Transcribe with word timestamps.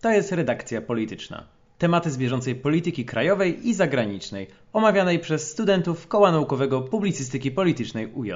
To 0.00 0.10
jest 0.10 0.32
redakcja 0.32 0.82
polityczna. 0.82 1.46
Tematy 1.78 2.10
z 2.10 2.18
bieżącej 2.18 2.54
polityki 2.54 3.04
krajowej 3.04 3.68
i 3.68 3.74
zagranicznej, 3.74 4.46
omawianej 4.72 5.18
przez 5.18 5.50
studentów 5.50 6.08
Koła 6.08 6.32
Naukowego 6.32 6.82
Publicystyki 6.82 7.50
Politycznej 7.50 8.06
UJ. 8.06 8.32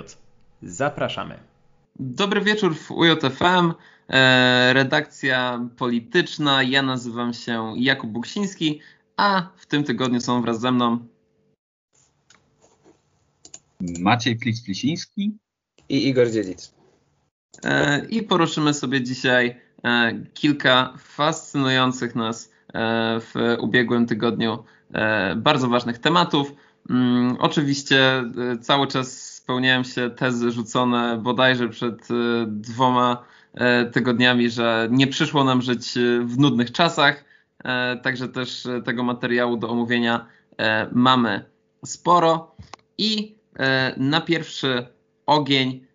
Zapraszamy. 0.63 1.39
Dobry 1.99 2.41
wieczór 2.41 2.77
w 2.77 2.91
UJFM, 2.91 3.73
e, 4.09 4.73
redakcja 4.73 5.69
polityczna. 5.77 6.63
Ja 6.63 6.83
nazywam 6.83 7.33
się 7.33 7.75
Jakub 7.77 8.11
Buksiński, 8.11 8.81
a 9.17 9.49
w 9.57 9.67
tym 9.67 9.85
tygodniu 9.85 10.21
są 10.21 10.43
wraz 10.43 10.61
ze 10.61 10.73
mną 10.73 10.99
Maciej 13.81 14.39
Flis-Flisiński 14.39 15.31
i 15.89 16.09
Igor 16.09 16.31
Dziedzic. 16.31 16.75
E, 17.65 18.07
I 18.07 18.23
poruszymy 18.23 18.75
sobie 18.75 19.03
dzisiaj 19.03 19.61
kilka 20.35 20.93
fascynujących 20.99 22.15
nas 22.15 22.53
w 23.21 23.57
ubiegłym 23.61 24.07
tygodniu 24.07 24.65
bardzo 25.37 25.69
ważnych 25.69 25.99
tematów. 25.99 26.53
Mm, 26.91 27.37
oczywiście 27.41 28.25
cały 28.61 28.87
czas 28.87 29.35
spełniają 29.45 29.85
się 29.85 30.11
tezy 30.11 30.51
rzucone 30.51 31.19
bodajże 31.23 31.69
przed 31.69 32.11
e, 32.11 32.15
dwoma 32.47 33.25
e, 33.55 33.85
tygodniami, 33.85 34.51
że 34.51 34.89
nie 34.91 35.07
przyszło 35.07 35.45
nam 35.45 35.63
żyć 35.63 35.97
e, 35.97 36.01
w 36.25 36.39
nudnych 36.39 36.73
czasach. 36.73 37.25
Także 38.03 38.29
też 38.29 38.69
tego 38.85 39.03
materiału 39.03 39.57
do 39.57 39.71
omówienia 39.71 40.27
mamy 40.93 41.45
sporo. 41.85 42.57
I 42.99 43.35
na 43.97 44.21
pierwszy 44.21 44.87
ogień 45.27 45.87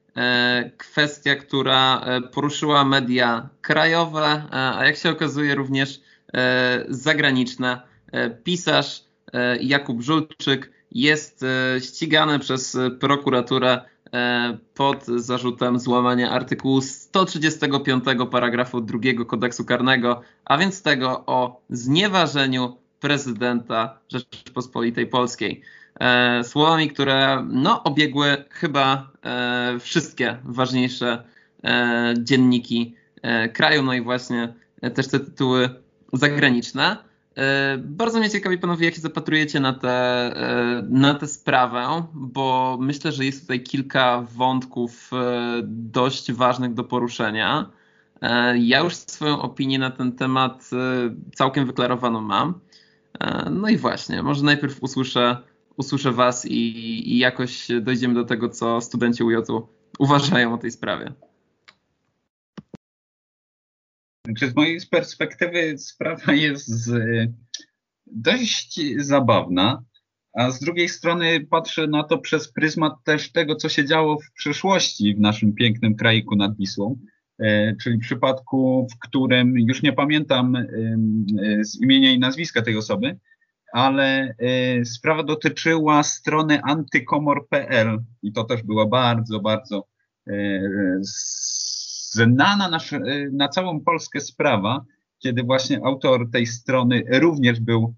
kwestia, 0.78 1.36
która 1.36 2.06
poruszyła 2.32 2.86
media 2.86 3.50
krajowe, 3.62 4.44
a 4.52 4.86
jak 4.86 4.98
się 4.98 5.10
okazuje 5.10 5.56
również 5.56 6.02
zagraniczne. 6.90 7.82
Pisarz 8.44 9.04
Jakub 9.60 10.02
Żulczyk 10.02 10.72
jest 10.92 11.44
e, 11.44 11.82
ścigany 11.82 12.40
przez 12.40 12.78
prokuraturę 13.00 13.82
e, 14.14 14.58
pod 14.74 15.06
zarzutem 15.06 15.80
złamania 15.80 16.32
artykułu 16.32 16.82
135 16.82 18.04
paragrafu 18.32 18.82
2 18.82 19.00
kodeksu 19.28 19.66
karnego, 19.66 20.22
a 20.46 20.58
więc 20.58 20.82
tego 20.82 21.24
o 21.26 21.62
znieważeniu 21.70 22.78
prezydenta 23.00 24.00
Rzeczypospolitej 24.10 25.08
Polskiej. 25.08 25.62
E, 26.00 26.44
słowami, 26.44 26.90
które 26.90 27.48
no, 27.50 27.84
obiegły 27.84 28.46
chyba 28.50 29.12
wszystkie 29.80 30.38
ważniejsze 30.44 31.24
dzienniki 32.18 32.96
kraju, 33.54 33.84
no 33.84 33.94
i 33.94 34.02
właśnie 34.02 34.54
też 34.94 35.08
te 35.08 35.20
tytuły 35.20 35.70
zagraniczne. 36.14 36.98
E, 37.40 37.78
bardzo 37.78 38.20
mnie 38.20 38.30
ciekawi, 38.30 38.58
panowie, 38.58 38.86
jak 38.86 38.96
się 38.96 39.02
zapatrujecie 39.02 39.60
na 39.60 39.74
tę 39.74 39.90
e, 39.90 40.84
na 40.90 41.14
tę 41.14 41.28
sprawę, 41.28 42.04
bo 42.14 42.78
myślę, 42.82 43.12
że 43.12 43.26
jest 43.26 43.42
tutaj 43.42 43.64
kilka 43.64 44.22
wątków 44.22 45.12
e, 45.14 45.62
dość 45.68 46.32
ważnych 46.32 46.74
do 46.74 46.84
poruszenia. 46.84 47.70
Ja 48.56 48.80
już 48.80 48.96
swoją 48.96 49.42
opinię 49.42 49.80
na 49.80 49.92
ten 49.92 50.12
temat 50.12 50.70
całkiem 51.36 51.66
wyklarowaną 51.66 52.22
mam. 52.22 52.60
No 53.52 53.70
i 53.70 53.78
właśnie, 53.78 54.24
może 54.24 54.44
najpierw 54.44 54.84
usłyszę, 54.84 55.38
usłyszę 55.80 56.12
was 56.12 56.46
i, 56.46 57.14
i 57.14 57.20
jakoś 57.20 57.68
dojdziemy 57.82 58.14
do 58.14 58.24
tego, 58.24 58.50
co 58.50 58.82
studenci 58.82 59.24
UJ 59.24 59.36
uważają 60.00 60.54
o 60.54 60.58
tej 60.58 60.72
sprawie. 60.72 61.14
Znaczy, 64.26 64.52
z 64.52 64.56
mojej 64.56 64.80
perspektywy 64.92 65.78
sprawa 65.78 66.34
jest 66.34 66.92
dość 68.08 68.80
zabawna, 68.98 69.84
a 70.34 70.52
z 70.52 70.60
drugiej 70.60 70.90
strony 70.90 71.46
patrzę 71.50 71.88
na 71.88 72.04
to 72.04 72.18
przez 72.18 72.52
pryzmat 72.52 72.94
też 73.04 73.32
tego, 73.32 73.56
co 73.56 73.70
się 73.70 73.86
działo 73.86 74.18
w 74.20 74.32
przeszłości 74.34 75.16
w 75.16 75.20
naszym 75.20 75.54
pięknym 75.54 75.96
kraiku 75.96 76.36
nad 76.36 76.58
Wisłą, 76.58 77.00
e, 77.40 77.76
czyli 77.76 77.98
w 77.98 78.02
przypadku, 78.02 78.88
w 78.92 79.08
którym 79.08 79.60
już 79.60 79.84
nie 79.84 79.94
pamiętam 79.94 80.56
e, 80.56 80.66
z 81.62 81.82
imienia 81.82 82.12
i 82.12 82.20
nazwiska 82.20 82.62
tej 82.62 82.78
osoby, 82.78 83.20
ale 83.74 84.36
e, 84.40 84.86
sprawa 84.86 85.24
dotyczyła 85.24 86.04
strony 86.04 86.62
antykomor.pl 86.64 88.00
i 88.24 88.32
to 88.32 88.44
też 88.44 88.64
była 88.64 88.88
bardzo, 88.88 89.40
bardzo 89.40 89.88
znana 92.12 92.70
na, 92.70 92.80
na 93.32 93.50
całą 93.50 93.82
Polskę 93.82 94.20
sprawa, 94.20 94.86
kiedy 95.20 95.44
właśnie 95.44 95.80
autor 95.84 96.32
tej 96.32 96.46
strony 96.46 97.04
również 97.12 97.60
był 97.60 97.96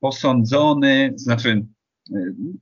posądzony, 0.00 1.12
znaczy 1.16 1.66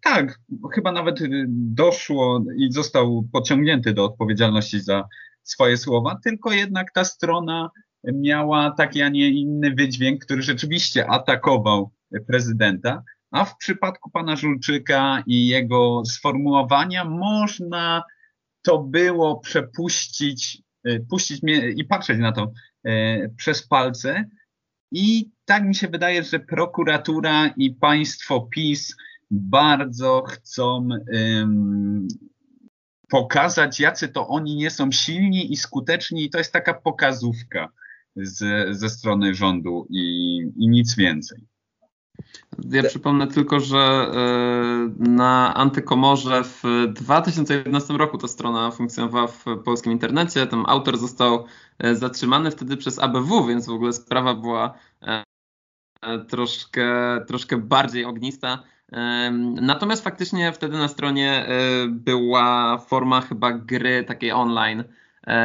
tak, 0.03 0.41
chyba 0.75 0.93
nawet 0.93 1.19
doszło 1.49 2.45
i 2.57 2.73
został 2.73 3.29
pociągnięty 3.33 3.93
do 3.93 4.05
odpowiedzialności 4.05 4.81
za 4.81 5.09
swoje 5.43 5.77
słowa, 5.77 6.19
tylko 6.25 6.53
jednak 6.53 6.93
ta 6.93 7.05
strona 7.05 7.71
miała 8.05 8.71
taki, 8.71 9.03
a 9.03 9.09
nie 9.09 9.29
inny 9.29 9.75
wydźwięk, 9.75 10.25
który 10.25 10.43
rzeczywiście 10.43 11.11
atakował 11.11 11.91
prezydenta, 12.27 13.03
a 13.31 13.45
w 13.45 13.57
przypadku 13.57 14.11
pana 14.11 14.37
Żulczyka 14.37 15.23
i 15.27 15.47
jego 15.47 16.03
sformułowania 16.07 17.05
można 17.05 18.03
to 18.63 18.79
było 18.79 19.41
przepuścić 19.41 20.63
Y, 20.87 21.07
puścić 21.11 21.43
mnie 21.43 21.69
i 21.71 21.85
patrzeć 21.85 22.19
na 22.19 22.33
to 22.33 22.53
y, 22.87 23.35
przez 23.37 23.67
palce. 23.67 24.25
I 24.93 25.31
tak 25.45 25.65
mi 25.65 25.75
się 25.75 25.89
wydaje, 25.89 26.25
że 26.25 26.41
prokuratura 26.41 27.49
i 27.57 27.71
państwo 27.71 28.41
PiS 28.41 28.97
bardzo 29.31 30.23
chcą 30.29 30.89
pokazać, 33.09 33.81
jacy 33.81 34.09
to 34.09 34.29
oni 34.29 34.57
nie 34.57 34.71
są 34.71 34.93
silni 34.93 35.53
i 35.53 35.57
skuteczni, 35.57 36.25
i 36.25 36.31
to 36.31 36.39
jest 36.39 36.53
taka 36.53 36.75
pokazówka 36.75 37.73
z, 38.23 38.69
ze 38.79 38.91
strony 38.91 39.35
rządu 39.35 39.87
i, 39.91 40.39
i 40.57 40.69
nic 40.69 40.97
więcej. 40.97 41.39
Ja 42.71 42.83
przypomnę 42.83 43.27
tylko, 43.27 43.61
że 43.61 43.79
e, 43.79 44.11
na 44.99 45.55
Antykomorze 45.55 46.45
w 46.45 46.63
2011 46.93 47.95
roku 47.95 48.19
ta 48.19 48.29
strona 48.29 48.71
funkcjonowała 48.71 49.27
w 49.27 49.45
polskim 49.65 49.93
internecie. 49.93 50.47
Tam 50.47 50.65
autor 50.67 50.99
został 50.99 51.45
e, 51.79 51.97
zatrzymany 51.97 52.51
wtedy 52.51 52.77
przez 52.77 52.99
ABW, 52.99 53.47
więc 53.47 53.67
w 53.67 53.73
ogóle 53.73 53.93
sprawa 53.93 54.35
była 54.35 54.75
e, 55.03 55.25
troszkę, 56.29 56.87
troszkę 57.27 57.57
bardziej 57.57 58.05
ognista. 58.05 58.63
Natomiast 59.61 60.05
faktycznie 60.05 60.53
wtedy 60.53 60.79
na 60.79 60.89
stronie 60.89 61.47
była 61.89 62.79
forma 62.79 63.21
chyba 63.21 63.53
gry 63.53 64.05
takiej 64.05 64.33
online, 64.33 64.85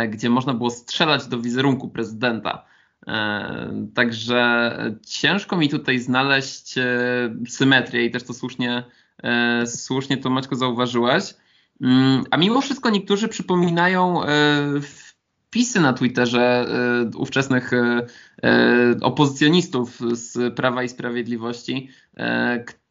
gdzie 0.10 0.30
można 0.30 0.54
było 0.54 0.70
strzelać 0.70 1.28
do 1.28 1.40
wizerunku 1.40 1.90
prezydenta. 1.90 2.66
E, 3.08 3.88
także 3.94 4.72
ciężko 5.06 5.58
mi 5.58 5.70
tutaj 5.70 6.00
znaleźć 6.00 6.78
e, 6.78 6.84
symetrię 7.48 8.06
i 8.06 8.12
też 8.12 8.24
to 8.24 8.34
słusznie, 8.34 8.84
e, 9.24 9.68
słusznie 9.68 10.18
to 10.18 10.30
Maćko 10.30 10.56
zauważyłeś. 10.56 11.24
Mm, 11.82 12.24
a 12.32 12.38
mimo 12.38 12.62
wszystko 12.62 12.90
niektórzy 12.90 13.28
przypominają 13.28 14.22
wpisy 14.82 15.82
na 15.82 15.94
Twitterze 15.94 16.66
ówczesnych 17.18 17.72
opozycjonistów 19.02 20.00
z 20.12 20.56
Prawa 20.56 20.84
i 20.84 20.90
Sprawiedliwości, 20.90 21.90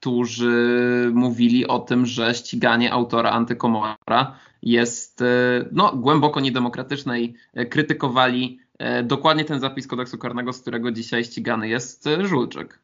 którzy 0.02 1.10
mówili 1.14 1.66
o 1.66 1.78
tym, 1.78 2.06
że 2.06 2.34
ściganie 2.34 2.92
autora 2.92 3.30
antykomora 3.30 4.36
jest 4.62 5.24
no, 5.72 5.96
głęboko 5.96 6.40
niedemokratyczne 6.40 7.20
i 7.20 7.34
krytykowali 7.70 8.58
E, 8.82 9.02
dokładnie 9.02 9.44
ten 9.44 9.60
zapis 9.60 9.86
kodeksu 9.86 10.18
karnego, 10.18 10.52
z 10.52 10.60
którego 10.60 10.92
dzisiaj 10.92 11.24
ścigany 11.24 11.68
jest 11.68 12.06
e, 12.06 12.26
Żulczyk. 12.26 12.78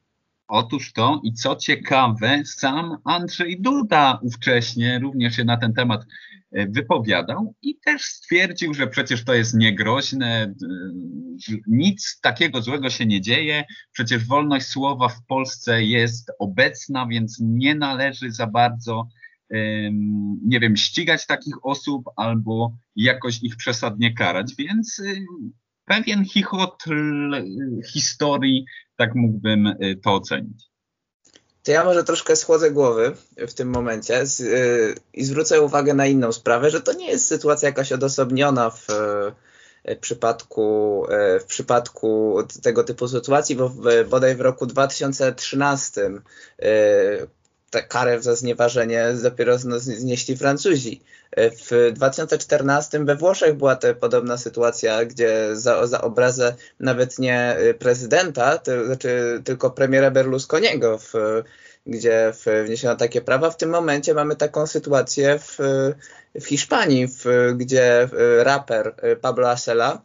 Otóż 0.48 0.92
to 0.92 1.20
i 1.24 1.32
co 1.32 1.56
ciekawe, 1.56 2.42
sam 2.44 2.96
Andrzej 3.04 3.60
Duda 3.60 4.18
ówcześnie 4.22 4.98
również 4.98 5.36
się 5.36 5.44
na 5.44 5.56
ten 5.56 5.74
temat 5.74 6.06
e, 6.52 6.66
wypowiadał 6.66 7.54
i 7.62 7.78
też 7.78 8.02
stwierdził, 8.02 8.74
że 8.74 8.86
przecież 8.86 9.24
to 9.24 9.34
jest 9.34 9.54
niegroźne, 9.54 10.54
nic 11.66 12.20
takiego 12.20 12.62
złego 12.62 12.90
się 12.90 13.06
nie 13.06 13.20
dzieje, 13.20 13.64
przecież 13.92 14.24
wolność 14.24 14.66
słowa 14.66 15.08
w 15.08 15.24
Polsce 15.26 15.84
jest 15.84 16.30
obecna, 16.38 17.06
więc 17.06 17.38
nie 17.40 17.74
należy 17.74 18.32
za 18.32 18.46
bardzo, 18.46 19.08
nie 20.44 20.60
wiem, 20.60 20.76
ścigać 20.76 21.26
takich 21.26 21.66
osób 21.66 22.04
albo 22.16 22.76
jakoś 22.96 23.42
ich 23.42 23.56
przesadnie 23.56 24.14
karać, 24.14 24.54
więc 24.58 25.02
pewien 25.88 26.24
chichot 26.24 26.84
historii, 27.92 28.64
tak 28.96 29.14
mógłbym 29.14 29.66
y, 29.66 30.00
to 30.04 30.14
ocenić. 30.14 30.68
To 31.62 31.72
ja 31.72 31.84
może 31.84 32.04
troszkę 32.04 32.36
schłodzę 32.36 32.70
głowy 32.70 33.16
w 33.36 33.54
tym 33.54 33.68
momencie 33.68 34.26
z, 34.26 34.38
yy, 34.38 34.94
i 35.12 35.24
zwrócę 35.24 35.62
uwagę 35.62 35.94
na 35.94 36.06
inną 36.06 36.32
sprawę, 36.32 36.70
że 36.70 36.80
to 36.80 36.92
nie 36.92 37.10
jest 37.10 37.26
sytuacja 37.26 37.68
jakaś 37.68 37.92
odosobniona 37.92 38.70
w, 38.70 38.86
w 39.84 39.96
przypadku, 40.00 41.06
w 41.40 41.44
przypadku 41.44 42.38
tego 42.62 42.84
typu 42.84 43.08
sytuacji, 43.08 43.56
bo 43.56 43.72
bodaj 44.10 44.36
w 44.36 44.40
roku 44.40 44.66
2013 44.66 46.10
tę 47.70 47.82
karę 47.82 48.22
za 48.22 48.36
znieważenie 48.36 49.14
dopiero 49.22 49.58
znieśli 49.58 50.36
Francuzi. 50.36 51.02
W 51.36 51.92
2014 51.92 53.04
we 53.04 53.16
Włoszech 53.16 53.54
była 53.54 53.76
to 53.76 53.94
podobna 53.94 54.36
sytuacja, 54.36 55.04
gdzie 55.04 55.56
za, 55.56 55.86
za 55.86 56.00
obrazę 56.00 56.54
nawet 56.80 57.18
nie 57.18 57.56
prezydenta, 57.78 58.58
to 58.58 58.86
znaczy 58.86 59.42
tylko 59.44 59.70
premiera 59.70 60.10
Berlusconiego, 60.10 60.98
w, 60.98 61.12
gdzie 61.86 62.32
wniesiono 62.64 62.96
takie 62.96 63.20
prawa. 63.20 63.50
W 63.50 63.56
tym 63.56 63.70
momencie 63.70 64.14
mamy 64.14 64.36
taką 64.36 64.66
sytuację 64.66 65.38
w, 65.38 65.58
w 66.34 66.46
Hiszpanii, 66.46 67.08
w, 67.08 67.24
gdzie 67.56 68.08
raper 68.42 68.94
Pablo 69.20 69.50
Asela 69.50 70.02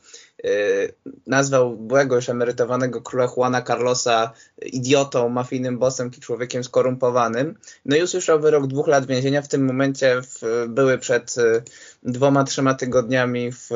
nazwał 1.28 1.78
byłego 1.78 2.16
już 2.16 2.30
emerytowanego 2.30 3.02
króla 3.02 3.30
Juana 3.38 3.62
Carlosa 3.62 4.32
idiotą, 4.62 5.30
mafijnym 5.30 5.80
bossem 5.80 6.12
i 6.18 6.22
człowiekiem 6.22 6.64
skorumpowanym. 6.64 7.58
No 7.86 7.96
i 7.96 8.04
usłyszał 8.04 8.40
wyrok 8.40 8.68
dwóch 8.68 8.88
lat 8.88 9.06
więzienia. 9.06 9.42
W 9.42 9.48
tym 9.48 9.66
momencie 9.66 10.22
w, 10.22 10.66
były 10.68 10.98
przed 10.98 11.38
y, 11.38 11.64
dwoma, 12.04 12.44
trzema 12.44 12.74
tygodniami 12.74 13.52
w 13.52 13.72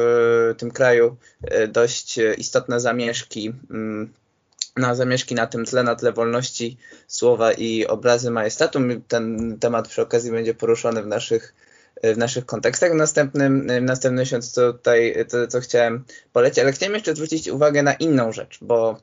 y, 0.51 0.55
tym 0.55 0.71
kraju 0.71 1.17
dość 1.67 2.19
istotne 2.37 2.79
zamieszki 2.79 3.53
mm, 3.71 4.13
na 4.77 4.95
zamieszki 4.95 5.35
na 5.35 5.47
tym 5.47 5.65
tle, 5.65 5.83
na 5.83 5.95
tle 5.95 6.11
wolności 6.11 6.77
słowa 7.07 7.51
i 7.51 7.85
obrazy 7.85 8.31
majestatu. 8.31 8.79
Ten 9.07 9.57
temat 9.59 9.87
przy 9.87 10.01
okazji 10.01 10.31
będzie 10.31 10.53
poruszony 10.53 11.03
w 11.03 11.07
naszych 11.07 11.53
w 12.03 12.17
naszych 12.17 12.45
kontekstach. 12.45 12.91
W 12.91 12.95
następnym, 12.95 13.67
w 13.67 13.81
następnym 13.81 14.19
miesiącu 14.19 14.73
tutaj 14.73 15.25
to, 15.29 15.47
co 15.47 15.59
chciałem 15.59 16.03
polecić, 16.33 16.59
ale 16.59 16.71
chciałem 16.71 16.93
jeszcze 16.93 17.15
zwrócić 17.15 17.47
uwagę 17.47 17.83
na 17.83 17.93
inną 17.93 18.31
rzecz, 18.31 18.57
bo 18.61 19.01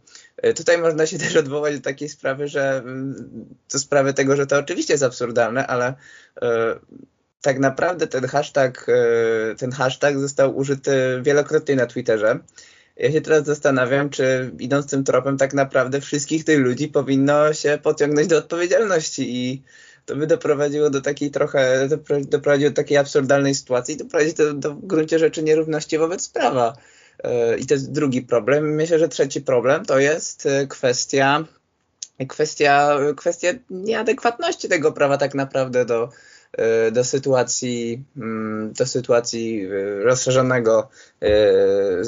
tutaj 0.56 0.78
można 0.78 1.06
się 1.06 1.18
też 1.24 1.36
odwołać 1.36 1.74
do 1.74 1.80
takiej 1.80 2.08
sprawy, 2.08 2.48
że 2.48 2.82
to 3.68 3.78
sprawy 3.78 4.14
tego, 4.14 4.36
że 4.36 4.46
to 4.46 4.58
oczywiście 4.58 4.94
jest 4.94 5.04
absurdalne, 5.04 5.66
ale 5.66 5.94
tak 7.40 7.58
naprawdę 7.58 8.06
ten 8.06 8.26
hashtag, 8.26 8.86
ten 9.58 9.72
hashtag 9.72 10.18
został 10.18 10.56
użyty 10.56 10.92
wielokrotnie 11.22 11.76
na 11.76 11.86
Twitterze. 11.86 12.38
Ja 12.96 13.12
się 13.12 13.20
teraz 13.20 13.44
zastanawiam, 13.44 14.10
czy 14.10 14.50
idąc 14.58 14.90
tym 14.90 15.04
tropem, 15.04 15.38
tak 15.38 15.54
naprawdę 15.54 16.00
wszystkich 16.00 16.44
tych 16.44 16.58
ludzi 16.58 16.88
powinno 16.88 17.52
się 17.52 17.78
pociągnąć 17.82 18.28
do 18.28 18.38
odpowiedzialności 18.38 19.36
i 19.36 19.62
to 20.06 20.16
by 20.16 20.26
doprowadziło 20.26 20.90
do 20.90 21.00
takiej 21.00 21.30
trochę, 21.30 21.88
doprowadziło 22.28 22.70
do 22.70 22.76
takiej 22.76 22.96
absurdalnej 22.96 23.54
sytuacji 23.54 23.96
doprowadzi 23.96 24.34
to 24.34 24.54
do 24.54 24.74
w 24.74 24.86
gruncie 24.86 25.18
rzeczy 25.18 25.42
nierówności 25.42 25.98
wobec 25.98 26.28
prawa. 26.28 26.76
E, 27.24 27.58
I 27.58 27.66
to 27.66 27.74
jest 27.74 27.92
drugi 27.92 28.22
problem. 28.22 28.74
Myślę, 28.74 28.98
że 28.98 29.08
trzeci 29.08 29.40
problem 29.40 29.84
to 29.84 29.98
jest 29.98 30.46
e, 30.46 30.66
kwestia, 30.66 31.44
kwestia, 32.28 32.98
kwestia 33.16 33.48
nieadekwatności 33.70 34.68
tego 34.68 34.92
prawa 34.92 35.18
tak 35.18 35.34
naprawdę 35.34 35.84
do, 35.84 36.08
e, 36.52 36.90
do 36.90 37.04
sytuacji, 37.04 38.04
mm, 38.16 38.72
do 38.72 38.86
sytuacji 38.86 39.68
rozszerzonego 40.02 40.88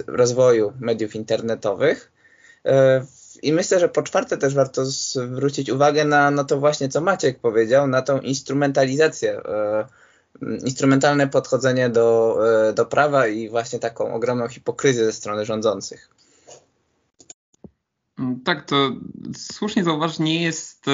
rozwoju 0.06 0.72
mediów 0.80 1.14
internetowych. 1.14 2.12
I 3.42 3.52
myślę, 3.52 3.80
że 3.80 3.88
po 3.88 4.02
czwarte 4.02 4.36
też 4.36 4.54
warto 4.54 4.84
zwrócić 4.84 5.70
uwagę 5.70 6.04
na, 6.04 6.30
na 6.30 6.44
to 6.44 6.58
właśnie, 6.60 6.88
co 6.88 7.00
Maciek 7.00 7.38
powiedział, 7.38 7.86
na 7.86 8.02
tą 8.02 8.20
instrumentalizację, 8.20 9.40
e, 9.44 9.86
instrumentalne 10.64 11.28
podchodzenie 11.28 11.88
do, 11.88 12.38
e, 12.68 12.72
do 12.72 12.86
prawa 12.86 13.26
i 13.26 13.48
właśnie 13.48 13.78
taką 13.78 14.14
ogromną 14.14 14.48
hipokryzję 14.48 15.04
ze 15.04 15.12
strony 15.12 15.44
rządzących. 15.44 16.08
Tak, 18.44 18.64
to 18.64 18.90
słusznie 19.36 19.84
zauważ, 19.84 20.18
nie 20.18 20.42
jest 20.42 20.88
e, 20.88 20.92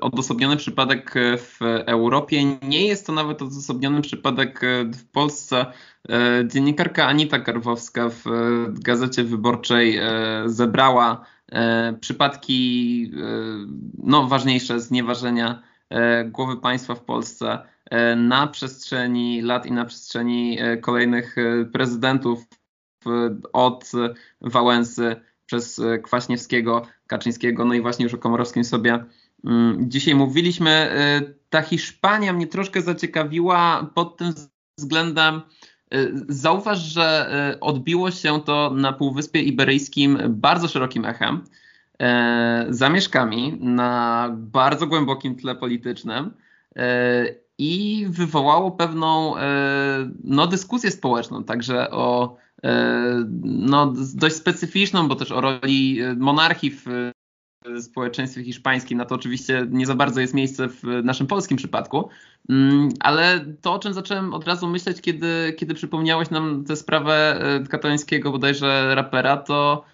odosobniony 0.00 0.56
przypadek 0.56 1.14
w 1.36 1.58
Europie, 1.86 2.44
nie 2.62 2.86
jest 2.86 3.06
to 3.06 3.12
nawet 3.12 3.42
odosobniony 3.42 4.02
przypadek 4.02 4.60
w 4.94 5.04
Polsce. 5.12 5.66
Dziennikarka 6.44 7.06
Anita 7.06 7.38
Karwowska 7.38 8.08
w 8.08 8.24
Gazecie 8.80 9.24
Wyborczej 9.24 10.00
zebrała 10.46 11.26
przypadki 12.00 13.12
e, 13.16 13.20
no, 13.98 14.26
ważniejsze 14.26 14.80
znieważenia 14.80 15.62
e, 15.90 16.24
głowy 16.24 16.56
państwa 16.56 16.94
w 16.94 17.04
Polsce 17.04 17.58
na 18.16 18.46
przestrzeni 18.46 19.42
lat 19.42 19.66
i 19.66 19.72
na 19.72 19.84
przestrzeni 19.84 20.58
kolejnych 20.80 21.36
prezydentów 21.72 22.44
od 23.52 23.92
Wałęsy 24.40 25.16
przez 25.46 25.80
Kwaśniewskiego, 26.02 26.86
Kaczyńskiego, 27.06 27.64
no 27.64 27.74
i 27.74 27.80
właśnie 27.80 28.02
już 28.02 28.14
o 28.14 28.18
Komorowskim 28.18 28.64
sobie 28.64 29.04
mm, 29.44 29.90
dzisiaj 29.90 30.14
mówiliśmy. 30.14 30.90
Ta 31.50 31.62
Hiszpania 31.62 32.32
mnie 32.32 32.46
troszkę 32.46 32.82
zaciekawiła 32.82 33.90
pod 33.94 34.16
tym 34.16 34.32
względem, 34.78 35.42
zauważ, 36.28 36.78
że 36.78 37.30
y, 37.54 37.60
odbiło 37.60 38.10
się 38.10 38.40
to 38.40 38.70
na 38.74 38.92
Półwyspie 38.92 39.42
Iberyjskim 39.42 40.18
bardzo 40.28 40.68
szerokim 40.68 41.04
echem, 41.04 41.44
y, 42.02 42.06
zamieszkami 42.68 43.58
na 43.60 44.28
bardzo 44.36 44.86
głębokim 44.86 45.36
tle 45.36 45.54
politycznym 45.54 46.30
i 47.58 48.06
wywołało 48.08 48.70
pewną 48.70 49.34
no, 50.24 50.46
dyskusję 50.46 50.90
społeczną, 50.90 51.44
także 51.44 51.90
o 51.90 52.36
no, 53.42 53.92
dość 54.14 54.34
specyficzną, 54.36 55.08
bo 55.08 55.14
też 55.16 55.32
o 55.32 55.40
roli 55.40 56.00
monarchii 56.16 56.70
w 56.70 57.10
społeczeństwie 57.80 58.44
hiszpańskim. 58.44 58.98
Na 58.98 59.04
to 59.04 59.14
oczywiście 59.14 59.66
nie 59.70 59.86
za 59.86 59.94
bardzo 59.94 60.20
jest 60.20 60.34
miejsce 60.34 60.68
w 60.68 60.82
naszym 61.04 61.26
polskim 61.26 61.56
przypadku, 61.56 62.08
mm, 62.48 62.88
ale 63.00 63.44
to, 63.60 63.72
o 63.72 63.78
czym 63.78 63.94
zacząłem 63.94 64.34
od 64.34 64.44
razu 64.44 64.68
myśleć, 64.68 65.00
kiedy, 65.00 65.54
kiedy 65.58 65.74
przypomniałeś 65.74 66.30
nam 66.30 66.64
tę 66.64 66.76
sprawę 66.76 67.40
e, 67.40 67.66
katolickiego 67.66 68.32
bodajże 68.32 68.94
rapera, 68.94 69.36
to 69.36 69.84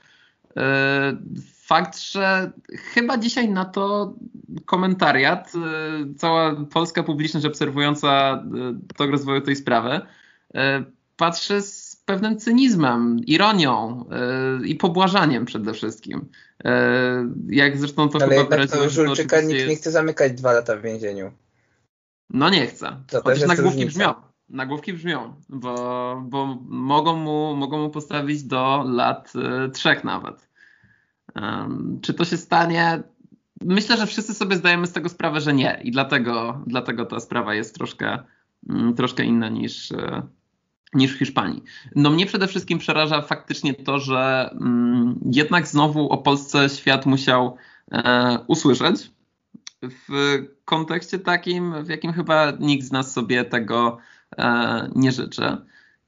e, 0.56 1.16
fakt, 1.62 2.00
że 2.00 2.52
chyba 2.72 3.18
dzisiaj 3.18 3.48
na 3.48 3.64
to 3.64 4.14
komentariat, 4.64 5.52
cała 6.16 6.54
polska 6.54 7.02
publiczność 7.02 7.46
obserwująca 7.46 8.42
tok 8.96 9.10
rozwoju 9.10 9.40
tej 9.40 9.56
sprawy, 9.56 10.00
patrzy 11.16 11.62
z 11.62 11.83
pewnym 12.04 12.38
cynizmem, 12.38 13.18
ironią 13.26 14.04
yy, 14.60 14.68
i 14.68 14.74
pobłażaniem 14.74 15.44
przede 15.44 15.72
wszystkim. 15.72 16.28
Yy, 16.64 16.70
jak 17.48 17.78
zresztą 17.78 18.08
to 18.08 18.18
Ale 18.22 18.28
chyba 18.28 18.56
jednak 18.56 18.70
to 18.70 18.90
Żulczyka 18.90 19.40
nikt 19.40 19.52
jest... 19.52 19.68
nie 19.68 19.76
chce 19.76 19.90
zamykać 19.90 20.32
dwa 20.32 20.52
lata 20.52 20.76
w 20.76 20.82
więzieniu. 20.82 21.32
No 22.30 22.50
nie 22.50 22.66
chce. 22.66 22.96
To 23.06 23.22
Chociaż 23.22 23.48
nagłówki 23.48 23.86
brzmią. 23.86 24.14
Nagłówki 24.48 24.92
brzmią, 24.92 25.34
bo, 25.48 26.22
bo 26.26 26.58
mogą, 26.64 27.16
mu, 27.16 27.56
mogą 27.56 27.78
mu 27.78 27.90
postawić 27.90 28.42
do 28.42 28.84
lat 28.86 29.32
y, 29.66 29.70
trzech 29.70 30.04
nawet. 30.04 30.48
Czy 32.02 32.14
to 32.14 32.24
się 32.24 32.36
stanie? 32.36 33.02
Myślę, 33.60 33.96
że 33.96 34.06
wszyscy 34.06 34.34
sobie 34.34 34.56
zdajemy 34.56 34.86
z 34.86 34.92
tego 34.92 35.08
sprawę, 35.08 35.40
że 35.40 35.54
nie. 35.54 35.80
I 35.84 35.90
dlatego, 35.90 36.62
dlatego 36.66 37.06
ta 37.06 37.20
sprawa 37.20 37.54
jest 37.54 37.74
troszkę, 37.74 38.18
mm, 38.68 38.94
troszkę 38.94 39.24
inna 39.24 39.48
niż, 39.48 39.92
niż 40.94 41.14
w 41.14 41.18
Hiszpanii. 41.18 41.62
No 41.96 42.10
mnie 42.10 42.26
przede 42.26 42.46
wszystkim 42.46 42.78
przeraża 42.78 43.22
faktycznie 43.22 43.74
to, 43.74 43.98
że 43.98 44.50
mm, 44.52 45.20
jednak 45.32 45.66
znowu 45.66 46.08
o 46.08 46.18
Polsce 46.18 46.68
świat 46.68 47.06
musiał 47.06 47.56
e, 47.92 48.38
usłyszeć 48.46 49.10
w 49.82 50.38
kontekście 50.64 51.18
takim, 51.18 51.84
w 51.84 51.88
jakim 51.88 52.12
chyba 52.12 52.52
nikt 52.60 52.86
z 52.86 52.92
nas 52.92 53.12
sobie 53.12 53.44
tego 53.44 53.98
e, 54.38 54.90
nie 54.94 55.12
życzy. 55.12 55.56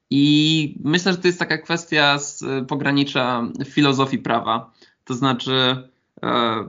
I 0.09 0.75
myślę, 0.83 1.11
że 1.11 1.17
to 1.17 1.27
jest 1.27 1.39
taka 1.39 1.57
kwestia 1.57 2.19
z 2.19 2.43
pogranicza 2.67 3.43
filozofii 3.65 4.17
prawa. 4.17 4.71
To 5.03 5.13
znaczy, 5.13 5.83
e, 6.23 6.63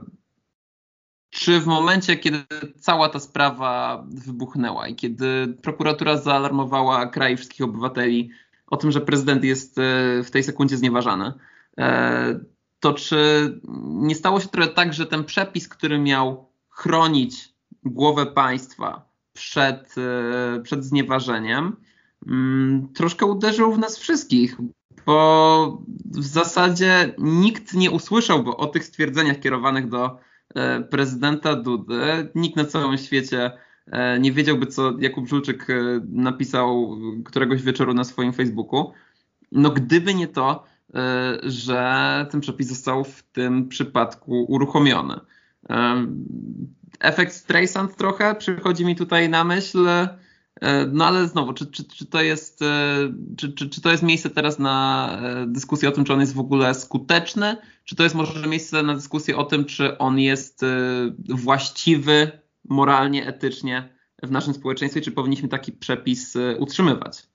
czy 1.29 1.59
w 1.59 1.65
momencie, 1.65 2.15
kiedy 2.15 2.43
cała 2.79 3.09
ta 3.09 3.19
sprawa 3.19 4.03
wybuchnęła 4.09 4.87
i 4.87 4.95
kiedy 4.95 5.57
prokuratura 5.61 6.17
zaalarmowała 6.17 7.07
kraj 7.07 7.37
wszystkich 7.37 7.61
obywateli 7.61 8.29
o 8.67 8.77
tym, 8.77 8.91
że 8.91 9.01
prezydent 9.01 9.43
jest 9.43 9.77
e, 9.77 9.81
w 10.23 10.31
tej 10.31 10.43
sekundzie 10.43 10.77
znieważany, 10.77 11.33
e, 11.77 12.39
to 12.79 12.93
czy 12.93 13.59
nie 13.83 14.15
stało 14.15 14.39
się 14.39 14.47
trochę 14.47 14.67
tak, 14.67 14.93
że 14.93 15.05
ten 15.05 15.23
przepis, 15.23 15.67
który 15.67 15.99
miał 15.99 16.49
chronić 16.69 17.53
głowę 17.83 18.25
państwa 18.25 19.09
przed, 19.33 19.95
e, 19.97 20.61
przed 20.61 20.85
znieważeniem, 20.85 21.75
mm, 22.27 22.87
troszkę 22.93 23.25
uderzył 23.25 23.73
w 23.73 23.79
nas 23.79 23.97
wszystkich, 23.97 24.57
bo 25.05 25.81
w 26.05 26.25
zasadzie 26.25 27.13
nikt 27.17 27.73
nie 27.73 27.91
usłyszałby 27.91 28.57
o 28.57 28.67
tych 28.67 28.83
stwierdzeniach 28.83 29.39
kierowanych 29.39 29.89
do 29.89 30.28
prezydenta 30.89 31.55
Dudy. 31.55 32.29
Nikt 32.35 32.55
na 32.55 32.65
całym 32.65 32.97
świecie 32.97 33.51
e, 33.87 34.19
nie 34.19 34.31
wiedziałby, 34.31 34.65
co 34.65 34.93
Jakub 34.99 35.27
Żulczyk 35.27 35.69
e, 35.69 35.73
napisał 36.09 36.97
któregoś 37.25 37.61
wieczoru 37.63 37.93
na 37.93 38.03
swoim 38.03 38.33
Facebooku. 38.33 38.93
no 39.51 39.69
gdyby 39.69 40.13
nie 40.13 40.27
to, 40.27 40.63
że 41.43 42.25
ten 42.31 42.41
przepis 42.41 42.67
został 42.67 43.03
w 43.03 43.23
tym 43.23 43.67
przypadku 43.67 44.43
uruchomiony. 44.43 45.19
Efekt 46.99 47.33
Streisand 47.33 47.95
trochę 47.95 48.35
przychodzi 48.35 48.85
mi 48.85 48.95
tutaj 48.95 49.29
na 49.29 49.43
myśl, 49.43 49.87
E, 49.87 50.07
no 50.91 51.05
ale 51.05 51.27
znowu, 51.27 51.53
czy, 51.53 51.67
czy, 51.67 51.83
czy, 51.83 52.05
to 52.05 52.21
jest, 52.21 52.61
e, 52.61 52.65
czy, 53.37 53.53
czy, 53.53 53.69
czy 53.69 53.81
to 53.81 53.91
jest 53.91 54.03
miejsce 54.03 54.29
teraz 54.29 54.59
na 54.59 55.09
e, 55.21 55.45
dyskusję 55.47 55.89
o 55.89 55.91
tym, 55.91 56.03
czy 56.03 56.13
on 56.13 56.19
jest 56.19 56.33
w 56.33 56.39
ogóle 56.39 56.73
skuteczny, 56.73 57.57
czy 57.83 57.95
to 57.95 58.03
jest 58.03 58.15
może 58.15 58.47
miejsce 58.47 58.83
na 58.83 58.95
dyskusję 58.95 59.37
o 59.37 59.43
tym, 59.43 59.65
czy 59.65 59.97
on 59.97 60.19
jest 60.19 60.65
właściwy 61.29 62.31
moralnie, 62.69 63.27
etycznie 63.27 63.89
w 64.23 64.31
naszym 64.31 64.53
społeczeństwie, 64.53 65.01
czy 65.01 65.11
powinniśmy 65.11 65.49
taki 65.49 65.71
przepis 65.71 66.37
utrzymywać? 66.59 67.27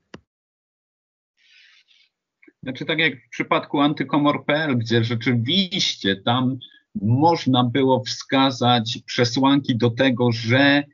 Znaczy 2.62 2.84
tak 2.84 2.98
jak 2.98 3.14
w 3.26 3.28
przypadku 3.30 3.80
antykomor.pl, 3.80 4.78
gdzie 4.78 5.04
rzeczywiście 5.04 6.16
tam 6.16 6.58
można 7.02 7.64
było 7.64 8.04
wskazać 8.04 8.98
przesłanki 9.06 9.76
do 9.76 9.90
tego, 9.90 10.32
że 10.32 10.84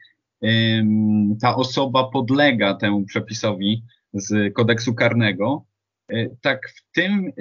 ta 1.41 1.57
osoba 1.57 2.11
podlega 2.11 2.75
temu 2.75 3.05
przepisowi 3.05 3.85
z 4.13 4.55
kodeksu 4.55 4.95
karnego. 4.95 5.67
E, 6.09 6.29
tak 6.41 6.69
w 6.69 6.93
tym 6.93 7.27
e, 7.27 7.33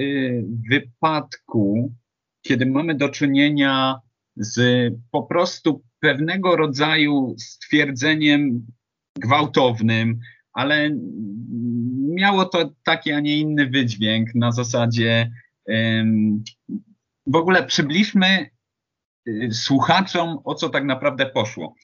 wypadku, 0.70 1.94
kiedy 2.42 2.66
mamy 2.66 2.96
do 2.96 3.10
czynienia 3.10 4.00
z 4.36 4.60
po 5.12 5.24
prostu 5.24 5.82
pewnego 6.00 6.56
rodzaju 6.56 7.36
stwierdzeniem 7.38 8.66
gwałtownym, 9.16 10.20
ale 10.54 10.90
miało 12.16 12.46
to 12.46 12.72
taki, 12.84 13.12
a 13.12 13.20
nie 13.20 13.38
inny 13.38 13.70
wydźwięk 13.70 14.36
na 14.36 14.52
zasadzie 14.52 15.32
w 17.28 17.36
ogóle 17.36 17.64
przybliżmy 17.64 18.26
e, 19.28 19.52
słuchaczom, 19.52 20.40
o 20.44 20.56
co 20.56 20.70
tak 20.70 20.86
naprawdę 20.86 21.26
poszło. 21.26 21.76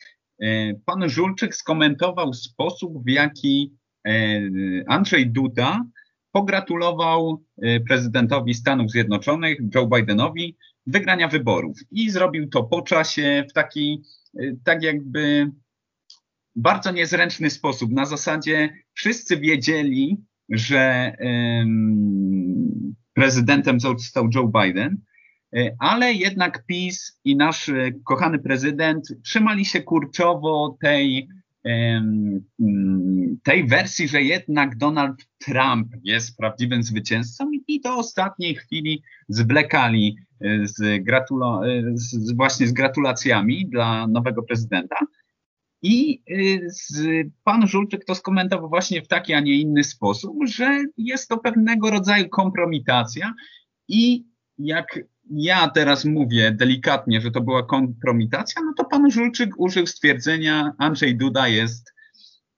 E, 0.42 0.74
pan 0.86 1.10
Żulczyk 1.10 1.56
skomentował 1.56 2.34
sposób, 2.34 3.06
w 3.06 3.10
jaki 3.10 3.74
e, 4.08 4.12
Andrzej 4.88 5.32
Duda 5.32 5.86
pogratulował 6.32 7.44
e, 7.62 7.80
prezydentowi 7.80 8.54
Stanów 8.54 8.92
Zjednoczonych, 8.92 9.58
Joe 9.76 9.88
Bidenowi, 9.88 10.58
wygrania 10.88 11.28
wyborów. 11.28 11.78
I 11.92 12.10
zrobił 12.10 12.50
to 12.50 12.64
po 12.64 12.82
czasie 12.82 13.46
w 13.50 13.54
taki, 13.54 14.04
tak 14.64 14.84
jakby 14.84 15.52
bardzo 16.56 16.92
niezręczny 16.92 17.50
sposób. 17.50 17.92
Na 17.92 18.06
zasadzie 18.06 18.70
wszyscy 18.94 19.38
wiedzieli, 19.38 20.18
że 20.50 21.14
prezydentem 23.14 23.80
został 23.80 24.30
Joe 24.36 24.52
Biden, 24.62 24.98
ale 25.80 26.14
jednak 26.14 26.66
PiS 26.66 27.20
i 27.24 27.36
nasz 27.36 27.70
e, 27.70 27.92
kochany 28.04 28.40
prezydent 28.40 29.08
trzymali 29.24 29.66
się 29.66 29.82
kurczowo 29.82 30.78
tej, 30.82 31.28
mm, 31.64 32.46
tej 33.44 33.68
wersji, 33.68 34.08
że 34.08 34.22
jednak 34.22 34.78
Donald 34.78 35.28
Trump 35.38 35.88
jest 36.04 36.38
prawdziwym 36.38 36.84
zwycięzcą 36.84 37.52
i 37.68 37.82
do 37.82 37.96
ostatniej 37.96 38.56
chwili 38.56 39.04
zwlekali 39.30 40.18
e, 40.42 40.68
z, 40.68 40.76
z, 41.94 42.36
właśnie 42.36 42.68
z 42.68 42.74
gratulacjami 42.74 43.70
dla 43.70 44.08
nowego 44.08 44.44
prezydenta. 44.44 44.98
I 45.82 46.22
z, 46.68 47.04
pan 47.44 47.68
Żulczyk 47.68 48.06
to 48.06 48.16
skomentował 48.16 48.70
właśnie 48.70 49.02
w 49.02 49.08
taki, 49.08 49.34
a 49.34 49.40
nie 49.40 49.54
inny 49.54 49.84
sposób, 49.84 50.38
że 50.48 50.84
jest 50.98 51.30
to 51.30 51.38
pewnego 51.38 51.90
rodzaju 51.90 52.30
kompromitacja 52.30 53.34
i 53.88 54.26
jak 54.58 55.00
ja 55.30 55.70
teraz 55.70 56.06
mówię 56.06 56.52
delikatnie, 56.52 57.22
że 57.22 57.32
to 57.32 57.42
była 57.42 57.64
kompromitacja, 57.64 58.62
no 58.66 58.74
to 58.78 58.86
pan 58.86 59.12
Żulczyk 59.12 59.50
użył 59.58 59.88
stwierdzenia 59.88 60.72
Andrzej 60.78 61.18
Duda 61.18 61.48
jest 61.48 61.94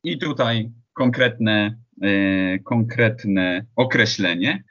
i 0.04 0.18
tutaj 0.18 0.72
konkretne, 0.94 1.78
e, 2.02 2.60
konkretne 2.60 3.66
określenie. 3.76 4.64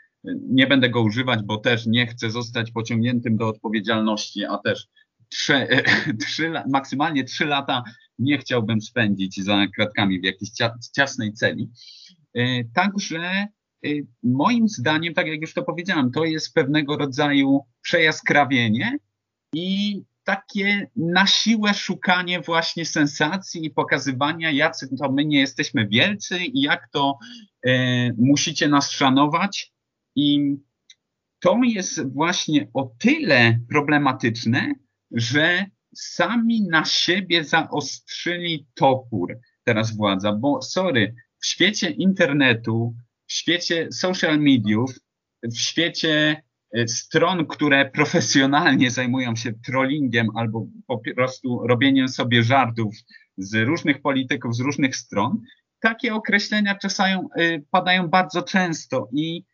Nie 0.48 0.66
będę 0.66 0.90
go 0.90 1.02
używać, 1.02 1.40
bo 1.44 1.56
też 1.56 1.86
nie 1.86 2.06
chcę 2.06 2.30
zostać 2.30 2.70
pociągniętym 2.70 3.36
do 3.36 3.48
odpowiedzialności, 3.48 4.44
a 4.44 4.58
też 4.58 4.88
trzy, 5.32 5.54
e, 5.54 5.82
trzy, 6.14 6.52
maksymalnie 6.68 7.24
trzy 7.24 7.44
lata 7.44 7.82
nie 8.18 8.38
chciałbym 8.38 8.80
spędzić 8.80 9.44
za 9.44 9.66
kratkami 9.76 10.20
w 10.20 10.24
jakiejś 10.24 10.50
ciasnej 10.96 11.32
celi. 11.32 11.70
E, 12.34 12.64
także 12.64 13.46
moim 14.22 14.68
zdaniem, 14.68 15.14
tak 15.14 15.26
jak 15.26 15.40
już 15.40 15.54
to 15.54 15.62
powiedziałem, 15.62 16.10
to 16.10 16.24
jest 16.24 16.54
pewnego 16.54 16.96
rodzaju 16.96 17.60
przejaskrawienie 17.82 18.98
i 19.54 20.02
takie 20.24 20.90
na 20.96 21.26
siłę 21.26 21.74
szukanie 21.74 22.40
właśnie 22.40 22.84
sensacji 22.84 23.66
i 23.66 23.70
pokazywania, 23.70 24.50
jacy 24.50 24.96
to 24.98 25.12
my 25.12 25.24
nie 25.24 25.40
jesteśmy 25.40 25.88
wielcy 25.88 26.38
i 26.38 26.60
jak 26.60 26.88
to 26.92 27.18
e, 27.66 28.12
musicie 28.12 28.68
nas 28.68 28.90
szanować. 28.90 29.72
I 30.16 30.56
to 31.40 31.60
jest 31.64 32.12
właśnie 32.12 32.68
o 32.74 32.90
tyle 32.98 33.58
problematyczne, 33.68 34.74
że 35.10 35.66
sami 35.94 36.62
na 36.62 36.84
siebie 36.84 37.44
zaostrzyli 37.44 38.66
topór 38.74 39.38
teraz 39.64 39.96
władza, 39.96 40.32
bo 40.32 40.62
sorry, 40.62 41.14
w 41.38 41.46
świecie 41.46 41.90
internetu, 41.90 42.94
w 43.26 43.32
świecie 43.32 43.88
social 43.92 44.38
mediów, 44.40 44.90
w 45.42 45.56
świecie 45.56 46.42
e, 46.72 46.88
stron, 46.88 47.46
które 47.46 47.90
profesjonalnie 47.90 48.90
zajmują 48.90 49.36
się 49.36 49.52
trollingiem 49.52 50.28
albo 50.36 50.66
po 50.86 51.00
prostu 51.16 51.66
robieniem 51.66 52.08
sobie 52.08 52.42
żartów 52.42 52.94
z 53.38 53.54
różnych 53.54 54.02
polityków, 54.02 54.56
z 54.56 54.60
różnych 54.60 54.96
stron, 54.96 55.40
takie 55.80 56.14
określenia 56.14 56.78
czasami 56.78 57.12
e, 57.36 57.60
padają 57.70 58.08
bardzo 58.08 58.42
często 58.42 59.08
i 59.12 59.44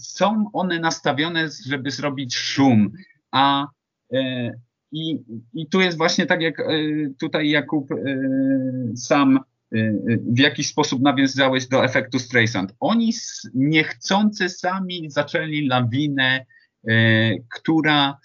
są 0.00 0.50
one 0.52 0.80
nastawione, 0.80 1.48
żeby 1.66 1.90
zrobić 1.90 2.36
szum, 2.36 2.92
a 3.30 3.66
e, 4.12 4.50
i, 4.92 5.18
i 5.54 5.68
tu 5.68 5.80
jest 5.80 5.96
właśnie 5.98 6.26
tak, 6.26 6.40
jak 6.42 6.54
tutaj 7.20 7.48
Jakub 7.48 7.88
sam 8.96 9.40
w 10.26 10.38
jakiś 10.38 10.68
sposób 10.68 11.02
nawiązałeś 11.02 11.68
do 11.68 11.84
efektu 11.84 12.18
Streisand. 12.18 12.74
Oni 12.80 13.12
niechcący 13.54 14.48
sami 14.48 15.10
zaczęli 15.10 15.66
lawinę, 15.66 16.46
y, 16.90 17.44
która 17.50 18.18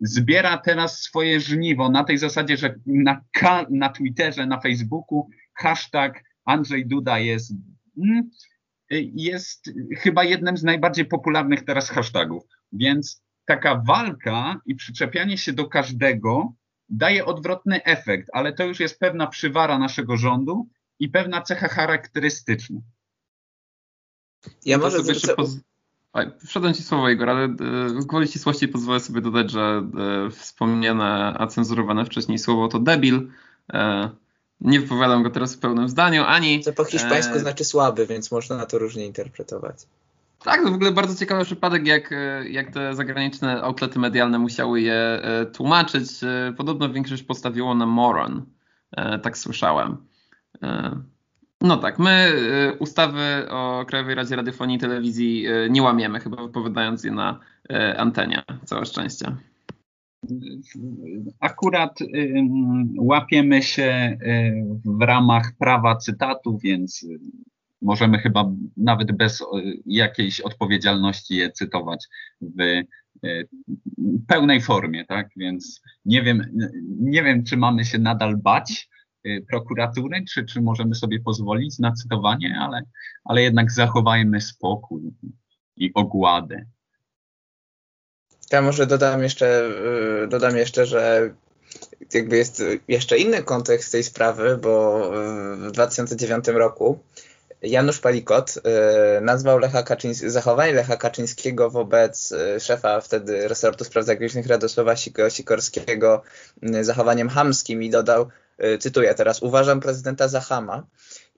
zbiera 0.00 0.58
teraz 0.58 1.00
swoje 1.00 1.40
żniwo 1.40 1.90
na 1.90 2.04
tej 2.04 2.18
zasadzie, 2.18 2.56
że 2.56 2.74
na, 2.86 3.24
na 3.70 3.88
Twitterze, 3.88 4.46
na 4.46 4.60
Facebooku 4.60 5.28
hashtag 5.54 6.24
Andrzej 6.44 6.86
Duda 6.86 7.18
jest, 7.18 7.52
mm, 7.98 8.30
jest 9.14 9.70
chyba 9.98 10.24
jednym 10.24 10.56
z 10.56 10.62
najbardziej 10.62 11.04
popularnych 11.04 11.64
teraz 11.64 11.90
hashtagów. 11.90 12.44
Więc 12.72 13.22
taka 13.44 13.82
walka 13.86 14.60
i 14.66 14.74
przyczepianie 14.74 15.38
się 15.38 15.52
do 15.52 15.68
każdego 15.68 16.52
daje 16.88 17.24
odwrotny 17.24 17.84
efekt, 17.84 18.28
ale 18.32 18.52
to 18.52 18.64
już 18.64 18.80
jest 18.80 18.98
pewna 18.98 19.26
przywara 19.26 19.78
naszego 19.78 20.16
rządu, 20.16 20.68
i 21.00 21.08
pewna 21.08 21.42
cecha 21.42 21.68
charakterystyczna. 21.68 22.80
Ja 24.64 24.78
może 24.78 24.98
sobie 24.98 25.14
zwrócę... 25.14 25.34
poz... 25.34 25.56
Wszedłem 26.46 26.74
ci 26.74 26.82
słowo, 26.82 27.08
Igor, 27.08 27.30
ale 27.30 27.48
w 27.88 28.04
gwoli 28.04 28.28
ścisłości 28.28 28.68
pozwolę 28.68 29.00
sobie 29.00 29.20
dodać, 29.20 29.50
że 29.50 29.82
e, 30.26 30.30
wspomniane, 30.30 31.34
a 31.38 31.46
cenzurowane 31.46 32.04
wcześniej 32.04 32.38
słowo 32.38 32.68
to 32.68 32.78
debil. 32.78 33.28
E, 33.72 34.10
nie 34.60 34.80
wypowiadam 34.80 35.22
go 35.22 35.30
teraz 35.30 35.56
w 35.56 35.58
pełnym 35.58 35.88
zdaniu, 35.88 36.24
ani... 36.24 36.64
To 36.64 36.72
po 36.72 36.84
hiszpańsku 36.84 37.34
e... 37.34 37.40
znaczy 37.40 37.64
słaby, 37.64 38.06
więc 38.06 38.32
można 38.32 38.66
to 38.66 38.78
różnie 38.78 39.06
interpretować. 39.06 39.86
Tak, 40.42 40.62
to 40.62 40.70
w 40.70 40.74
ogóle 40.74 40.92
bardzo 40.92 41.14
ciekawy 41.14 41.44
przypadek, 41.44 41.86
jak, 41.86 42.14
jak 42.50 42.70
te 42.70 42.94
zagraniczne 42.94 43.62
outlety 43.62 43.98
medialne 43.98 44.38
musiały 44.38 44.80
je 44.80 45.22
tłumaczyć. 45.52 46.10
Podobno 46.56 46.90
większość 46.90 47.22
postawiło 47.22 47.74
na 47.74 47.86
moron, 47.86 48.46
tak 49.22 49.38
słyszałem. 49.38 49.96
E, 50.62 51.00
no 51.60 51.76
tak, 51.76 51.98
my 51.98 52.10
e, 52.10 52.74
ustawy 52.78 53.48
o 53.50 53.84
Krajowej 53.88 54.14
Radzie 54.14 54.36
Radiofonii 54.36 54.76
i 54.76 54.80
Telewizji 54.80 55.46
e, 55.46 55.70
nie 55.70 55.82
łamiemy, 55.82 56.20
chyba 56.20 56.42
wypowiadając 56.42 57.04
je 57.04 57.10
na 57.10 57.40
antenie. 57.96 58.42
Całe 58.64 58.86
szczęście. 58.86 59.36
Akurat 61.40 61.98
łapiemy 62.98 63.62
się 63.62 64.18
w 64.84 65.02
ramach 65.02 65.52
prawa 65.58 65.96
cytatu, 65.96 66.58
więc 66.58 67.06
możemy 67.82 68.18
chyba 68.18 68.50
nawet 68.76 69.12
bez 69.12 69.44
jakiejś 69.86 70.40
odpowiedzialności 70.40 71.36
je 71.36 71.50
cytować 71.50 72.06
w 72.40 72.82
pełnej 74.28 74.60
formie, 74.60 75.04
tak? 75.04 75.28
Więc 75.36 75.82
nie 76.04 76.22
wiem, 76.22 76.44
nie 77.00 77.22
wiem, 77.22 77.44
czy 77.44 77.56
mamy 77.56 77.84
się 77.84 77.98
nadal 77.98 78.36
bać 78.36 78.88
Y, 78.99 78.99
prokuratury, 79.48 80.24
czy, 80.34 80.44
czy 80.44 80.60
możemy 80.60 80.94
sobie 80.94 81.20
pozwolić 81.20 81.78
na 81.78 81.92
cytowanie, 81.92 82.56
ale, 82.60 82.82
ale 83.24 83.42
jednak 83.42 83.72
zachowajmy 83.72 84.40
spokój. 84.40 85.02
i 85.76 85.90
ogładę. 85.94 86.64
Ja 88.52 88.62
może 88.62 88.86
dodam 88.86 89.22
jeszcze, 89.22 89.70
y, 90.24 90.28
dodam 90.28 90.56
jeszcze, 90.56 90.86
że 90.86 91.34
jakby 92.14 92.36
jest 92.36 92.62
jeszcze 92.88 93.18
inny 93.18 93.42
kontekst 93.42 93.92
tej 93.92 94.02
sprawy, 94.02 94.58
bo 94.62 95.02
w 95.56 95.70
2009 95.70 96.48
roku 96.48 96.98
Janusz 97.62 97.98
Palikot 97.98 98.56
y, 98.56 99.20
nazwał 99.20 99.58
Lecha 99.58 99.82
Kaczyńskiego, 99.82 100.30
zachowanie 100.30 100.72
Lecha 100.72 100.96
Kaczyńskiego 100.96 101.70
wobec 101.70 102.32
y, 102.32 102.60
szefa 102.60 103.00
wtedy 103.00 103.48
resortu 103.48 103.84
spraw 103.84 104.04
zagranicznych 104.04 104.46
Radosława 104.46 104.96
Sikorskiego 105.28 106.22
zachowaniem 106.80 107.28
hamskim 107.28 107.82
i 107.82 107.90
dodał, 107.90 108.28
cytuję 108.80 109.14
teraz, 109.14 109.42
uważam 109.42 109.80
prezydenta 109.80 110.28
za 110.28 110.40
hama. 110.40 110.86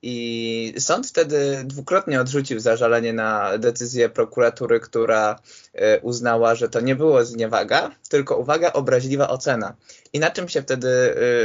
I 0.02 0.74
sąd 0.78 1.06
wtedy 1.06 1.62
dwukrotnie 1.64 2.20
odrzucił 2.20 2.60
zażalenie 2.60 3.12
na 3.12 3.58
decyzję 3.58 4.08
prokuratury, 4.08 4.80
która 4.80 5.38
e, 5.74 6.00
uznała, 6.00 6.54
że 6.54 6.68
to 6.68 6.80
nie 6.80 6.96
było 6.96 7.24
zniewaga, 7.24 7.90
tylko 8.08 8.36
uwaga, 8.36 8.72
obraźliwa 8.72 9.28
ocena. 9.28 9.76
I 10.12 10.18
na 10.18 10.30
czym 10.30 10.48
się 10.48 10.62
wtedy, 10.62 10.88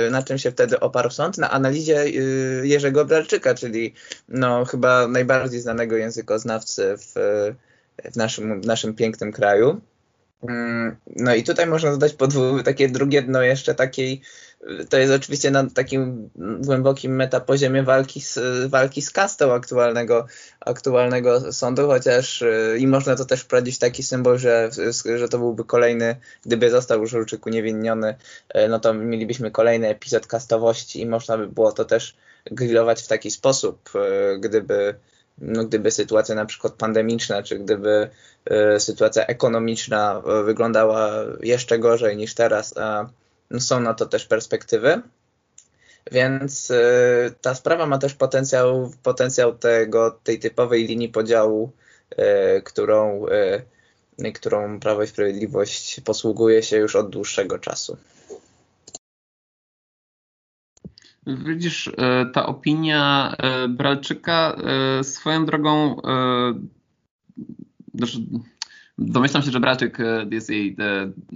e, 0.07 0.09
na 0.09 0.23
czym 0.23 0.37
się 0.37 0.51
wtedy 0.51 0.79
oparł 0.79 1.09
sąd? 1.09 1.37
Na 1.37 1.51
analizie 1.51 2.01
e, 2.01 2.07
Jerzego 2.67 3.05
Bralczyka, 3.05 3.55
czyli 3.55 3.93
no, 4.29 4.65
chyba 4.65 5.07
najbardziej 5.07 5.61
znanego 5.61 5.97
językoznawcy 5.97 6.95
w, 6.97 7.13
w, 8.11 8.15
naszym, 8.15 8.61
w 8.61 8.65
naszym 8.65 8.95
pięknym 8.95 9.31
kraju. 9.31 9.81
Mm, 10.43 10.95
no 11.15 11.35
i 11.35 11.43
tutaj 11.43 11.67
można 11.67 11.91
dodać 11.91 12.13
podwój, 12.13 12.63
takie 12.63 12.89
drugie 12.89 13.21
dno 13.21 13.41
jeszcze 13.41 13.75
takiej 13.75 14.21
to 14.89 14.97
jest 14.97 15.13
oczywiście 15.13 15.51
na 15.51 15.69
takim 15.69 16.29
głębokim 16.59 17.15
metapoziomie 17.15 17.83
walki 17.83 18.21
z, 18.21 18.39
walki 18.69 19.01
z 19.01 19.11
kastą 19.11 19.53
aktualnego, 19.53 20.25
aktualnego 20.59 21.53
sądu, 21.53 21.87
chociaż 21.87 22.41
y, 22.41 22.77
i 22.79 22.87
można 22.87 23.15
to 23.15 23.25
też 23.25 23.41
wprowadzić 23.41 23.75
w 23.75 23.79
taki 23.79 24.03
symbol, 24.03 24.37
że, 24.37 24.69
że 25.17 25.29
to 25.29 25.39
byłby 25.39 25.63
kolejny, 25.63 26.15
gdyby 26.45 26.69
został 26.69 27.05
Żulczyk 27.05 27.45
uniewinniony, 27.45 28.15
y, 28.55 28.67
no 28.69 28.79
to 28.79 28.93
mielibyśmy 28.93 29.51
kolejny 29.51 29.87
epizod 29.87 30.27
kastowości 30.27 31.01
i 31.01 31.05
można 31.05 31.37
by 31.37 31.47
było 31.47 31.71
to 31.71 31.85
też 31.85 32.15
grillować 32.51 33.03
w 33.03 33.07
taki 33.07 33.31
sposób, 33.31 33.89
y, 33.95 34.39
gdyby 34.39 34.95
no, 35.37 35.65
gdyby 35.65 35.91
sytuacja 35.91 36.35
na 36.35 36.45
przykład 36.45 36.73
pandemiczna, 36.73 37.43
czy 37.43 37.59
gdyby 37.59 38.09
sytuacja 38.79 39.25
ekonomiczna 39.25 40.21
wyglądała 40.45 41.11
jeszcze 41.41 41.79
gorzej 41.79 42.17
niż 42.17 42.33
teraz, 42.33 42.77
a 42.77 43.09
są 43.59 43.79
na 43.79 43.93
to 43.93 44.05
też 44.05 44.25
perspektywy. 44.25 45.01
Więc 46.11 46.71
y, 46.71 47.35
ta 47.41 47.55
sprawa 47.55 47.85
ma 47.85 47.97
też 47.97 48.13
potencjał, 48.13 48.91
potencjał 49.03 49.57
tego, 49.57 50.19
tej 50.23 50.39
typowej 50.39 50.87
linii 50.87 51.09
podziału, 51.09 51.71
y, 52.11 52.61
którą, 52.61 53.25
y, 54.19 54.31
którą 54.31 54.79
Prawo 54.79 55.03
i 55.03 55.07
Sprawiedliwość 55.07 56.01
posługuje 56.01 56.63
się 56.63 56.77
już 56.77 56.95
od 56.95 57.09
dłuższego 57.09 57.59
czasu. 57.59 57.97
Widzisz, 61.45 61.91
ta 62.33 62.45
opinia 62.45 63.35
Bralczyka 63.69 64.57
swoją 65.01 65.45
drogą, 65.45 66.01
znaczy, 67.93 68.17
domyślam 68.97 69.43
się, 69.43 69.51
że 69.51 69.59
Bralczyk 69.59 69.97
jest 70.31 70.49
jej 70.49 70.75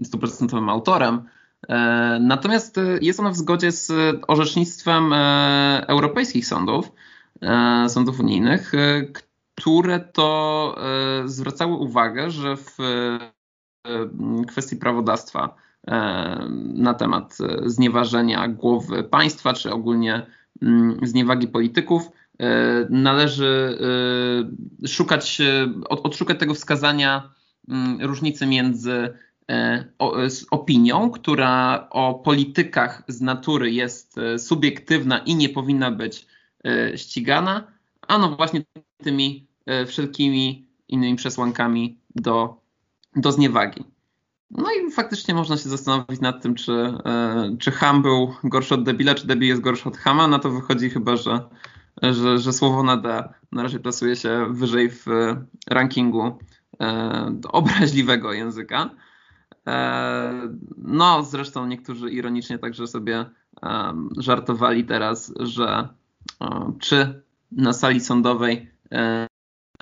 stuprocentowym 0.04 0.70
autorem, 0.70 1.30
natomiast 2.20 2.78
e, 2.78 2.98
jest 3.02 3.20
ona 3.20 3.30
w 3.30 3.36
zgodzie 3.38 3.72
z 3.72 3.92
orzecznictwem 4.28 5.14
e, 5.14 5.86
europejskich 5.88 6.48
sądów, 6.48 6.92
sądów 7.88 8.20
unijnych, 8.20 8.72
które 9.56 10.00
to 10.00 10.76
zwracały 11.26 11.76
uwagę, 11.76 12.32
że 12.32 12.58
w 12.58 12.78
kwestii 14.48 14.76
prawodawstwa 14.76 15.56
na 16.74 16.94
temat 16.94 17.38
znieważenia 17.66 18.48
głowy 18.48 19.04
państwa, 19.04 19.54
czy 19.54 19.72
ogólnie 19.72 20.26
zniewagi 21.04 21.48
polityków, 21.48 22.12
należy 22.90 23.78
szukać, 24.88 25.42
odszukać 25.90 26.40
tego 26.40 26.54
wskazania 26.54 27.30
różnicy 28.00 28.48
między 28.48 29.14
E, 29.31 29.31
z 30.30 30.46
opinią, 30.52 31.12
która 31.12 31.88
o 31.90 32.14
politykach 32.14 33.04
z 33.08 33.22
natury 33.22 33.72
jest 33.72 34.18
e, 34.18 34.40
subiektywna 34.40 35.18
i 35.20 35.36
nie 35.36 35.50
powinna 35.50 35.92
być 35.92 36.28
e, 36.66 36.98
ścigana, 36.98 37.68
a 38.08 38.18
no 38.18 38.36
właśnie 38.36 38.62
tymi 39.04 39.48
wszelkimi 39.88 40.68
innymi 40.88 41.16
przesłankami 41.16 42.00
do, 42.16 42.62
do 43.16 43.32
zniewagi. 43.32 43.84
No 44.52 44.66
i 44.72 44.92
faktycznie 44.92 45.34
można 45.34 45.58
się 45.58 45.70
zastanowić 45.70 46.22
nad 46.22 46.44
tym, 46.44 46.56
czy, 46.56 46.94
czy 47.60 47.72
Ham 47.72 48.02
był 48.02 48.34
gorszy 48.44 48.74
od 48.74 48.84
debila, 48.84 49.16
czy 49.16 49.28
debil 49.28 49.48
jest 49.48 49.62
gorszy 49.62 49.90
od 49.90 49.98
Hama. 49.98 50.28
Na 50.28 50.40
to 50.40 50.50
wychodzi 50.50 50.90
chyba, 50.90 51.16
że, 51.16 51.40
że, 52.02 52.40
że 52.40 52.54
słowo 52.54 52.84
nada 52.84 53.34
na 53.52 53.64
razie 53.64 53.80
plasuje 53.80 54.16
się 54.16 54.46
wyżej 54.50 54.90
w 54.90 55.06
rankingu 55.70 56.40
obraźliwego 57.52 58.34
języka. 58.34 58.90
E, 59.68 60.50
no, 60.78 61.24
zresztą 61.24 61.66
niektórzy 61.66 62.10
ironicznie 62.10 62.60
także 62.60 62.88
sobie 62.88 63.26
żartowali 64.18 64.84
teraz, 64.84 65.34
że 65.40 65.88
czy 66.80 67.22
na 67.52 67.74
sali 67.74 68.00
sądowej 68.00 68.72
e, 68.92 69.28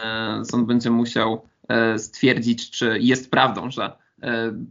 e, 0.01 0.45
sąd 0.45 0.67
będzie 0.67 0.91
musiał 0.91 1.49
stwierdzić, 1.97 2.71
czy 2.71 2.99
jest 2.99 3.31
prawdą, 3.31 3.71
że 3.71 3.97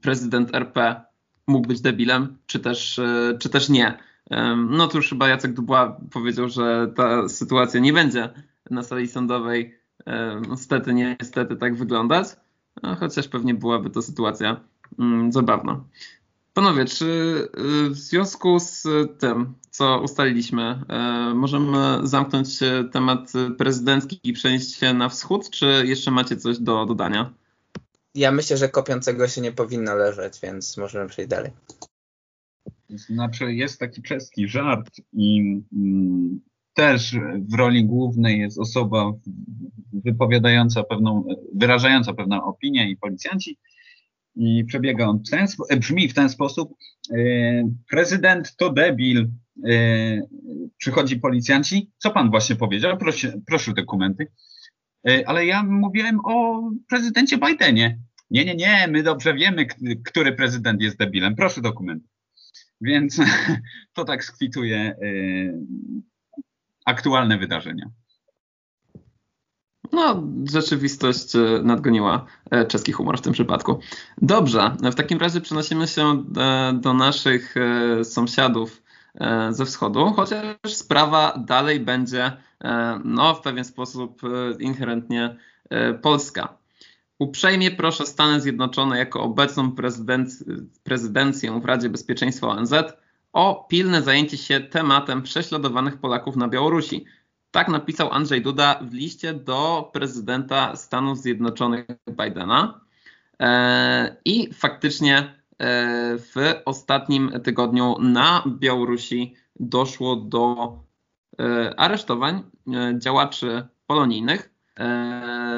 prezydent 0.02 0.54
RP 0.54 1.04
mógł 1.46 1.68
być 1.68 1.80
debilem, 1.80 2.37
czy 2.46 2.61
też, 2.61 3.00
czy 3.38 3.48
też 3.48 3.68
nie. 3.68 3.98
No 4.56 4.88
już 4.94 5.08
chyba 5.08 5.28
Jacek 5.28 5.54
Dubła 5.54 5.96
powiedział, 6.12 6.48
że 6.48 6.92
ta 6.96 7.28
sytuacja 7.28 7.80
nie 7.80 7.92
będzie 7.92 8.28
na 8.70 8.82
sali 8.82 9.08
sądowej 9.08 9.78
niestety, 10.48 10.94
niestety 10.94 11.56
tak 11.56 11.76
wyglądać, 11.76 12.28
no, 12.82 12.96
chociaż 12.96 13.28
pewnie 13.28 13.54
byłaby 13.54 13.90
to 13.90 14.02
sytuacja 14.02 14.61
zabawna. 15.31 15.85
Panowie, 16.55 16.85
czy 16.85 17.05
y, 17.07 17.90
w 17.90 17.96
związku 17.96 18.59
z 18.59 18.85
tym, 19.18 19.55
co 19.70 20.01
ustaliliśmy, 20.01 20.83
y, 21.31 21.35
możemy 21.35 21.98
zamknąć 22.03 22.48
temat 22.92 23.33
prezydencki 23.59 24.20
i 24.24 24.33
przenieść 24.33 24.74
się 24.77 24.94
na 24.94 25.09
wschód, 25.09 25.51
czy 25.51 25.83
jeszcze 25.87 26.11
macie 26.11 26.37
coś 26.37 26.59
do 26.59 26.87
dodania? 26.87 27.35
Ja 28.14 28.33
myślę, 28.33 28.57
że 28.57 28.68
kopiącego 28.68 29.29
się 29.29 29.40
nie 29.40 29.53
powinno 29.53 29.94
leżeć, 29.94 30.40
więc 30.42 30.77
możemy 30.77 31.09
przejść 31.09 31.31
dalej. 31.31 31.53
Znaczy, 32.88 33.55
jest 33.55 33.81
taki 33.81 34.03
czeski 34.03 34.48
żart 34.48 35.01
i 35.12 35.61
mm, 35.77 36.40
też 36.74 37.16
w 37.48 37.55
roli 37.55 37.85
głównej 37.85 38.40
jest 38.40 38.59
osoba 38.59 39.12
wypowiadająca 39.92 40.83
pewną, 40.83 41.24
wyrażająca 41.55 42.14
pewną 42.14 42.44
opinię 42.44 42.90
i 42.90 42.96
policjanci 42.96 43.59
przebiega 44.68 45.07
on 45.07 45.18
w 45.18 45.31
ten, 45.31 45.46
e, 45.70 45.77
brzmi 45.77 46.09
w 46.09 46.14
ten 46.14 46.29
sposób. 46.29 46.74
E, 47.11 47.18
prezydent 47.90 48.57
to 48.57 48.72
debil. 48.72 49.29
E, 49.68 50.20
przychodzi 50.77 51.16
policjanci. 51.16 51.90
Co 51.98 52.11
pan 52.11 52.31
właśnie 52.31 52.57
powiedział? 52.57 52.98
Proszę, 52.98 53.40
proszę 53.46 53.74
dokumenty. 53.74 54.27
Ale 55.27 55.46
ja 55.46 55.62
mówiłem 55.62 56.20
o 56.24 56.62
prezydencie 56.88 57.38
Bidenie. 57.38 57.98
Nie, 58.31 58.44
nie, 58.44 58.55
nie, 58.55 58.88
my 58.88 59.03
dobrze 59.03 59.35
wiemy, 59.35 59.66
który 60.05 60.33
prezydent 60.33 60.83
jest 60.83 60.98
debilem. 60.98 61.37
Proszę 61.37 61.61
dokumenty. 61.61 62.09
Więc 62.81 63.20
to 63.94 64.05
tak 64.05 64.24
skwituje 64.24 64.96
aktualne 66.85 67.38
wydarzenia. 67.38 67.90
No, 69.92 70.22
rzeczywistość 70.53 71.37
e, 71.37 71.38
nadgoniła 71.62 72.27
e, 72.51 72.66
czeski 72.66 72.92
humor 72.92 73.18
w 73.18 73.20
tym 73.20 73.33
przypadku. 73.33 73.79
Dobrze, 74.22 74.77
w 74.83 74.94
takim 74.94 75.18
razie 75.18 75.40
przenosimy 75.40 75.88
się 75.88 76.24
e, 76.37 76.72
do 76.72 76.94
naszych 76.94 77.55
sąsiadów 78.03 78.83
ze 79.51 79.64
wschodu, 79.64 80.12
chociaż 80.16 80.57
sprawa 80.64 81.38
dalej 81.46 81.81
będzie 81.81 82.33
no, 83.05 83.35
w 83.35 83.40
pewien 83.40 83.64
sposób 83.64 84.22
inherentnie 84.61 85.37
polska. 86.03 86.57
Uprzejmie 87.18 87.70
proszę 87.70 88.07
Stany 88.07 88.40
Zjednoczone 88.40 88.98
jako 88.98 89.22
obecną 89.22 89.72
prezydencję 90.83 91.61
w 91.61 91.64
Radzie 91.64 91.88
Bezpieczeństwa 91.88 92.48
ONZ 92.48 92.74
o 93.33 93.66
pilne 93.68 94.03
zajęcie 94.03 94.37
się 94.37 94.61
tematem 94.61 95.22
prześladowanych 95.22 95.96
Polaków 95.96 96.37
na 96.37 96.48
Białorusi. 96.48 97.05
Tak 97.50 97.68
napisał 97.68 98.12
Andrzej 98.12 98.42
Duda 98.42 98.80
w 98.82 98.94
liście 98.94 99.34
do 99.34 99.90
prezydenta 99.92 100.76
Stanów 100.76 101.18
Zjednoczonych 101.18 101.87
Bidena. 102.11 102.80
E, 103.40 104.16
I 104.24 104.54
faktycznie 104.54 105.16
e, 105.18 105.28
w 106.18 106.34
ostatnim 106.64 107.30
tygodniu 107.44 107.96
na 108.00 108.44
Białorusi 108.46 109.34
doszło 109.61 110.16
do 110.16 110.72
e, 111.40 111.80
aresztowań 111.80 112.42
działaczy 112.98 113.66
polonijnych. 113.87 114.50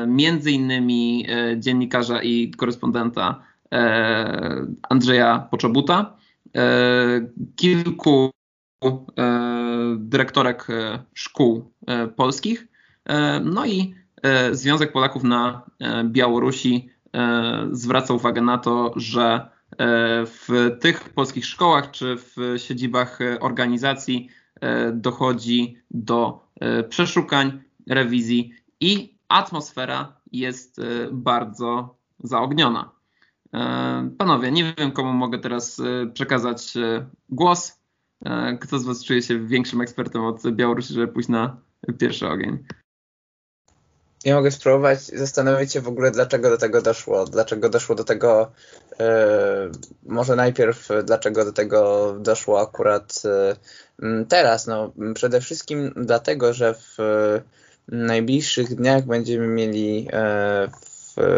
między 0.06 0.50
innymi 0.50 1.26
dziennikarza 1.56 2.22
i 2.22 2.50
korespondenta 2.50 3.42
Andrzeja 4.90 5.48
Poczobuta, 5.50 6.16
kilku 7.56 8.30
dyrektorek 9.96 10.66
szkół 11.14 11.72
polskich, 12.16 12.68
no 13.44 13.66
i 13.66 13.94
Związek 14.52 14.92
Polaków 14.92 15.24
na 15.24 15.70
Białorusi 16.04 16.88
zwraca 17.70 18.14
uwagę 18.14 18.42
na 18.42 18.58
to, 18.58 18.92
że 18.96 19.50
w 20.26 20.76
tych 20.80 21.08
polskich 21.08 21.46
szkołach 21.46 21.90
czy 21.90 22.16
w 22.16 22.54
siedzibach 22.56 23.18
organizacji 23.40 24.28
dochodzi 24.92 25.76
do 25.90 26.46
przeszukań, 26.88 27.62
rewizji 27.88 28.52
i 28.80 29.18
atmosfera 29.28 30.16
jest 30.32 30.80
bardzo 31.12 31.96
zaogniona. 32.18 32.90
Panowie, 34.18 34.52
nie 34.52 34.74
wiem 34.78 34.92
komu 34.92 35.12
mogę 35.12 35.38
teraz 35.38 35.82
przekazać 36.14 36.74
głos. 37.28 37.79
Kto 38.60 38.78
z 38.78 38.84
Was 38.84 39.04
czuje 39.04 39.22
się 39.22 39.46
większym 39.46 39.80
ekspertem 39.80 40.24
od 40.24 40.50
Białorusi, 40.50 40.94
żeby 40.94 41.08
pójść 41.08 41.28
na 41.28 41.56
pierwszy 41.98 42.28
ogień? 42.28 42.58
Ja 44.24 44.34
mogę 44.34 44.50
spróbować 44.50 45.00
zastanowić 45.00 45.72
się 45.72 45.80
w 45.80 45.88
ogóle, 45.88 46.10
dlaczego 46.10 46.50
do 46.50 46.58
tego 46.58 46.82
doszło. 46.82 47.24
Dlaczego 47.24 47.68
doszło 47.68 47.94
do 47.94 48.04
tego, 48.04 48.52
yy, 48.98 49.06
może 50.06 50.36
najpierw, 50.36 50.88
dlaczego 51.04 51.44
do 51.44 51.52
tego 51.52 52.12
doszło 52.20 52.60
akurat 52.60 53.22
yy, 54.02 54.26
teraz. 54.28 54.66
No, 54.66 54.92
przede 55.14 55.40
wszystkim 55.40 55.92
dlatego, 55.96 56.52
że 56.52 56.74
w 56.74 56.96
najbliższych 57.88 58.74
dniach 58.74 59.04
będziemy 59.04 59.46
mieli 59.46 60.08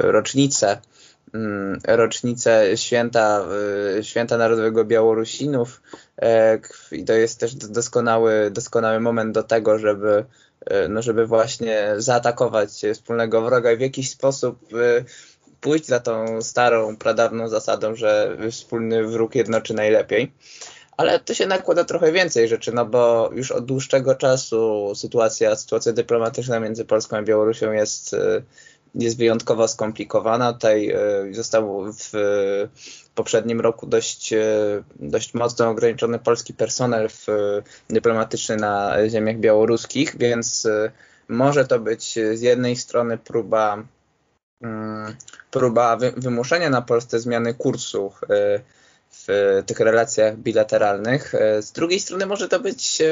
rocznicę 0.02 0.78
rocznicę 1.84 2.76
święta, 2.76 3.44
święta 4.02 4.36
Narodowego 4.36 4.84
Białorusinów 4.84 5.82
i 6.92 7.04
to 7.04 7.12
jest 7.12 7.40
też 7.40 7.54
doskonały, 7.54 8.50
doskonały 8.50 9.00
moment 9.00 9.34
do 9.34 9.42
tego, 9.42 9.78
żeby 9.78 10.24
E, 10.66 10.88
no 10.88 11.02
żeby 11.02 11.26
właśnie 11.26 11.94
zaatakować 11.96 12.70
wspólnego 12.94 13.42
wroga 13.42 13.72
i 13.72 13.76
w 13.76 13.80
jakiś 13.80 14.10
sposób 14.10 14.58
e, 14.74 15.04
pójść 15.60 15.86
za 15.86 16.00
tą 16.00 16.42
starą, 16.42 16.96
pradawną 16.96 17.48
zasadą, 17.48 17.94
że 17.94 18.36
wspólny 18.50 19.06
wróg 19.06 19.34
jednoczy 19.34 19.74
najlepiej. 19.74 20.32
Ale 20.96 21.20
to 21.20 21.34
się 21.34 21.46
nakłada 21.46 21.84
trochę 21.84 22.12
więcej 22.12 22.48
rzeczy, 22.48 22.72
no 22.72 22.86
bo 22.86 23.30
już 23.34 23.50
od 23.50 23.64
dłuższego 23.64 24.14
czasu 24.14 24.92
sytuacja, 24.94 25.56
sytuacja 25.56 25.92
dyplomatyczna 25.92 26.60
między 26.60 26.84
Polską 26.84 27.16
a 27.16 27.22
Białorusią 27.22 27.72
jest, 27.72 28.14
e, 28.14 28.42
jest 28.94 29.18
wyjątkowo 29.18 29.68
skomplikowana. 29.68 30.52
Tutaj 30.52 30.94
został 31.30 31.92
w 31.92 32.12
poprzednim 33.14 33.60
roku 33.60 33.86
dość, 33.86 34.32
e, 34.32 34.44
dość 34.96 35.34
mocno 35.34 35.68
ograniczony 35.68 36.18
polski 36.18 36.54
personel 36.54 37.08
w, 37.08 37.28
e, 37.28 37.62
dyplomatyczny 37.90 38.56
na 38.56 38.94
ziemiach 39.08 39.36
białoruskich, 39.36 40.18
więc 40.18 40.66
e, 40.66 40.90
może 41.28 41.64
to 41.66 41.78
być 41.78 42.18
z 42.34 42.40
jednej 42.40 42.76
strony 42.76 43.18
próba, 43.18 43.84
mm, 44.62 45.16
próba 45.50 45.96
wymuszenia 46.16 46.70
na 46.70 46.82
Polsce 46.82 47.20
zmiany 47.20 47.54
kursu 47.54 48.12
w 49.26 49.62
tych 49.66 49.80
relacjach 49.80 50.36
bilateralnych. 50.36 51.32
Z 51.60 51.72
drugiej 51.72 52.00
strony 52.00 52.26
może 52.26 52.48
to 52.48 52.60
być 52.60 53.02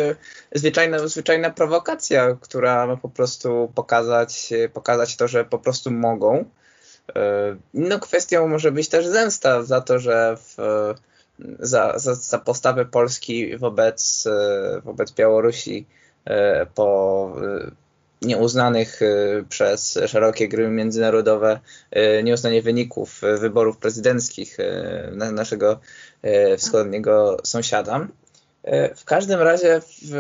zwyczajna, 0.55 1.09
zwyczajna 1.09 1.51
prowokacja, 1.51 2.37
która 2.41 2.87
ma 2.87 2.97
po 2.97 3.09
prostu 3.09 3.73
pokazać, 3.75 4.51
pokazać 4.73 5.17
to, 5.17 5.29
że 5.29 5.45
po 5.45 5.59
prostu 5.59 5.91
mogą 5.91 6.45
no 7.75 7.99
kwestią 7.99 8.49
może 8.49 8.73
być 8.73 8.89
też 8.89 9.07
zemsta 9.07 9.63
za 9.63 9.81
to, 9.81 9.99
że 9.99 10.37
w, 10.37 10.57
za, 11.59 11.99
za, 11.99 12.15
za 12.15 12.39
postawę 12.39 12.85
Polski 12.85 13.57
wobec, 13.57 14.29
wobec 14.85 15.13
Białorusi 15.13 15.87
e, 16.25 16.67
po 16.67 17.33
e, 17.43 17.71
nieuznanych 18.27 19.03
e, 19.03 19.07
przez 19.49 19.99
szerokie 20.07 20.49
gry 20.49 20.69
międzynarodowe 20.69 21.61
nieuznanie 22.25 22.63
wyników 22.63 23.21
wyborów 23.41 23.77
prezydenckich 23.77 24.57
naszego 25.33 25.81
wschodniego 26.59 27.37
sąsiada. 27.45 28.09
E, 28.63 28.95
w 28.95 29.05
każdym 29.05 29.41
razie 29.41 29.81
w, 29.81 30.11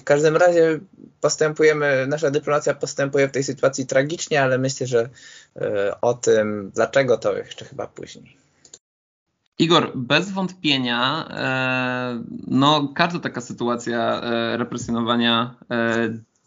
w 0.00 0.04
każdym 0.04 0.36
razie 0.36 0.80
postępujemy, 1.20 2.06
nasza 2.06 2.30
dyplomacja 2.30 2.74
postępuje 2.74 3.28
w 3.28 3.32
tej 3.32 3.44
sytuacji 3.44 3.86
tragicznie, 3.86 4.42
ale 4.42 4.58
myślę, 4.58 4.86
że 4.86 5.00
e, 5.00 5.08
o 6.02 6.14
tym, 6.14 6.70
dlaczego 6.74 7.18
to 7.18 7.36
jeszcze 7.36 7.64
chyba 7.64 7.86
później. 7.86 8.36
Igor, 9.58 9.92
bez 9.94 10.30
wątpienia, 10.30 11.28
e, 11.30 12.24
no 12.46 12.88
każda 12.94 13.18
taka 13.18 13.40
sytuacja 13.40 14.20
represjonowania 14.56 15.54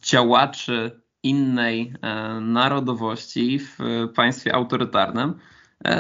działaczy 0.04 1.02
innej 1.24 1.94
narodowości 2.41 3.60
w 3.60 3.78
państwie 4.15 4.56
autorytarnym, 4.56 5.34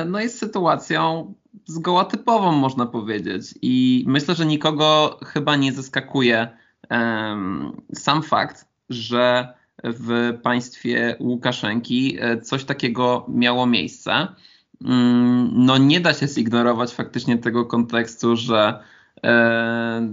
no 0.05 0.19
jest 0.19 0.39
sytuacją 0.39 1.33
zgoła 1.65 2.05
typową, 2.05 2.51
można 2.51 2.85
powiedzieć. 2.85 3.55
I 3.61 4.03
myślę, 4.07 4.35
że 4.35 4.45
nikogo 4.45 5.19
chyba 5.25 5.55
nie 5.55 5.73
zaskakuje 5.73 6.57
sam 7.93 8.23
fakt, 8.23 8.67
że 8.89 9.53
w 9.83 10.37
państwie 10.43 11.15
Łukaszenki 11.19 12.17
e, 12.19 12.41
coś 12.41 12.63
takiego 12.63 13.25
miało 13.29 13.65
miejsce. 13.65 14.27
Um, 14.81 15.51
no 15.53 15.77
nie 15.77 15.99
da 15.99 16.13
się 16.13 16.27
zignorować 16.27 16.93
faktycznie 16.93 17.37
tego 17.37 17.65
kontekstu, 17.65 18.35
że 18.35 18.79
e, 19.23 20.09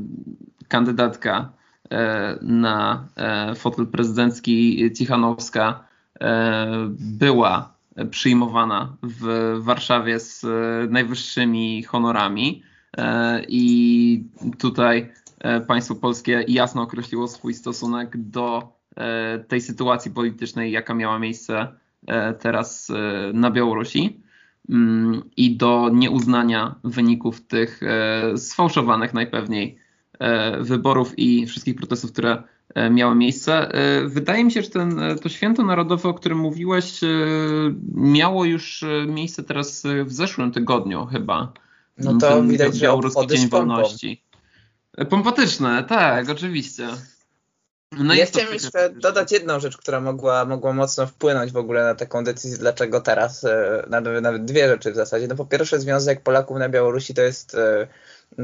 kandydatka 0.68 1.52
e, 1.90 2.38
na 2.42 3.08
fotel 3.56 3.86
prezydencki 3.86 4.90
Cichanowska 4.96 5.84
była 6.98 7.74
przyjmowana 8.10 8.96
w 9.02 9.54
Warszawie 9.58 10.20
z 10.20 10.46
najwyższymi 10.90 11.82
honorami. 11.82 12.62
I 13.48 14.24
tutaj 14.58 15.12
państwo 15.66 15.94
polskie 15.94 16.44
jasno 16.48 16.82
określiło 16.82 17.28
swój 17.28 17.54
stosunek 17.54 18.16
do 18.16 18.72
tej 19.48 19.60
sytuacji 19.60 20.10
politycznej, 20.10 20.72
jaka 20.72 20.94
miała 20.94 21.18
miejsce 21.18 21.68
teraz 22.38 22.92
na 23.34 23.50
Białorusi 23.50 24.20
mm, 24.68 25.22
i 25.36 25.56
do 25.56 25.90
nieuznania 25.92 26.74
wyników 26.84 27.40
tych 27.40 27.80
sfałszowanych 28.36 29.14
najpewniej 29.14 29.78
wyborów 30.60 31.18
i 31.18 31.46
wszystkich 31.46 31.76
protestów, 31.76 32.12
które 32.12 32.42
E, 32.74 32.90
miały 32.90 33.14
miejsce. 33.14 33.74
E, 33.74 34.08
wydaje 34.08 34.44
mi 34.44 34.52
się, 34.52 34.62
że 34.62 34.70
ten, 34.70 34.98
e, 34.98 35.14
to 35.14 35.28
święto 35.28 35.62
narodowe, 35.62 36.08
o 36.08 36.14
którym 36.14 36.38
mówiłeś, 36.38 37.00
miało 37.94 38.44
już 38.44 38.84
miejsce 39.06 39.42
teraz 39.42 39.82
w 40.04 40.12
zeszłym 40.12 40.52
tygodniu 40.52 41.06
chyba. 41.06 41.52
No 41.98 42.12
to 42.12 42.28
ten 42.28 42.48
widać, 42.48 42.74
że 42.74 42.88
Dzień 43.30 43.48
Wolności. 43.48 44.22
Pompatyczne, 45.10 45.84
tak, 45.84 46.30
oczywiście. 46.30 46.88
No 47.98 48.14
ja 48.14 48.26
chciałem 48.26 48.52
jeszcze 48.52 48.90
dodać 48.90 49.32
jedną 49.32 49.60
rzecz, 49.60 49.76
która 49.76 50.00
mogła, 50.00 50.44
mogła 50.44 50.72
mocno 50.72 51.06
wpłynąć 51.06 51.52
w 51.52 51.56
ogóle 51.56 51.84
na 51.84 51.94
taką 51.94 52.24
decyzję, 52.24 52.58
dlaczego 52.58 53.00
teraz, 53.00 53.46
nawet, 53.86 54.22
nawet 54.22 54.44
dwie 54.44 54.68
rzeczy 54.68 54.92
w 54.92 54.96
zasadzie. 54.96 55.28
No 55.28 55.34
po 55.34 55.46
pierwsze 55.46 55.80
Związek 55.80 56.20
Polaków 56.20 56.58
na 56.58 56.68
Białorusi 56.68 57.14
to 57.14 57.22
jest 57.22 57.56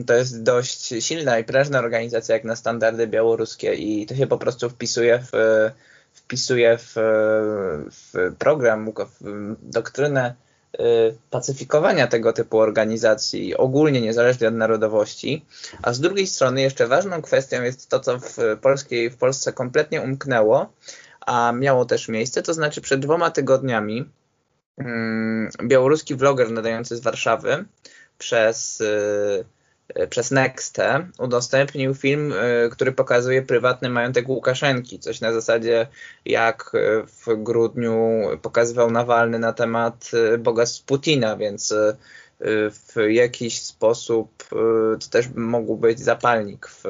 to 0.06 0.14
jest 0.14 0.42
dość 0.42 0.94
silna 1.04 1.38
i 1.38 1.44
prężna 1.44 1.78
organizacja 1.78 2.34
jak 2.34 2.44
na 2.44 2.56
standardy 2.56 3.06
białoruskie 3.06 3.74
i 3.74 4.06
to 4.06 4.14
się 4.14 4.26
po 4.26 4.38
prostu 4.38 4.70
wpisuje 4.70 5.18
w, 5.18 5.30
wpisuje 6.12 6.78
w, 6.78 6.92
w 7.90 8.34
program, 8.38 8.92
w 9.20 9.56
doktrynę 9.62 10.34
pacyfikowania 11.30 12.06
tego 12.06 12.32
typu 12.32 12.58
organizacji 12.58 13.56
ogólnie 13.56 14.00
niezależnie 14.00 14.48
od 14.48 14.54
narodowości, 14.54 15.44
a 15.82 15.92
z 15.92 16.00
drugiej 16.00 16.26
strony 16.26 16.60
jeszcze 16.60 16.86
ważną 16.86 17.22
kwestią 17.22 17.62
jest 17.62 17.88
to, 17.88 18.00
co 18.00 18.18
w, 18.18 18.36
Polskiej, 18.62 19.10
w 19.10 19.16
Polsce 19.16 19.52
kompletnie 19.52 20.02
umknęło, 20.02 20.72
a 21.20 21.52
miało 21.52 21.84
też 21.84 22.08
miejsce, 22.08 22.42
to 22.42 22.54
znaczy 22.54 22.80
przed 22.80 23.00
dwoma 23.00 23.30
tygodniami 23.30 24.10
mm, 24.78 25.50
białoruski 25.64 26.14
vloger 26.14 26.50
nadający 26.50 26.96
z 26.96 27.00
Warszawy 27.00 27.64
przez 28.18 28.80
y, 28.80 29.44
przez 30.10 30.30
Nextę 30.30 31.08
udostępnił 31.18 31.94
film, 31.94 32.32
e, 32.32 32.68
który 32.68 32.92
pokazuje 32.92 33.42
prywatny 33.42 33.90
majątek 33.90 34.28
Łukaszenki. 34.28 34.98
Coś 34.98 35.20
na 35.20 35.32
zasadzie 35.32 35.86
jak 36.24 36.72
e, 36.74 37.06
w 37.06 37.42
grudniu 37.42 38.22
pokazywał 38.42 38.90
Nawalny 38.90 39.38
na 39.38 39.52
temat 39.52 40.10
bogactw 40.38 40.84
Putina, 40.84 41.36
więc 41.36 41.74
w 42.70 42.94
jakiś 43.08 43.62
sposób 43.62 44.44
to 45.00 45.08
też 45.10 45.28
mógł 45.36 45.76
być 45.76 46.00
zapalnik 46.00 46.68
w, 46.68 46.84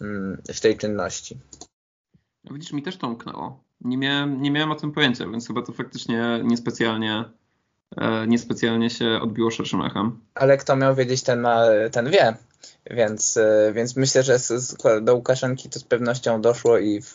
mm, 0.00 0.42
w 0.54 0.60
tej 0.60 0.76
czynności. 0.76 1.36
No 2.44 2.54
widzisz, 2.54 2.72
mi 2.72 2.82
też 2.82 2.96
to 2.96 3.08
umknęło. 3.08 3.64
Nie 3.80 3.98
miałem, 3.98 4.42
nie 4.42 4.50
miałem 4.50 4.70
o 4.70 4.74
tym 4.74 4.92
pojęcia, 4.92 5.28
więc 5.28 5.46
chyba 5.46 5.62
to 5.62 5.72
faktycznie 5.72 6.40
niespecjalnie, 6.44 7.12
e, 7.12 7.24
niespecjalnie 8.26 8.90
się 8.90 9.20
odbiło 9.22 9.50
szerszym 9.50 9.82
echem. 9.82 10.20
Ale 10.34 10.56
kto 10.56 10.76
miał 10.76 10.94
wiedzieć, 10.94 11.22
ten, 11.22 11.40
ma, 11.40 11.62
ten 11.92 12.10
wie. 12.10 12.34
Więc, 12.90 13.36
e, 13.36 13.72
więc 13.74 13.96
myślę, 13.96 14.22
że 14.22 14.38
do 15.02 15.14
Łukaszenki 15.14 15.68
to 15.68 15.78
z 15.78 15.84
pewnością 15.84 16.40
doszło 16.40 16.78
i 16.78 17.00
w, 17.02 17.14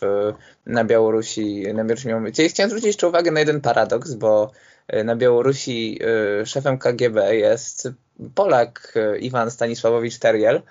na 0.66 0.84
Białorusi 0.84 1.62
na 1.62 1.84
Białorusi 1.84 2.08
miał 2.08 2.20
być. 2.20 2.36
Chciałem 2.48 2.70
zwrócić 2.70 2.86
jeszcze 2.86 3.08
uwagę 3.08 3.30
na 3.30 3.40
jeden 3.40 3.60
paradoks, 3.60 4.14
bo 4.14 4.52
e, 4.88 5.04
na 5.04 5.16
Białorusi 5.16 5.98
e, 6.40 6.46
szefem 6.46 6.78
KGB 6.78 7.36
jest 7.36 7.88
Polak 8.34 8.94
Iwan 9.20 9.50
Stanisławowicz 9.50 10.18
Teriel, 10.18 10.62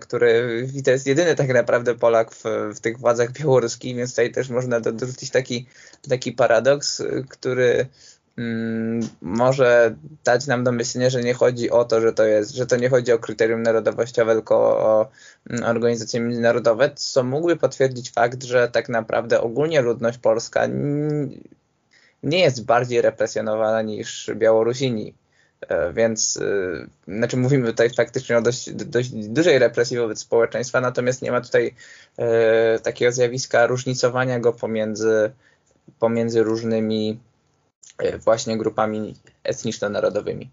który 0.00 0.66
to 0.84 0.90
jest 0.90 1.06
jedyny 1.06 1.34
tak 1.34 1.48
naprawdę 1.48 1.94
Polak 1.94 2.34
w, 2.34 2.44
w 2.74 2.80
tych 2.80 2.98
władzach 2.98 3.32
białoruskich, 3.32 3.96
więc 3.96 4.10
tutaj 4.10 4.32
też 4.32 4.48
można 4.48 4.80
dorzucić 4.80 5.30
taki, 5.30 5.66
taki 6.08 6.32
paradoks, 6.32 7.02
który 7.28 7.86
może 9.20 9.94
dać 10.24 10.46
nam 10.46 10.64
do 10.64 10.72
myślenia, 10.72 11.10
że 11.10 11.22
nie 11.22 11.34
chodzi 11.34 11.70
o 11.70 11.84
to, 11.84 12.00
że 12.00 12.12
to 12.12 12.24
jest, 12.24 12.54
że 12.54 12.66
to 12.66 12.76
nie 12.76 12.88
chodzi 12.88 13.12
o 13.12 13.18
kryterium 13.18 13.62
narodowościowe, 13.62 14.34
tylko 14.34 14.56
o 14.78 15.10
mm, 15.50 15.64
organizacje 15.64 16.20
międzynarodowe, 16.20 16.90
co 16.94 17.24
mógłby 17.24 17.56
potwierdzić 17.56 18.10
fakt, 18.10 18.44
że 18.44 18.68
tak 18.68 18.88
naprawdę 18.88 19.40
ogólnie 19.40 19.80
ludność 19.80 20.18
polska 20.18 20.66
nie 22.22 22.38
jest 22.38 22.64
bardziej 22.64 23.02
represjonowana 23.02 23.82
niż 23.82 24.30
Białorusini. 24.34 25.14
E, 25.68 25.92
więc, 25.92 26.36
e, 26.36 27.12
znaczy 27.18 27.36
mówimy 27.36 27.66
tutaj 27.66 27.90
faktycznie 27.90 28.38
o 28.38 28.42
dość, 28.42 28.72
dość 28.72 29.10
dużej 29.10 29.58
represji 29.58 29.98
wobec 29.98 30.18
społeczeństwa, 30.18 30.80
natomiast 30.80 31.22
nie 31.22 31.32
ma 31.32 31.40
tutaj 31.40 31.74
e, 32.16 32.78
takiego 32.78 33.12
zjawiska 33.12 33.66
różnicowania 33.66 34.40
go 34.40 34.52
pomiędzy, 34.52 35.32
pomiędzy 35.98 36.42
różnymi 36.42 37.20
właśnie 38.24 38.58
grupami 38.58 39.14
etniczno-narodowymi. 39.44 40.50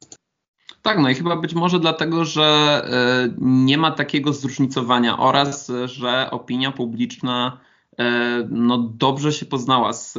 Tak, 0.82 1.00
no 1.00 1.10
i 1.10 1.16
chyba 1.16 1.36
być 1.36 1.54
może 1.54 1.80
dlatego, 1.80 2.26
że 2.26 2.44
e, 2.44 3.34
nie 3.42 3.78
ma 3.78 3.92
takiego 3.92 4.34
zróżnicowania 4.34 5.20
oraz, 5.20 5.72
że 5.86 6.32
opinia 6.32 6.72
publiczna 6.72 7.60
e, 7.98 8.48
no, 8.50 8.78
dobrze 8.78 9.34
się 9.34 9.46
poznała 9.46 9.94
z 9.94 10.18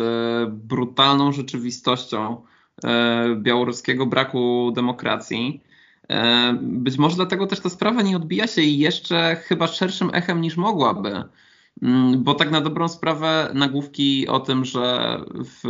brutalną 0.50 1.32
rzeczywistością 1.32 2.42
białoruskiego 3.36 4.06
braku 4.06 4.72
demokracji. 4.74 5.62
Być 6.60 6.98
może 6.98 7.16
dlatego 7.16 7.46
też 7.46 7.60
ta 7.60 7.70
sprawa 7.70 8.02
nie 8.02 8.16
odbija 8.16 8.46
się 8.46 8.62
jeszcze 8.62 9.36
chyba 9.36 9.66
szerszym 9.66 10.10
echem 10.12 10.40
niż 10.40 10.56
mogłaby. 10.56 11.24
Mm, 11.82 12.22
bo 12.22 12.34
tak 12.34 12.50
na 12.50 12.60
dobrą 12.60 12.88
sprawę 12.88 13.50
nagłówki 13.54 14.28
o 14.28 14.40
tym, 14.40 14.64
że 14.64 15.18
w 15.44 15.62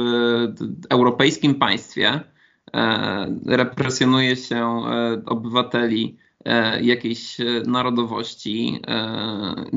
europejskim 0.91 1.55
państwie 1.55 2.21
e, 2.75 3.37
represjonuje 3.47 4.37
się 4.37 4.57
e, 4.57 5.23
obywateli 5.27 6.19
e, 6.45 6.83
jakiejś 6.83 7.37
narodowości, 7.67 8.83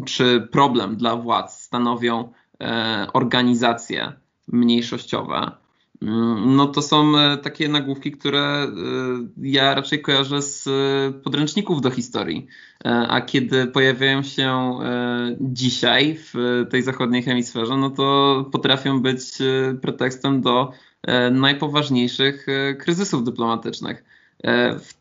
czy 0.06 0.48
problem 0.52 0.96
dla 0.96 1.16
władz 1.16 1.62
stanowią 1.62 2.32
organizacje 3.14 4.14
mniejszościowe, 4.48 5.52
no 6.46 6.68
to 6.68 6.82
są 6.82 7.18
e, 7.18 7.38
takie 7.38 7.70
nagłówki, 7.70 8.12
które 8.12 8.40
e, 8.40 8.70
ja 9.38 9.76
raczej 9.76 10.02
kojarzę 10.02 10.42
z 10.42 10.68
e, 10.68 10.72
podręczników 11.24 11.82
do 11.82 11.92
historii. 11.92 12.48
A 13.10 13.22
kiedy 13.22 13.68
pojawiają 13.68 14.24
się 14.24 14.80
dzisiaj 15.42 16.18
w 16.18 16.34
tej 16.70 16.84
zachodniej 16.84 17.24
hemisferze, 17.24 17.78
no 17.78 17.90
to 17.90 18.46
potrafią 18.52 19.02
być 19.02 19.22
pretekstem 19.82 20.42
do 20.42 20.72
najpoważniejszych 21.32 22.46
kryzysów 22.80 23.24
dyplomatycznych. 23.24 24.04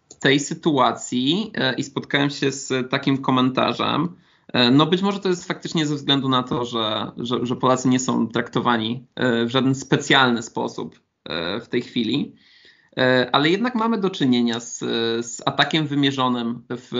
W 0.09 0.15
tej 0.21 0.41
sytuacji 0.41 1.53
i 1.77 1.85
spotkałem 1.85 2.31
się 2.31 2.53
z 2.53 2.91
takim 2.91 3.19
komentarzem, 3.19 4.09
no 4.73 4.87
być 4.87 5.03
może 5.03 5.21
to 5.21 5.29
jest 5.29 5.49
faktycznie 5.49 5.87
ze 5.87 5.95
względu 5.95 6.29
na 6.29 6.43
to, 6.43 6.65
że, 6.65 7.13
że, 7.17 7.47
że 7.47 7.57
Polacy 7.57 7.89
nie 7.89 8.01
są 8.01 8.29
traktowani 8.29 9.07
e, 9.15 9.45
w 9.45 9.51
żaden 9.51 9.75
specjalny 9.75 10.43
sposób 10.43 11.01
e, 11.25 11.61
w 11.61 11.69
tej 11.69 11.83
chwili, 11.83 12.35
ale 13.33 13.51
jednak 13.51 13.75
mamy 13.75 13.99
do 13.99 14.11
czynienia 14.11 14.61
z, 14.61 14.79
z 15.27 15.43
atakiem 15.47 15.87
wymierzonym 15.87 16.63
w 16.71 16.93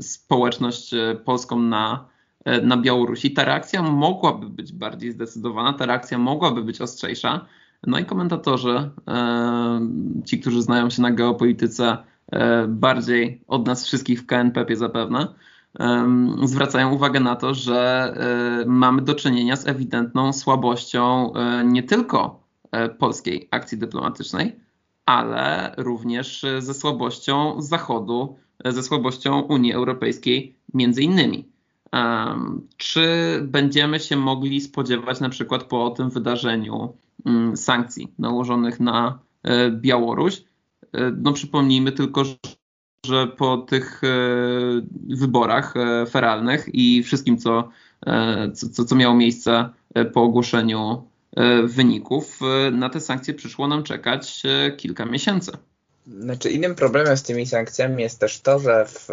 społeczność 0.00 0.94
polską 1.24 1.58
na, 1.58 2.08
na 2.62 2.76
Białorusi. 2.76 3.30
Ta 3.30 3.44
reakcja 3.44 3.82
mogłaby 3.82 4.50
być 4.50 4.72
bardziej 4.72 5.12
zdecydowana, 5.12 5.72
ta 5.72 5.86
reakcja 5.86 6.18
mogłaby 6.18 6.62
być 6.62 6.80
ostrzejsza. 6.80 7.46
No 7.86 7.98
i 7.98 8.04
komentatorzy, 8.04 8.90
ci, 10.24 10.40
którzy 10.40 10.62
znają 10.62 10.90
się 10.90 11.02
na 11.02 11.10
geopolityce 11.10 11.96
bardziej 12.68 13.44
od 13.46 13.66
nas 13.66 13.86
wszystkich 13.86 14.20
w 14.20 14.26
KNP 14.26 14.76
zapewne, 14.76 15.34
zwracają 16.44 16.92
uwagę 16.92 17.20
na 17.20 17.36
to, 17.36 17.54
że 17.54 18.14
e, 18.62 18.66
mamy 18.66 19.02
do 19.02 19.14
czynienia 19.14 19.56
z 19.56 19.68
ewidentną 19.68 20.32
słabością 20.32 21.32
e, 21.34 21.64
nie 21.64 21.82
tylko 21.82 22.40
e, 22.70 22.88
polskiej 22.88 23.48
akcji 23.50 23.78
dyplomatycznej, 23.78 24.56
ale 25.06 25.74
również 25.76 26.46
ze 26.58 26.74
słabością 26.74 27.62
Zachodu, 27.62 28.36
ze 28.64 28.82
słabością 28.82 29.40
Unii 29.40 29.72
Europejskiej 29.72 30.54
między 30.74 31.02
innymi. 31.02 31.48
Czy 32.76 33.06
będziemy 33.42 34.00
się 34.00 34.16
mogli 34.16 34.60
spodziewać 34.60 35.20
na 35.20 35.28
przykład 35.28 35.64
po 35.64 35.90
tym 35.90 36.10
wydarzeniu 36.10 36.96
mm, 37.26 37.56
sankcji 37.56 38.14
nałożonych 38.18 38.80
na 38.80 39.18
Białoruś? 39.70 40.44
No 41.16 41.32
przypomnijmy 41.32 41.92
tylko, 41.92 42.22
że 43.04 43.26
po 43.26 43.56
tych 43.56 44.04
e, 44.04 44.08
wyborach 45.16 45.74
e, 45.76 46.06
feralnych 46.06 46.68
i 46.72 47.02
wszystkim, 47.02 47.38
co, 47.38 47.68
e, 48.06 48.50
co, 48.52 48.84
co 48.84 48.96
miało 48.96 49.14
miejsce 49.14 49.68
po 50.12 50.22
ogłoszeniu 50.22 51.04
wyników, 51.64 52.40
na 52.72 52.90
te 52.90 53.00
sankcje 53.00 53.34
przyszło 53.34 53.68
nam 53.68 53.82
czekać 53.82 54.42
kilka 54.76 55.04
miesięcy. 55.04 55.52
Znaczy 56.06 56.50
innym 56.50 56.74
problemem 56.74 57.16
z 57.16 57.22
tymi 57.22 57.46
sankcjami 57.46 58.02
jest 58.02 58.20
też 58.20 58.40
to, 58.40 58.58
że 58.58 58.86
w, 58.86 59.08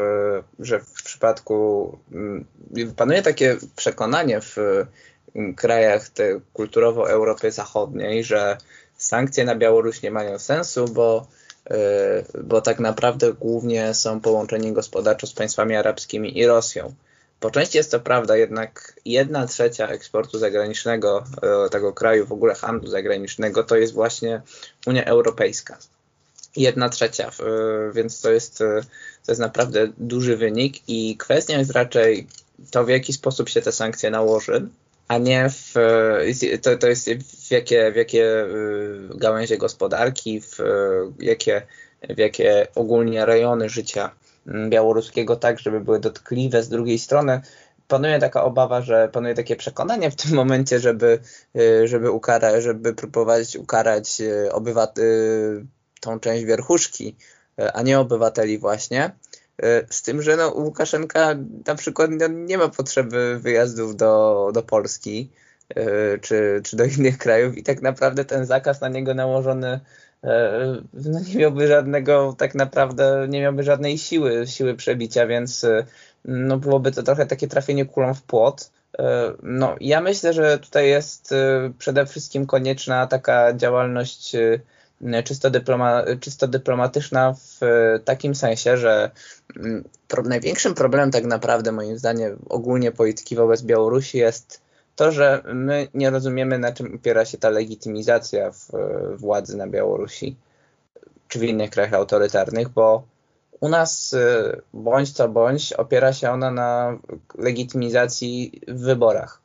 że 0.60 0.80
w 0.80 1.04
przypadku 1.04 1.98
mm, 2.12 2.46
panuje 2.96 3.22
takie 3.22 3.58
przekonanie 3.76 4.42
w 4.42 4.58
krajach 5.56 6.12
kulturowo 6.54 7.10
Europy 7.10 7.52
Zachodniej, 7.52 8.24
że 8.24 8.58
sankcje 8.98 9.46
na 9.46 9.56
Białoruś 9.56 10.02
nie 10.02 10.12
mają 10.12 10.40
sensu, 10.40 10.86
bo 10.86 11.28
bo 12.44 12.62
tak 12.62 12.80
naprawdę 12.80 13.34
głównie 13.34 13.94
są 13.94 14.22
połączeni 14.22 14.74
gospodarczo 14.74 15.28
z 15.28 15.34
państwami 15.34 15.76
arabskimi 15.76 16.38
i 16.38 16.46
Rosją. 16.46 16.94
Po 17.42 17.52
części 17.52 17.78
jest 17.78 17.92
to 17.92 18.00
prawda, 18.00 18.38
jednak 18.38 18.94
jedna 19.06 19.48
trzecia 19.48 19.88
eksportu 19.88 20.40
zagranicznego 20.40 21.24
e, 21.66 21.70
tego 21.70 21.94
kraju, 21.94 22.26
w 22.26 22.32
ogóle 22.32 22.56
handlu 22.56 22.90
zagranicznego, 22.90 23.64
to 23.64 23.76
jest 23.76 23.94
właśnie 23.94 24.42
Unia 24.88 25.06
Europejska. 25.06 25.78
Jedna 26.56 26.90
trzecia, 26.90 27.28
e, 27.28 27.94
więc 27.94 28.22
to 28.22 28.32
jest, 28.32 28.58
to 29.26 29.32
jest 29.32 29.42
naprawdę 29.42 29.88
duży 29.98 30.38
wynik 30.38 30.90
i 30.90 31.18
kwestia 31.18 31.58
jest 31.58 31.72
raczej 31.72 32.28
to, 32.72 32.84
w 32.84 32.90
jaki 32.90 33.14
sposób 33.14 33.50
się 33.50 33.62
te 33.62 33.72
sankcje 33.72 34.12
nałoży, 34.12 34.68
a 35.12 35.18
nie 35.18 35.50
w, 35.50 35.74
to, 36.62 36.78
to 36.78 36.88
jest 36.88 37.10
w 37.10 37.52
jakie, 37.52 37.92
w 37.92 37.96
jakie 37.96 38.26
y, 38.26 39.10
gałęzie 39.16 39.58
gospodarki, 39.58 40.42
w 40.42 40.58
jakie, 41.20 41.62
w 42.10 42.18
jakie 42.18 42.68
ogólnie 42.76 43.26
rejony 43.26 43.70
życia 43.70 44.12
mm, 44.48 44.70
białoruskiego, 44.70 45.36
tak, 45.36 45.60
żeby 45.60 45.80
były 45.80 46.00
dotkliwe. 46.00 46.64
Z 46.64 46.70
drugiej 46.70 47.00
strony 47.00 47.42
panuje 47.88 48.20
taka 48.20 48.44
obawa, 48.44 48.82
że 48.82 49.10
panuje 49.10 49.36
takie 49.36 49.56
przekonanie 49.56 50.12
w 50.12 50.16
tym 50.16 50.34
momencie, 50.34 50.80
żeby, 50.80 51.20
y, 51.56 51.88
żeby, 51.88 52.12
ukara, 52.12 52.62
żeby 52.62 52.94
próbować 52.94 53.56
ukarać 53.56 54.22
y, 54.22 54.52
obywatel, 54.52 55.66
tą 56.02 56.20
część 56.20 56.46
wierchuszki, 56.46 57.16
a 57.74 57.82
nie 57.82 58.00
obywateli 58.00 58.58
właśnie. 58.58 59.12
Z 59.90 60.02
tym, 60.02 60.22
że 60.22 60.38
no, 60.38 60.54
Łukaszenka 60.56 61.36
na 61.68 61.76
przykład 61.76 62.12
no, 62.12 62.28
nie 62.28 62.58
ma 62.58 62.68
potrzeby 62.70 63.40
wyjazdów 63.40 63.96
do, 63.96 64.52
do 64.54 64.64
Polski 64.64 65.30
e, 65.70 66.18
czy, 66.18 66.62
czy 66.64 66.76
do 66.78 66.86
innych 66.86 67.18
krajów 67.18 67.58
i 67.58 67.64
tak 67.64 67.82
naprawdę 67.82 68.26
ten 68.26 68.46
zakaz 68.46 68.82
na 68.82 68.90
niego 68.90 69.14
nałożony 69.14 69.80
e, 70.24 70.82
no, 70.94 71.20
nie 71.20 71.36
miałby 71.36 71.68
żadnego, 71.68 72.36
tak 72.38 72.56
naprawdę 72.56 73.26
nie 73.30 73.42
miałby 73.42 73.64
żadnej 73.64 73.98
siły, 73.98 74.48
siły 74.48 74.76
przebicia, 74.76 75.28
więc 75.28 75.64
e, 75.64 75.86
no, 76.26 76.58
byłoby 76.58 76.92
to 76.92 77.04
trochę 77.04 77.26
takie 77.26 77.48
trafienie 77.48 77.86
kulą 77.86 78.14
w 78.14 78.24
płot. 78.24 78.72
No, 79.44 79.76
ja 79.80 80.02
myślę, 80.02 80.34
że 80.34 80.60
tutaj 80.60 80.90
jest 80.90 81.34
przede 81.78 82.06
wszystkim 82.06 82.46
konieczna 82.46 83.08
taka 83.08 83.54
działalność 83.54 84.36
czysto, 85.24 85.50
dyploma, 85.50 86.04
czysto 86.20 86.48
dyplomatyczna 86.48 87.34
w 87.34 87.60
takim 88.06 88.36
sensie, 88.36 88.78
że 88.78 89.12
największym 90.24 90.74
problemem 90.74 91.12
tak 91.12 91.26
naprawdę 91.26 91.72
moim 91.72 91.98
zdaniem 91.98 92.40
ogólnie 92.50 92.92
polityki 92.92 93.36
wobec 93.36 93.62
Białorusi 93.62 94.18
jest 94.18 94.62
to, 94.96 95.12
że 95.12 95.44
my 95.54 95.88
nie 95.94 96.10
rozumiemy, 96.10 96.60
na 96.60 96.72
czym 96.72 96.96
opiera 96.96 97.26
się 97.26 97.38
ta 97.38 97.50
legitymizacja 97.50 98.52
w, 98.52 98.68
władzy 99.18 99.58
na 99.58 99.68
Białorusi 99.68 100.36
czy 101.28 101.40
w 101.40 101.44
innych 101.44 101.70
krajach 101.70 101.94
autorytarnych, 101.94 102.70
bo 102.70 103.04
u 103.60 103.70
nas 103.70 104.16
bądź 104.74 105.14
co 105.14 105.30
bądź 105.30 105.74
opiera 105.74 106.14
się 106.14 106.32
ona 106.32 106.52
na 106.52 106.98
legitymizacji 107.38 108.62
w 108.68 108.80
wyborach. 108.80 109.42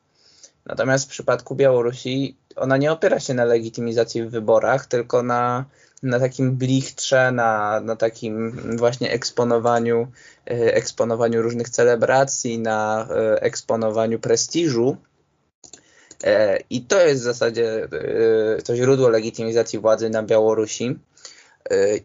Natomiast 0.65 1.05
w 1.05 1.09
przypadku 1.09 1.55
Białorusi 1.55 2.35
ona 2.57 2.77
nie 2.77 2.91
opiera 2.91 3.19
się 3.19 3.33
na 3.33 3.45
legitymizacji 3.45 4.23
w 4.23 4.29
wyborach, 4.29 4.85
tylko 4.85 5.23
na, 5.23 5.65
na 6.03 6.19
takim 6.19 6.55
blichtrze, 6.55 7.31
na, 7.31 7.79
na 7.79 7.95
takim 7.95 8.61
właśnie 8.77 9.11
eksponowaniu, 9.11 10.07
y, 10.51 10.73
eksponowaniu 10.73 11.41
różnych 11.41 11.69
celebracji, 11.69 12.59
na 12.59 13.07
y, 13.35 13.41
eksponowaniu 13.41 14.19
prestiżu. 14.19 14.97
E, 16.23 16.59
I 16.69 16.81
to 16.81 17.01
jest 17.01 17.21
w 17.21 17.23
zasadzie 17.23 17.87
to 18.65 18.75
źródło 18.75 19.09
legitymizacji 19.09 19.79
władzy 19.79 20.09
na 20.09 20.23
Białorusi. 20.23 20.99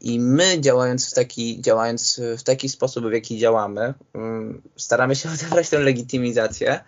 I 0.00 0.20
my 0.20 0.60
działając 0.60 1.10
w 1.10 1.14
taki, 1.14 1.60
działając 1.60 2.20
w 2.38 2.42
taki 2.42 2.68
sposób, 2.68 3.06
w 3.06 3.12
jaki 3.12 3.38
działamy, 3.38 3.94
mm, 4.14 4.62
staramy 4.76 5.16
się 5.16 5.28
odebrać 5.34 5.68
tę 5.68 5.78
legitymizację, 5.78 6.80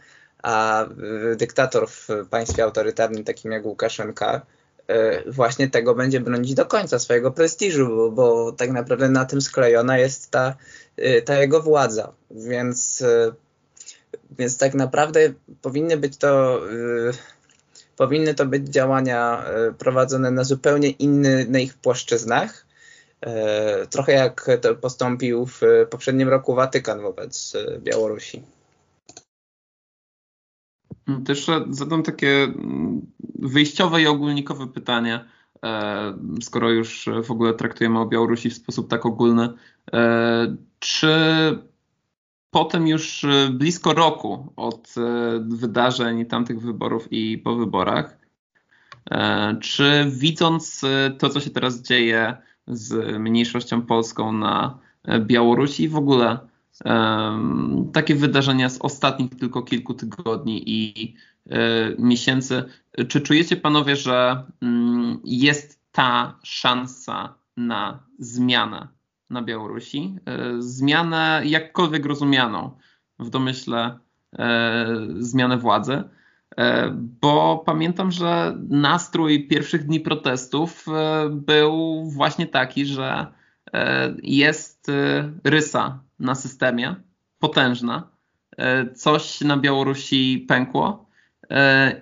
a 0.44 0.86
dyktator 1.36 1.88
w 1.88 2.08
państwie 2.30 2.64
autorytarnym 2.64 3.24
takim 3.24 3.52
jak 3.52 3.66
Łukaszenka 3.66 4.46
e, 4.86 5.30
właśnie 5.30 5.70
tego 5.70 5.94
będzie 5.94 6.20
bronić 6.20 6.54
do 6.54 6.66
końca 6.66 6.98
swojego 6.98 7.30
prestiżu, 7.30 7.88
bo, 7.88 8.10
bo 8.10 8.52
tak 8.52 8.70
naprawdę 8.70 9.08
na 9.08 9.24
tym 9.24 9.40
sklejona 9.40 9.98
jest 9.98 10.30
ta, 10.30 10.54
e, 10.96 11.22
ta 11.22 11.40
jego 11.40 11.62
władza. 11.62 12.12
Więc, 12.30 13.04
więc 14.38 14.58
tak 14.58 14.74
naprawdę 14.74 15.20
powinny 15.62 15.96
być 15.96 16.16
to 16.16 16.60
powinny 17.96 18.34
to 18.34 18.46
być 18.46 18.68
działania 18.68 19.44
prowadzone 19.78 20.30
na 20.30 20.44
zupełnie 20.44 20.90
innych 20.90 21.74
płaszczyznach, 21.74 22.66
trochę 23.90 24.12
jak 24.12 24.46
to 24.60 24.74
postąpił 24.74 25.46
w 25.46 25.60
poprzednim 25.90 26.28
roku 26.28 26.54
Watykan 26.54 27.02
wobec 27.02 27.52
Białorusi. 27.78 28.42
Też 31.24 31.46
zadam 31.70 32.02
takie 32.02 32.44
mm, 32.44 33.06
wyjściowe 33.38 34.02
i 34.02 34.06
ogólnikowe 34.06 34.66
pytanie, 34.66 35.24
e, 35.64 36.14
skoro 36.42 36.70
już 36.70 37.08
w 37.24 37.30
ogóle 37.30 37.54
traktujemy 37.54 38.00
o 38.00 38.06
Białorusi 38.06 38.50
w 38.50 38.54
sposób 38.54 38.90
tak 38.90 39.06
ogólny. 39.06 39.48
Czy 40.78 41.08
po 42.50 42.64
tym 42.64 42.88
już 42.88 43.26
blisko 43.50 43.94
roku 43.94 44.52
od 44.56 44.94
wydarzeń 45.40 46.26
tamtych 46.26 46.60
wyborów 46.60 47.08
i 47.10 47.38
po 47.38 47.56
wyborach, 47.56 48.18
czy 49.60 50.06
widząc 50.10 50.80
to, 51.18 51.28
co 51.28 51.40
się 51.40 51.50
teraz 51.50 51.82
dzieje, 51.82 52.36
z 52.66 53.18
mniejszością 53.18 53.82
polską 53.82 54.32
na 54.32 54.78
Białorusi 55.18 55.82
i 55.82 55.88
w 55.88 55.96
ogóle 55.96 56.38
takie 57.92 58.14
wydarzenia 58.14 58.68
z 58.68 58.78
ostatnich 58.78 59.30
tylko 59.30 59.62
kilku 59.62 59.94
tygodni 59.94 60.62
i 60.66 61.14
e, 61.50 61.58
miesięcy. 61.98 62.64
Czy 63.08 63.20
czujecie 63.20 63.56
panowie, 63.56 63.96
że 63.96 64.44
um, 64.62 65.20
jest 65.24 65.80
ta 65.92 66.38
szansa 66.42 67.34
na 67.56 68.00
zmianę 68.18 68.88
na 69.30 69.42
Białorusi? 69.42 70.16
E, 70.26 70.62
zmianę 70.62 71.42
jakkolwiek 71.44 72.06
rozumianą 72.06 72.70
w 73.18 73.30
domyśle 73.30 73.98
e, 74.38 74.86
zmianę 75.18 75.58
władzy. 75.58 76.02
Bo 77.20 77.62
pamiętam, 77.66 78.12
że 78.12 78.58
nastrój 78.68 79.48
pierwszych 79.48 79.86
dni 79.86 80.00
protestów 80.00 80.86
był 81.30 82.04
właśnie 82.10 82.46
taki, 82.46 82.86
że 82.86 83.26
jest 84.22 84.90
rysa 85.44 86.02
na 86.18 86.34
systemie, 86.34 86.94
potężna, 87.38 88.08
coś 88.94 89.40
na 89.40 89.56
Białorusi 89.56 90.44
pękło 90.48 91.06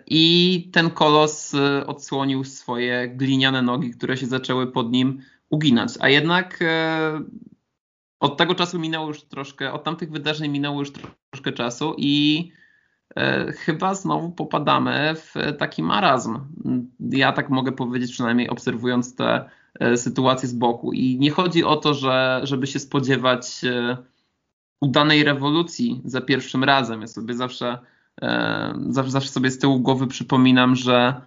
i 0.07 0.70
ten 0.72 0.90
kolos 0.90 1.53
odsłonił 1.87 2.44
swoje 2.44 3.09
gliniane 3.09 3.62
nogi, 3.62 3.90
które 3.90 4.16
się 4.16 4.27
zaczęły 4.27 4.72
pod 4.72 4.92
nim 4.92 5.22
uginać. 5.51 5.92
A 6.01 6.09
jednak 6.09 6.64
od 8.20 8.37
tego 8.37 8.55
czasu 8.55 8.79
minęło 8.79 9.09
już 9.09 9.22
troszkę, 9.22 9.72
od 9.72 9.85
tamtych 9.85 10.11
wydarzeń 10.11 10.51
minęło 10.51 10.81
już 10.81 10.92
troszkę 10.92 11.53
czasu 11.53 11.94
i 11.98 12.53
E, 13.16 13.53
chyba 13.53 13.94
znowu 13.94 14.31
popadamy 14.31 15.14
w 15.14 15.35
taki 15.59 15.83
marazm. 15.83 16.38
Ja 17.01 17.33
tak 17.33 17.51
mogę 17.51 17.72
powiedzieć, 17.72 18.12
przynajmniej 18.12 18.48
obserwując 18.48 19.16
te 19.16 19.51
e, 19.81 19.97
sytuacje 19.97 20.49
z 20.49 20.55
boku. 20.55 20.93
I 20.93 21.19
nie 21.19 21.31
chodzi 21.31 21.65
o 21.65 21.77
to, 21.77 21.95
że, 21.95 22.41
żeby 22.43 22.67
się 22.67 22.79
spodziewać 22.79 23.65
e, 23.65 23.97
udanej 24.81 25.25
rewolucji 25.25 26.03
za 26.05 26.21
pierwszym 26.21 26.65
razem. 26.65 27.01
Ja 27.01 27.07
sobie 27.07 27.35
zawsze, 27.35 27.79
zawsze, 28.89 29.11
zawsze 29.11 29.31
sobie 29.31 29.51
z 29.51 29.59
tyłu 29.59 29.81
głowy 29.81 30.07
przypominam, 30.07 30.77
że 30.77 31.21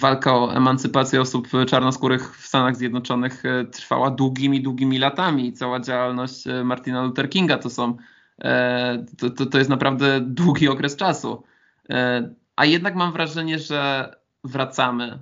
walka 0.00 0.34
o 0.34 0.54
emancypację 0.54 1.20
osób 1.20 1.48
czarnoskórych 1.66 2.38
w 2.38 2.46
Stanach 2.46 2.76
Zjednoczonych 2.76 3.42
trwała 3.72 4.10
długimi, 4.10 4.62
długimi 4.62 4.98
latami. 4.98 5.52
Cała 5.52 5.80
działalność 5.80 6.44
Martina 6.64 7.02
Luther 7.02 7.30
Kinga 7.30 7.58
to 7.58 7.70
są 7.70 7.96
E, 8.44 9.04
to, 9.18 9.30
to, 9.30 9.46
to 9.46 9.58
jest 9.58 9.70
naprawdę 9.70 10.20
długi 10.20 10.68
okres 10.68 10.96
czasu. 10.96 11.42
E, 11.90 12.30
a 12.56 12.64
jednak 12.64 12.94
mam 12.94 13.12
wrażenie, 13.12 13.58
że 13.58 14.12
wracamy 14.44 15.04
e, 15.04 15.18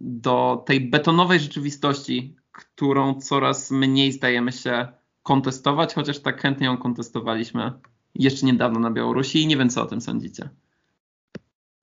do 0.00 0.64
tej 0.66 0.80
betonowej 0.80 1.40
rzeczywistości, 1.40 2.36
którą 2.52 3.20
coraz 3.20 3.70
mniej 3.70 4.12
zdajemy 4.12 4.52
się 4.52 4.88
kontestować, 5.22 5.94
chociaż 5.94 6.18
tak 6.18 6.42
chętnie 6.42 6.66
ją 6.66 6.76
kontestowaliśmy 6.76 7.72
jeszcze 8.14 8.46
niedawno 8.46 8.80
na 8.80 8.90
Białorusi 8.90 9.42
i 9.42 9.46
nie 9.46 9.56
wiem, 9.56 9.70
co 9.70 9.82
o 9.82 9.86
tym 9.86 10.00
sądzicie. 10.00 10.48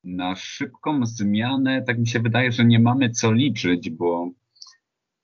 Na 0.04 0.36
szybką 0.36 1.06
zmianę, 1.06 1.82
tak 1.82 2.00
mi 2.00 2.08
się 2.08 2.20
wydaje, 2.20 2.52
że 2.52 2.66
nie 2.66 2.80
mamy 2.80 3.10
co 3.10 3.32
liczyć, 3.32 3.90
bo 3.90 4.30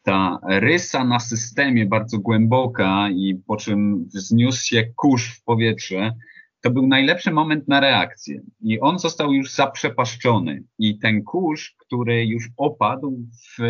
ta 0.04 0.40
rysa 0.44 1.04
na 1.04 1.20
systemie 1.20 1.86
bardzo 1.86 2.20
głęboka 2.20 3.10
i 3.10 3.36
po 3.48 3.58
czym 3.58 4.06
wzniósł 4.06 4.66
się 4.66 4.84
kurz 4.96 5.38
w 5.38 5.44
powietrze, 5.44 6.16
to 6.62 6.72
był 6.72 6.88
najlepszy 6.88 7.32
moment 7.32 7.67
na 7.67 7.80
reakcję. 7.80 8.41
I 8.62 8.80
on 8.80 9.00
został 9.00 9.34
już 9.34 9.52
zaprzepaszczony. 9.52 10.63
I 10.80 11.00
ten 11.00 11.24
kurz, 11.24 11.76
który 11.78 12.26
już 12.26 12.50
opadł, 12.58 13.28
w, 13.58 13.62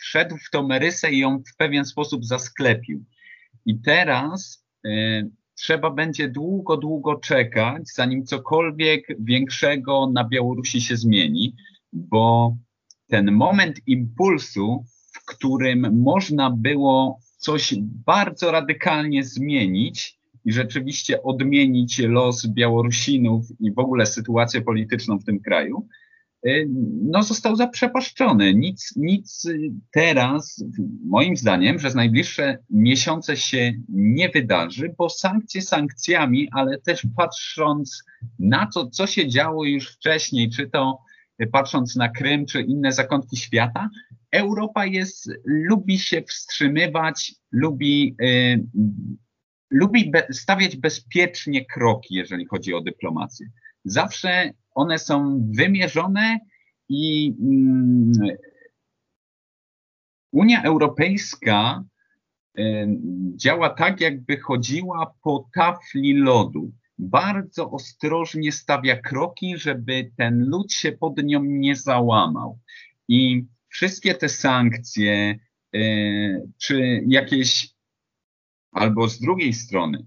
wszedł 0.00 0.36
w 0.36 0.50
tą 0.50 0.68
rysę 0.78 1.12
i 1.12 1.18
ją 1.18 1.38
w 1.38 1.56
pewien 1.56 1.84
sposób 1.84 2.24
zasklepił. 2.24 3.04
I 3.66 3.80
teraz 3.80 4.66
y, 4.86 5.30
trzeba 5.54 5.90
będzie 5.90 6.28
długo, 6.28 6.76
długo 6.76 7.16
czekać, 7.16 7.82
zanim 7.94 8.24
cokolwiek 8.24 9.06
większego 9.20 10.10
na 10.14 10.24
Białorusi 10.28 10.80
się 10.80 10.96
zmieni, 10.96 11.54
bo 11.92 12.56
ten 13.08 13.32
moment 13.32 13.80
impulsu 13.86 14.84
w 15.12 15.24
którym 15.24 16.02
można 16.02 16.50
było 16.50 17.18
coś 17.38 17.74
bardzo 18.06 18.52
radykalnie 18.52 19.24
zmienić 19.24 20.18
i 20.46 20.52
rzeczywiście 20.52 21.22
odmienić 21.22 21.98
los 21.98 22.46
Białorusinów 22.46 23.46
i 23.60 23.72
w 23.72 23.78
ogóle 23.78 24.06
sytuację 24.06 24.62
polityczną 24.62 25.18
w 25.18 25.24
tym 25.24 25.40
kraju, 25.40 25.88
y, 26.46 26.68
no 27.02 27.22
został 27.22 27.56
zaprzepaszczony. 27.56 28.54
Nic, 28.54 28.92
nic 28.96 29.48
teraz, 29.90 30.64
moim 31.06 31.36
zdaniem, 31.36 31.76
przez 31.76 31.94
najbliższe 31.94 32.58
miesiące 32.70 33.36
się 33.36 33.72
nie 33.88 34.28
wydarzy, 34.28 34.94
bo 34.98 35.08
sankcje 35.08 35.62
sankcjami, 35.62 36.48
ale 36.52 36.80
też 36.80 37.06
patrząc 37.16 38.04
na 38.38 38.68
to, 38.74 38.90
co 38.90 39.06
się 39.06 39.28
działo 39.28 39.64
już 39.64 39.88
wcześniej, 39.88 40.50
czy 40.50 40.70
to 40.70 40.98
patrząc 41.52 41.96
na 41.96 42.08
Krym, 42.08 42.46
czy 42.46 42.60
inne 42.62 42.92
zakątki 42.92 43.36
świata, 43.36 43.90
Europa 44.32 44.86
jest, 44.86 45.30
lubi 45.44 45.98
się 45.98 46.22
wstrzymywać, 46.22 47.34
lubi, 47.52 48.16
y, 48.22 48.64
lubi 49.70 50.10
be, 50.10 50.26
stawiać 50.30 50.76
bezpiecznie 50.76 51.64
kroki, 51.64 52.14
jeżeli 52.14 52.46
chodzi 52.46 52.74
o 52.74 52.80
dyplomację. 52.80 53.46
Zawsze 53.84 54.50
one 54.74 54.98
są 54.98 55.46
wymierzone 55.50 56.38
i 56.88 57.34
y, 58.30 58.38
Unia 60.32 60.62
Europejska 60.62 61.84
y, 62.58 62.88
działa 63.36 63.70
tak, 63.70 64.00
jakby 64.00 64.40
chodziła 64.40 65.14
po 65.22 65.48
tafli 65.54 66.14
lodu. 66.14 66.72
Bardzo 66.98 67.70
ostrożnie 67.70 68.52
stawia 68.52 68.96
kroki, 68.96 69.58
żeby 69.58 70.10
ten 70.16 70.44
lód 70.48 70.72
się 70.72 70.92
pod 70.92 71.22
nią 71.22 71.44
nie 71.44 71.76
załamał. 71.76 72.58
I 73.08 73.44
wszystkie 73.68 74.14
te 74.14 74.28
sankcje, 74.28 75.38
e, 75.74 75.78
czy 76.58 77.04
jakieś, 77.08 77.75
albo 78.76 79.08
z 79.08 79.20
drugiej 79.20 79.52
strony, 79.52 80.06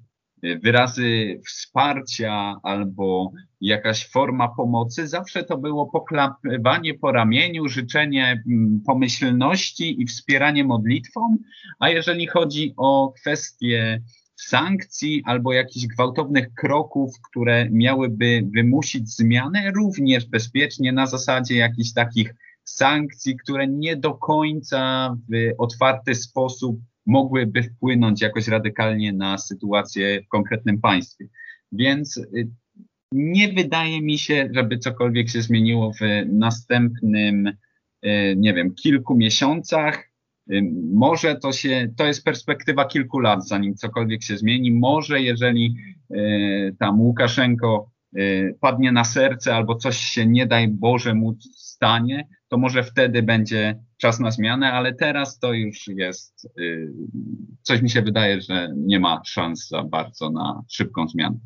wyrazy 0.63 1.39
wsparcia 1.47 2.55
albo 2.63 3.31
jakaś 3.61 4.09
forma 4.09 4.47
pomocy, 4.47 5.07
zawsze 5.07 5.43
to 5.43 5.57
było 5.57 5.85
poklapywanie 5.85 6.93
po 6.93 7.11
ramieniu, 7.11 7.67
życzenie 7.67 8.43
mm, 8.47 8.81
pomyślności 8.85 10.01
i 10.01 10.05
wspieranie 10.05 10.63
modlitwą, 10.63 11.37
a 11.79 11.89
jeżeli 11.89 12.27
chodzi 12.27 12.73
o 12.77 13.13
kwestie 13.15 14.01
sankcji 14.35 15.23
albo 15.25 15.53
jakichś 15.53 15.87
gwałtownych 15.87 16.53
kroków, 16.53 17.11
które 17.29 17.69
miałyby 17.71 18.43
wymusić 18.55 19.09
zmianę, 19.09 19.71
również 19.71 20.25
bezpiecznie 20.25 20.91
na 20.91 21.05
zasadzie 21.07 21.55
jakichś 21.55 21.93
takich 21.93 22.35
sankcji, 22.63 23.37
które 23.37 23.67
nie 23.67 23.97
do 23.97 24.13
końca 24.13 25.09
w 25.29 25.53
otwarty 25.57 26.15
sposób 26.15 26.79
mogłyby 27.09 27.63
wpłynąć 27.63 28.21
jakoś 28.21 28.47
radykalnie 28.47 29.13
na 29.13 29.37
sytuację 29.37 30.21
w 30.21 30.27
konkretnym 30.27 30.81
państwie. 30.81 31.25
Więc 31.71 32.17
y, 32.17 32.49
nie 33.11 33.53
wydaje 33.53 34.01
mi 34.01 34.17
się, 34.17 34.49
żeby 34.51 34.77
cokolwiek 34.77 35.29
się 35.29 35.41
zmieniło 35.41 35.93
w 35.93 35.99
następnym, 36.25 37.47
y, 37.47 37.55
nie 38.37 38.53
wiem, 38.53 38.75
kilku 38.75 39.15
miesiącach. 39.15 40.11
Y, 40.51 40.61
może 40.93 41.35
to 41.35 41.51
się, 41.51 41.93
to 41.97 42.05
jest 42.05 42.23
perspektywa 42.23 42.85
kilku 42.85 43.19
lat, 43.19 43.47
zanim 43.47 43.75
cokolwiek 43.75 44.23
się 44.23 44.37
zmieni. 44.37 44.71
Może 44.71 45.21
jeżeli 45.21 45.75
tam 46.79 47.01
Łukaszenko 47.01 47.91
padnie 48.59 48.91
na 48.91 49.03
serce 49.03 49.55
albo 49.55 49.75
coś 49.75 49.97
się 49.97 50.25
nie 50.25 50.47
daj 50.47 50.67
Boże 50.67 51.13
mu 51.13 51.35
stanie, 51.55 52.27
to 52.47 52.57
może 52.57 52.83
wtedy 52.83 53.23
będzie 53.23 53.79
czas 53.97 54.19
na 54.19 54.31
zmianę, 54.31 54.73
ale 54.73 54.93
teraz 54.93 55.39
to 55.39 55.53
już 55.53 55.87
jest, 55.87 56.47
y, 56.59 56.93
coś 57.61 57.81
mi 57.81 57.89
się 57.89 58.01
wydaje, 58.01 58.41
że 58.41 58.69
nie 58.75 58.99
ma 58.99 59.21
szans 59.25 59.67
za 59.67 59.83
bardzo 59.83 60.29
na 60.29 60.63
szybką 60.69 61.07
zmianę. 61.07 61.37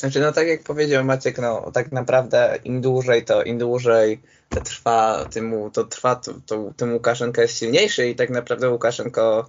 Znaczy, 0.00 0.20
no 0.20 0.32
tak 0.32 0.48
jak 0.48 0.62
powiedział 0.62 1.04
Maciek, 1.04 1.38
no 1.38 1.70
tak 1.70 1.92
naprawdę 1.92 2.58
im 2.64 2.80
dłużej 2.80 3.24
to, 3.24 3.42
im 3.42 3.58
dłużej 3.58 4.20
to 4.48 4.60
trwa, 4.60 5.24
tym, 5.24 5.54
to 5.72 5.84
trwa, 5.84 6.16
to, 6.16 6.34
to, 6.46 6.72
tym 6.76 6.92
Łukaszenko 6.92 7.40
jest 7.40 7.58
silniejszy 7.58 8.08
i 8.08 8.14
tak 8.14 8.30
naprawdę 8.30 8.70
Łukaszenko 8.70 9.48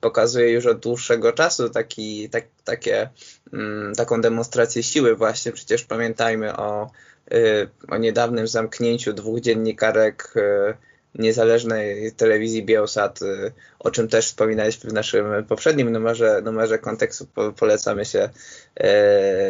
pokazuje 0.00 0.50
już 0.52 0.66
od 0.66 0.78
dłuższego 0.78 1.32
czasu 1.32 1.70
taki, 1.70 2.28
tak, 2.30 2.44
takie, 2.64 3.08
mm, 3.52 3.94
taką 3.94 4.20
demonstrację 4.20 4.82
siły 4.82 5.16
właśnie. 5.16 5.52
Przecież 5.52 5.84
pamiętajmy 5.84 6.56
o 6.56 6.90
Y, 7.34 7.68
o 7.88 7.96
niedawnym 7.96 8.48
zamknięciu 8.48 9.12
dwóch 9.12 9.40
dziennikarek 9.40 10.32
y, 10.36 10.74
niezależnej 11.14 12.12
telewizji 12.12 12.64
Bielsat, 12.64 13.22
y, 13.22 13.52
o 13.78 13.90
czym 13.90 14.08
też 14.08 14.26
wspominaliśmy 14.26 14.90
w 14.90 14.92
naszym 14.92 15.26
poprzednim 15.48 15.92
numerze, 15.92 16.42
numerze 16.44 16.78
kontekstu. 16.78 17.26
Polecamy 17.56 18.04
się 18.04 18.28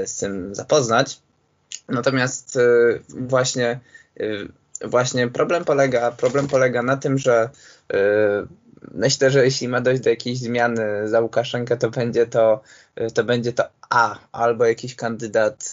z 0.06 0.16
tym 0.16 0.54
zapoznać. 0.54 1.20
Natomiast 1.88 2.58
właśnie, 3.08 3.80
właśnie 4.84 5.28
problem 5.28 5.64
polega, 5.64 6.10
problem 6.10 6.46
polega 6.46 6.82
na 6.82 6.96
tym, 6.96 7.18
że 7.18 7.50
myślę, 8.94 9.30
że 9.30 9.44
jeśli 9.44 9.68
ma 9.68 9.80
dojść 9.80 10.02
do 10.02 10.10
jakiejś 10.10 10.38
zmiany 10.38 11.08
za 11.08 11.20
Łukaszenkę, 11.20 11.76
to 11.76 11.90
będzie 11.90 12.26
to, 12.26 12.60
to 13.14 13.24
będzie 13.24 13.52
to 13.52 13.64
A, 13.90 14.18
albo 14.32 14.64
jakiś 14.64 14.94
kandydat 14.94 15.70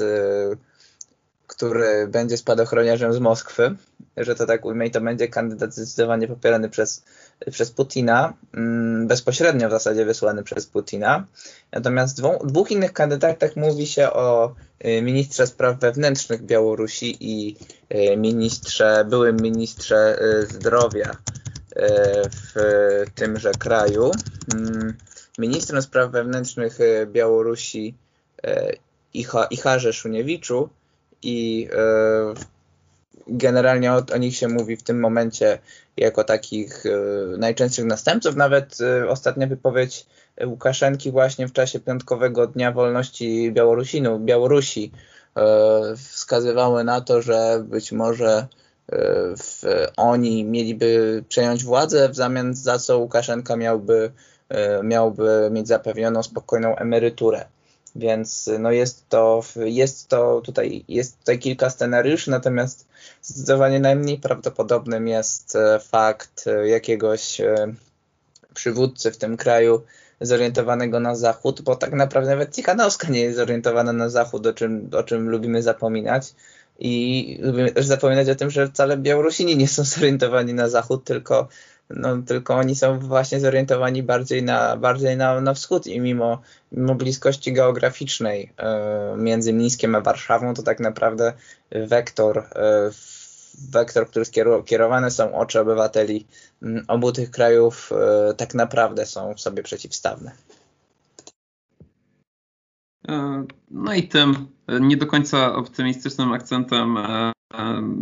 który 1.48 2.08
będzie 2.08 2.38
spadochroniarzem 2.38 3.14
z 3.14 3.20
Moskwy, 3.20 3.76
że 4.18 4.36
to 4.36 4.46
tak 4.46 4.66
ujmę, 4.66 4.88
i 4.88 4.92
to 4.92 5.02
będzie 5.02 5.28
kandydat 5.28 5.74
zdecydowanie 5.74 6.28
popierany 6.28 6.70
przez, 6.70 7.04
przez 7.52 7.72
Putina, 7.72 8.34
mm, 8.54 9.08
bezpośrednio 9.08 9.68
w 9.68 9.72
zasadzie 9.72 10.06
wysłany 10.06 10.44
przez 10.44 10.66
Putina. 10.66 11.26
Natomiast 11.72 12.18
dwóch, 12.18 12.46
dwóch 12.46 12.72
innych 12.72 12.94
kandydatach 12.94 13.56
mówi 13.56 13.88
się 13.88 14.10
o 14.14 14.56
y, 14.86 15.02
ministrze 15.02 15.48
spraw 15.48 15.80
wewnętrznych 15.80 16.44
Białorusi 16.44 17.18
i 17.20 17.56
y, 17.96 18.18
ministrze, 18.18 19.06
byłym 19.10 19.36
ministrze 19.36 20.20
y, 20.22 20.46
zdrowia 20.46 21.16
w 22.32 22.54
tymże 23.16 23.52
kraju. 23.52 24.12
Mm, 24.56 24.98
ministrem 25.38 25.82
spraw 25.82 26.12
wewnętrznych 26.12 26.78
Białorusi 27.06 27.96
Icha, 29.16 29.46
Icharze 29.46 29.94
Szuniewiczu 29.94 30.70
i 31.22 31.68
e, 31.72 32.34
generalnie 33.28 33.94
o, 33.94 34.04
o, 34.14 34.18
nich 34.18 34.38
się 34.38 34.48
mówi 34.48 34.78
w 34.78 34.84
tym 34.84 35.00
momencie 35.00 35.60
jako 35.98 36.24
takich 36.24 36.86
e, 36.86 36.90
najczęstszych 37.38 37.86
następców. 37.86 38.36
Nawet 38.36 38.78
e, 38.82 39.10
ostatnia 39.10 39.48
wypowiedź 39.48 40.06
Łukaszenki 40.46 41.12
właśnie 41.12 41.48
w 41.48 41.54
czasie 41.54 41.80
piątkowego 41.80 42.48
Dnia 42.48 42.72
Wolności 42.72 43.52
Białorusinów, 43.52 44.22
Białorusi 44.22 44.92
wskazywały 45.98 46.84
na 46.84 47.02
to, 47.02 47.22
że 47.22 47.64
być 47.64 47.92
może 47.92 48.48
w, 49.38 49.64
oni 49.98 50.44
mieliby 50.44 51.24
przejąć 51.30 51.64
władzę, 51.64 52.10
w 52.10 52.16
zamian 52.16 52.56
za 52.56 52.80
co 52.80 53.00
Łukaszenka 53.00 53.56
miałby, 53.56 54.12
miałby 54.84 55.50
mieć 55.52 55.68
zapewnioną 55.68 56.24
spokojną 56.24 56.76
emeryturę. 56.76 57.46
Więc 57.96 58.50
no 58.60 58.72
jest 58.72 59.10
to, 59.10 59.44
jest 59.56 60.08
to 60.08 60.42
tutaj, 60.42 60.86
jest 60.88 61.20
tutaj 61.20 61.40
kilka 61.40 61.70
scenariuszy, 61.70 62.32
natomiast 62.32 62.88
zdecydowanie 63.22 63.80
najmniej 63.80 64.18
prawdopodobnym 64.18 65.08
jest 65.08 65.56
e, 65.56 65.80
fakt 65.80 66.48
e, 66.48 66.68
jakiegoś 66.68 67.42
e, 67.42 67.74
przywódcy 68.54 69.12
w 69.12 69.18
tym 69.18 69.38
kraju 69.38 69.82
zorientowanego 70.22 71.00
na 71.00 71.16
zachód, 71.16 71.62
bo 71.62 71.76
tak 71.76 71.94
naprawdę 71.94 72.30
nawet 72.30 72.56
Tichanowska 72.56 73.08
nie 73.08 73.20
jest 73.20 73.38
zorientowana 73.38 73.94
na 73.94 74.10
zachód, 74.10 74.48
o 74.48 74.54
czym, 74.54 74.90
o 74.94 75.04
czym 75.04 75.30
lubimy 75.30 75.64
zapominać. 75.64 76.34
I 76.80 77.38
lubimy 77.42 77.72
też 77.72 77.86
zapominać 77.86 78.30
o 78.30 78.36
tym, 78.36 78.50
że 78.50 78.68
wcale 78.68 78.98
Białorusini 78.98 79.58
nie 79.58 79.68
są 79.68 79.84
zorientowani 79.84 80.54
na 80.54 80.70
zachód, 80.70 81.04
tylko 81.04 81.48
no, 81.90 82.18
tylko 82.18 82.56
oni 82.56 82.76
są 82.76 83.00
właśnie 83.00 83.40
zorientowani 83.40 84.04
bardziej 84.04 84.44
na, 84.44 84.78
bardziej 84.78 85.18
na, 85.18 85.42
na 85.42 85.54
wschód 85.54 85.88
i 85.88 86.00
mimo, 86.00 86.42
mimo 86.72 86.96
bliskości 86.96 87.54
geograficznej 87.54 88.54
y, 89.14 89.18
między 89.18 89.54
Mińskiem 89.54 89.96
a 89.96 90.02
Warszawą, 90.02 90.54
to 90.54 90.64
tak 90.64 90.80
naprawdę 90.80 91.34
wektor, 91.72 92.38
y, 92.38 92.44
wektor, 93.72 94.10
który 94.10 94.26
kierowane 94.66 95.12
są 95.12 95.36
oczy 95.36 95.60
obywateli 95.60 96.28
y, 96.64 96.68
obu 96.88 97.12
tych 97.12 97.32
krajów, 97.32 97.92
tak 98.38 98.54
naprawdę 98.54 99.06
są 99.06 99.38
sobie 99.38 99.64
przeciwstawne. 99.64 100.32
No 103.72 103.94
i 103.94 104.04
tym 104.08 104.48
nie 104.82 104.98
do 104.98 105.08
końca 105.08 105.56
optymistycznym 105.56 106.32
akcentem 106.32 106.98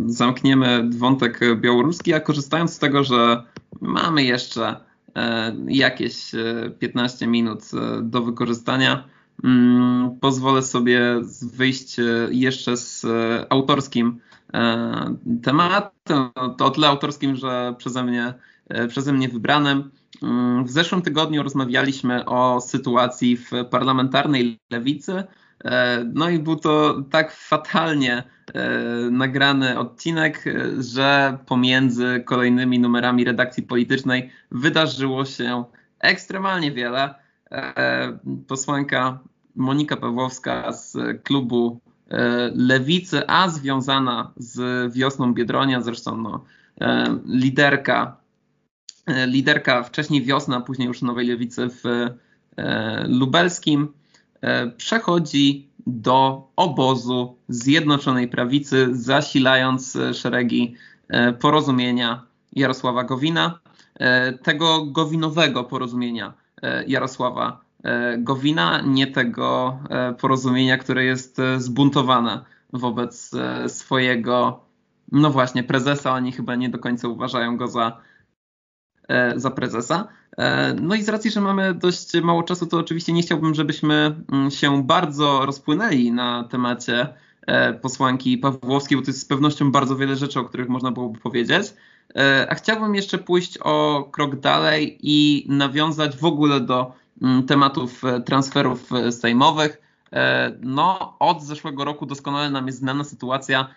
zamkniemy 0.06 0.90
wątek 0.90 1.40
białoruski, 1.56 2.14
a 2.14 2.20
korzystając 2.20 2.72
z 2.72 2.78
tego, 2.78 3.04
że 3.04 3.42
mamy 3.80 4.24
jeszcze 4.24 4.76
e, 5.16 5.56
jakieś 5.68 6.30
15 6.78 7.24
e, 7.24 7.28
minut 7.28 7.60
e, 7.74 8.02
do 8.02 8.22
wykorzystania, 8.22 9.04
mm, 9.44 10.18
pozwolę 10.20 10.62
sobie 10.62 11.20
wyjść 11.42 11.96
jeszcze 12.30 12.76
z 12.76 13.06
autorskim 13.50 14.20
tematem. 15.42 16.30
To 16.58 16.66
o 16.66 16.70
tyle 16.70 16.88
autorskim, 16.88 17.36
że 17.36 17.74
przeze 17.78 18.04
mnie, 18.04 18.34
przeze 18.88 19.12
mnie 19.12 19.28
wybranym. 19.28 19.90
Mm, 20.22 20.64
w 20.64 20.70
zeszłym 20.70 21.02
tygodniu 21.02 21.42
rozmawialiśmy 21.42 22.24
o 22.24 22.60
sytuacji 22.60 23.36
w 23.36 23.50
parlamentarnej 23.70 24.58
lewicy 24.70 25.24
E, 25.64 26.04
no 26.14 26.30
i 26.30 26.38
był 26.38 26.56
to 26.56 27.02
tak 27.10 27.32
fatalnie 27.32 28.22
e, 28.54 28.70
nagrany 29.10 29.78
odcinek, 29.78 30.44
że 30.78 31.38
pomiędzy 31.46 32.22
kolejnymi 32.26 32.78
numerami 32.78 33.24
redakcji 33.24 33.62
politycznej 33.62 34.30
wydarzyło 34.50 35.24
się 35.24 35.64
ekstremalnie 35.98 36.72
wiele. 36.72 37.14
E, 37.50 38.18
posłanka 38.48 39.18
Monika 39.56 39.96
Pawłowska 39.96 40.72
z 40.72 40.96
klubu 41.22 41.80
Lewicy, 42.54 43.22
a 43.26 43.48
związana 43.48 44.32
z 44.36 44.92
wiosną 44.92 45.34
Biedronia, 45.34 45.80
zresztą 45.80 46.16
no, 46.16 46.44
liderka, 47.26 48.16
liderka 49.26 49.82
wcześniej 49.82 50.22
wiosna, 50.22 50.60
później 50.60 50.88
już 50.88 51.02
Nowej 51.02 51.26
Lewicy 51.26 51.68
w 51.68 51.82
Lubelskim, 53.08 53.88
E, 54.44 54.66
przechodzi 54.66 55.68
do 55.86 56.48
obozu 56.56 57.36
Zjednoczonej 57.48 58.28
Prawicy, 58.28 58.88
zasilając 58.92 59.96
e, 59.96 60.14
szeregi 60.14 60.74
e, 61.08 61.32
porozumienia 61.32 62.22
Jarosława 62.52 63.04
Gowina, 63.04 63.58
tego 64.42 64.84
gowinowego 64.86 65.64
porozumienia 65.64 66.32
Jarosława 66.86 67.60
Gowina, 68.18 68.80
nie 68.86 69.06
tego 69.06 69.78
porozumienia, 70.20 70.78
które 70.78 71.04
jest 71.04 71.40
zbuntowane 71.56 72.44
wobec 72.72 73.30
swojego, 73.68 74.60
no 75.12 75.30
właśnie, 75.30 75.62
prezesa. 75.62 76.12
Oni 76.12 76.32
chyba 76.32 76.54
nie 76.54 76.68
do 76.68 76.78
końca 76.78 77.08
uważają 77.08 77.56
go 77.56 77.68
za 77.68 77.96
za 79.36 79.50
prezesa. 79.50 80.08
No 80.80 80.94
i 80.94 81.02
z 81.02 81.08
racji, 81.08 81.30
że 81.30 81.40
mamy 81.40 81.74
dość 81.74 82.14
mało 82.22 82.42
czasu, 82.42 82.66
to 82.66 82.78
oczywiście 82.78 83.12
nie 83.12 83.22
chciałbym, 83.22 83.54
żebyśmy 83.54 84.16
mm, 84.32 84.50
się 84.50 84.82
bardzo 84.82 85.46
rozpłynęli 85.46 86.12
na 86.12 86.44
temacie 86.44 87.08
posłanki 87.82 88.38
Pawłowskiej, 88.38 88.98
bo 88.98 89.04
to 89.04 89.10
jest 89.10 89.20
z 89.20 89.24
pewnością 89.24 89.72
bardzo 89.72 89.96
wiele 89.96 90.16
rzeczy, 90.16 90.40
o 90.40 90.44
których 90.44 90.68
można 90.68 90.90
byłoby 90.90 91.20
powiedzieć. 91.20 91.74
A 92.48 92.54
chciałbym 92.54 92.94
jeszcze 92.94 93.18
pójść 93.18 93.58
o 93.60 94.08
krok 94.12 94.36
dalej 94.36 94.98
i 95.02 95.46
nawiązać 95.48 96.16
w 96.16 96.24
ogóle 96.24 96.60
do 96.60 96.92
mm, 97.22 97.46
tematów 97.46 98.02
transferów 98.26 98.90
sejmowych. 99.10 99.80
No, 100.60 101.16
od 101.18 101.42
zeszłego 101.42 101.84
roku 101.84 102.06
doskonale 102.06 102.50
nam 102.50 102.66
jest 102.66 102.78
znana 102.78 103.04
sytuacja, 103.04 103.68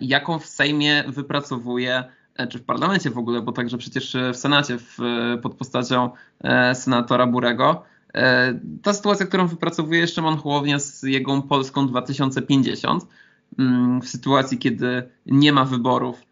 jaką 0.00 0.38
w 0.38 0.46
Sejmie 0.46 1.04
wypracowuje 1.08 2.04
E, 2.04 2.19
czy 2.48 2.58
w 2.58 2.64
parlamencie 2.64 3.10
w 3.10 3.18
ogóle, 3.18 3.42
bo 3.42 3.52
także 3.52 3.78
przecież 3.78 4.16
w 4.32 4.36
Senacie 4.36 4.78
w, 4.78 4.98
pod 5.42 5.54
postacią 5.54 6.10
e, 6.40 6.74
senatora 6.74 7.26
Burego. 7.26 7.82
E, 8.14 8.60
ta 8.82 8.92
sytuacja, 8.92 9.26
którą 9.26 9.46
wypracowuje 9.46 10.06
Szymon 10.06 10.36
Hołownia 10.36 10.78
z 10.78 11.02
jego 11.02 11.42
Polską 11.42 11.86
2050, 11.86 13.06
mm, 13.58 14.00
w 14.00 14.08
sytuacji, 14.08 14.58
kiedy 14.58 15.02
nie 15.26 15.52
ma 15.52 15.64
wyborów, 15.64 16.22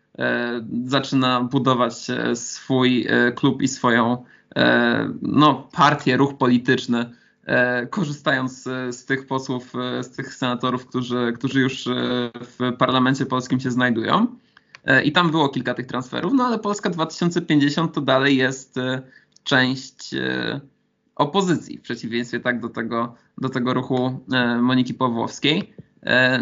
zaczyna 0.85 1.41
budować 1.41 2.07
swój 2.35 3.07
klub 3.35 3.63
i 3.63 3.69
swoją 3.69 4.25
no, 5.23 5.69
partię, 5.73 6.17
ruch 6.17 6.39
polityczny, 6.39 7.11
korzystając 7.91 8.63
z 8.91 9.05
tych 9.05 9.27
posłów, 9.27 9.73
z 10.03 10.17
tych 10.17 10.35
senatorów, 10.35 10.87
którzy, 10.87 11.33
którzy 11.37 11.61
już 11.61 11.89
w 12.35 12.73
parlamencie 12.79 13.27
polskim 13.27 13.61
się 13.61 13.71
znajdują. 13.71 14.27
E, 14.85 15.03
i 15.03 15.13
tam 15.13 15.31
było 15.31 15.49
kilka 15.49 15.75
tych 15.75 15.87
transferów, 15.87 16.33
no 16.35 16.45
ale 16.45 16.59
Polska 16.59 16.91
2050 16.91 17.95
to 17.95 18.01
dalej 18.01 18.37
jest 18.37 18.79
e, 18.79 19.03
część 19.45 20.15
e, 20.15 20.61
opozycji, 21.17 21.79
w 21.79 21.83
przeciwieństwie 21.83 22.41
tak 22.41 22.61
do 22.61 22.69
tego, 22.69 23.15
do 23.39 23.49
tego 23.49 23.75
ruchu 23.75 24.21
Moniki 24.63 24.95
Pawłowskiej. 24.95 25.75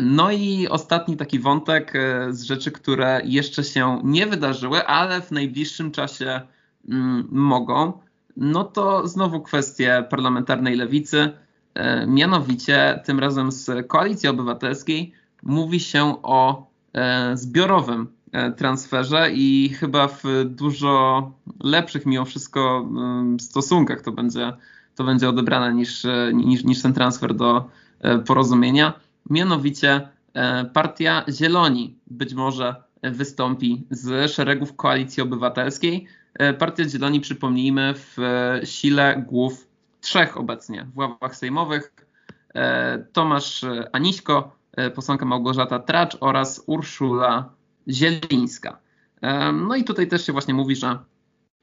No 0.01 0.31
i 0.31 0.69
ostatni 0.69 1.17
taki 1.17 1.39
wątek 1.39 1.93
z 2.31 2.43
rzeczy, 2.43 2.71
które 2.71 3.21
jeszcze 3.25 3.65
się 3.65 4.01
nie 4.05 4.27
wydarzyły, 4.27 4.87
ale 4.87 5.23
w 5.23 5.31
najbliższym 5.31 5.91
czasie 5.91 6.41
mm, 6.89 7.29
mogą, 7.31 7.93
no 8.37 8.65
to 8.65 9.09
znowu 9.09 9.41
kwestie 9.41 10.05
parlamentarnej 10.11 10.77
lewicy. 10.77 11.31
Mianowicie 12.07 13.01
tym 13.05 13.21
razem 13.21 13.53
z 13.53 13.87
Koalicji 13.87 14.29
Obywatelskiej 14.29 15.13
mówi 15.43 15.81
się 15.81 16.23
o 16.23 16.67
zbiorowym 17.35 18.16
transferze 18.57 19.31
i 19.33 19.69
chyba 19.69 20.09
w 20.09 20.23
dużo 20.45 21.33
lepszych 21.61 22.07
mimo 22.07 22.25
wszystko 22.25 22.89
stosunkach 23.41 24.01
to 24.01 24.13
będzie, 24.13 24.53
to 24.95 25.05
będzie 25.05 25.29
odebrane 25.29 25.75
niż, 25.75 26.05
e, 26.05 26.31
niż, 26.35 26.65
niż 26.65 26.83
ten 26.83 26.93
transfer 26.93 27.35
do 27.35 27.69
e, 28.01 28.19
porozumienia. 28.19 28.93
Mianowicie 29.31 30.09
partia 30.73 31.25
Zieloni 31.29 31.99
być 32.07 32.35
może 32.35 32.75
wystąpi 33.03 33.87
z 33.91 34.31
szeregów 34.31 34.77
koalicji 34.77 35.23
obywatelskiej. 35.23 36.07
Partia 36.59 36.89
Zieloni, 36.89 37.21
przypomnijmy, 37.21 37.95
w 37.97 38.17
sile 38.65 39.25
głów 39.27 39.69
trzech 40.01 40.37
obecnie 40.37 40.87
w 40.95 40.99
ławach 40.99 41.37
sejmowych. 41.37 41.93
Tomasz 43.13 43.65
Aniśko, 43.93 44.57
posłanka 44.95 45.25
Małgorzata 45.25 45.79
Tracz 45.79 46.17
oraz 46.21 46.63
Urszula 46.67 47.56
Zielińska. 47.91 48.79
No 49.53 49.77
i 49.77 49.85
tutaj 49.85 50.09
też 50.09 50.27
się 50.27 50.33
właśnie 50.33 50.55
mówi, 50.55 50.77
że 50.77 50.99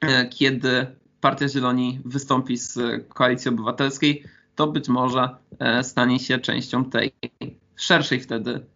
e, 0.00 0.28
kiedy 0.28 0.86
Partia 1.20 1.48
Zieloni 1.48 2.00
wystąpi 2.04 2.56
z 2.56 2.78
Koalicji 3.08 3.48
Obywatelskiej, 3.48 4.24
to 4.54 4.66
być 4.66 4.88
może 4.88 5.28
e, 5.58 5.84
stanie 5.84 6.18
się 6.18 6.38
częścią 6.38 6.84
tej 6.84 7.12
szerszej 7.76 8.20
wtedy 8.20 8.66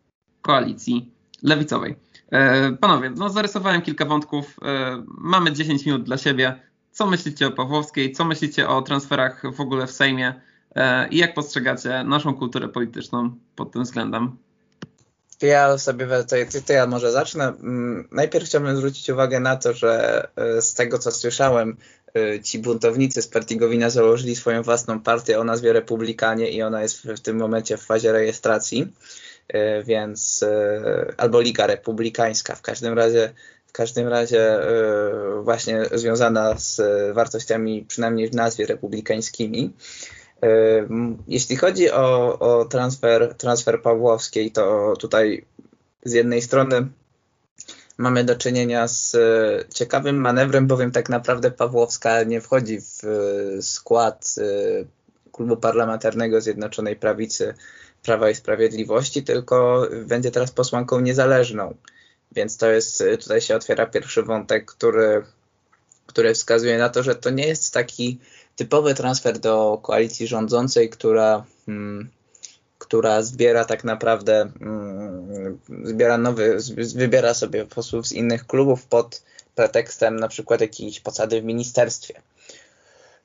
koalicji 0.42 1.12
lewicowej. 1.42 1.96
E, 2.30 2.72
panowie, 2.72 3.11
no 3.11 3.28
zarysowałem 3.30 3.82
kilka 3.82 4.05
wątków. 4.05 4.57
Mamy 5.07 5.53
10 5.53 5.86
minut 5.86 6.03
dla 6.03 6.16
siebie. 6.16 6.61
Co 6.90 7.07
myślicie 7.07 7.46
o 7.46 7.51
Pawłowskiej? 7.51 8.12
Co 8.12 8.24
myślicie 8.24 8.68
o 8.68 8.82
transferach 8.82 9.42
w 9.55 9.61
ogóle 9.61 9.86
w 9.86 9.90
Sejmie? 9.90 10.34
I 11.11 11.16
jak 11.16 11.34
postrzegacie 11.34 12.05
naszą 12.05 12.34
kulturę 12.34 12.68
polityczną 12.68 13.30
pod 13.57 13.72
tym 13.72 13.82
względem? 13.82 14.36
To 15.39 15.47
ja 15.47 15.78
sobie, 15.78 16.07
to, 16.07 16.36
to 16.66 16.72
ja 16.72 16.86
może 16.86 17.12
zacznę. 17.12 17.49
Mm, 17.49 18.09
najpierw 18.12 18.47
chciałbym 18.47 18.76
zwrócić 18.76 19.11
uwagę 19.11 19.41
na 19.41 19.57
to, 19.57 19.72
że 19.72 20.22
e, 20.36 20.62
z 20.62 20.74
tego 20.74 20.99
co 20.99 21.12
słyszałem, 21.12 21.76
e, 22.14 22.41
ci 22.41 22.59
buntownicy 22.59 23.22
z 23.22 23.28
partii 23.28 23.57
Gowina 23.57 23.91
założyli 23.91 24.36
swoją 24.36 24.62
własną 24.62 25.01
partię 25.01 25.39
o 25.39 25.45
nazwie 25.45 25.72
Republikanie 25.72 26.51
i 26.51 26.62
ona 26.62 26.82
jest 26.82 27.03
w 27.03 27.20
tym 27.20 27.36
momencie 27.36 27.76
w 27.76 27.82
fazie 27.82 28.12
rejestracji, 28.12 28.93
e, 29.49 29.82
więc 29.82 30.45
albo 31.16 31.41
Liga 31.41 31.66
Republikańska. 31.66 32.55
W 32.55 32.62
każdym 32.62 32.95
razie 32.95 33.32
w 33.66 33.72
każdym 33.72 34.09
razie 34.09 34.59
właśnie 35.43 35.84
związana 35.93 36.59
z 36.59 36.80
wartościami 37.14 37.84
przynajmniej 37.89 38.30
w 38.30 38.34
nazwie 38.34 38.66
republikańskimi. 38.66 39.72
Jeśli 41.28 41.57
chodzi 41.57 41.91
o, 41.91 42.39
o 42.39 42.64
transfer, 42.64 43.34
transfer 43.34 43.82
Pawłowskiej, 43.82 44.51
to 44.51 44.95
tutaj 44.99 45.45
z 46.05 46.12
jednej 46.12 46.43
strony 46.43 46.89
mamy 47.99 48.24
do 48.24 48.36
czynienia 48.36 48.89
z 48.89 49.14
e, 49.14 49.64
ciekawym 49.74 50.16
manewrem, 50.16 50.66
bowiem 50.66 50.91
tak 50.91 51.09
naprawdę 51.09 51.51
Pawłowska 51.51 52.22
nie 52.22 52.41
wchodzi 52.41 52.80
w 52.80 53.05
e, 53.05 53.62
skład 53.62 54.34
e, 54.39 54.43
klubu 55.32 55.57
parlamentarnego 55.57 56.41
Zjednoczonej 56.41 56.97
Prawicy 56.97 57.55
Prawa 58.03 58.30
i 58.30 58.34
Sprawiedliwości, 58.34 59.22
tylko 59.22 59.89
będzie 60.07 60.30
teraz 60.30 60.51
posłanką 60.51 61.01
niezależną. 61.01 61.74
Więc 62.32 62.57
to 62.57 62.70
jest, 62.70 63.05
tutaj 63.20 63.41
się 63.41 63.57
otwiera 63.57 63.86
pierwszy 63.86 64.22
wątek, 64.22 64.64
który, 64.64 65.24
który 66.07 66.34
wskazuje 66.34 66.78
na 66.78 66.89
to, 66.89 67.03
że 67.03 67.14
to 67.14 67.30
nie 67.30 67.47
jest 67.47 67.74
taki 67.74 68.18
typowy 68.59 68.94
transfer 68.94 69.38
do 69.38 69.78
koalicji 69.82 70.26
rządzącej, 70.26 70.90
która, 70.90 71.44
hmm, 71.66 72.11
która 72.78 73.22
zbiera 73.22 73.64
tak 73.64 73.84
naprawdę, 73.84 74.50
hmm, 74.59 75.59
zbiera 75.84 76.18
nowy, 76.18 76.59
wybiera 76.94 77.34
sobie 77.34 77.64
posłów 77.64 78.09
z 78.09 78.12
innych 78.12 78.46
klubów 78.46 78.86
pod 78.86 79.22
pretekstem 79.54 80.16
na 80.16 80.28
przykład 80.28 80.61
jakiejś 80.61 81.00
posady 81.00 81.40
w 81.40 81.44
ministerstwie. 81.44 82.22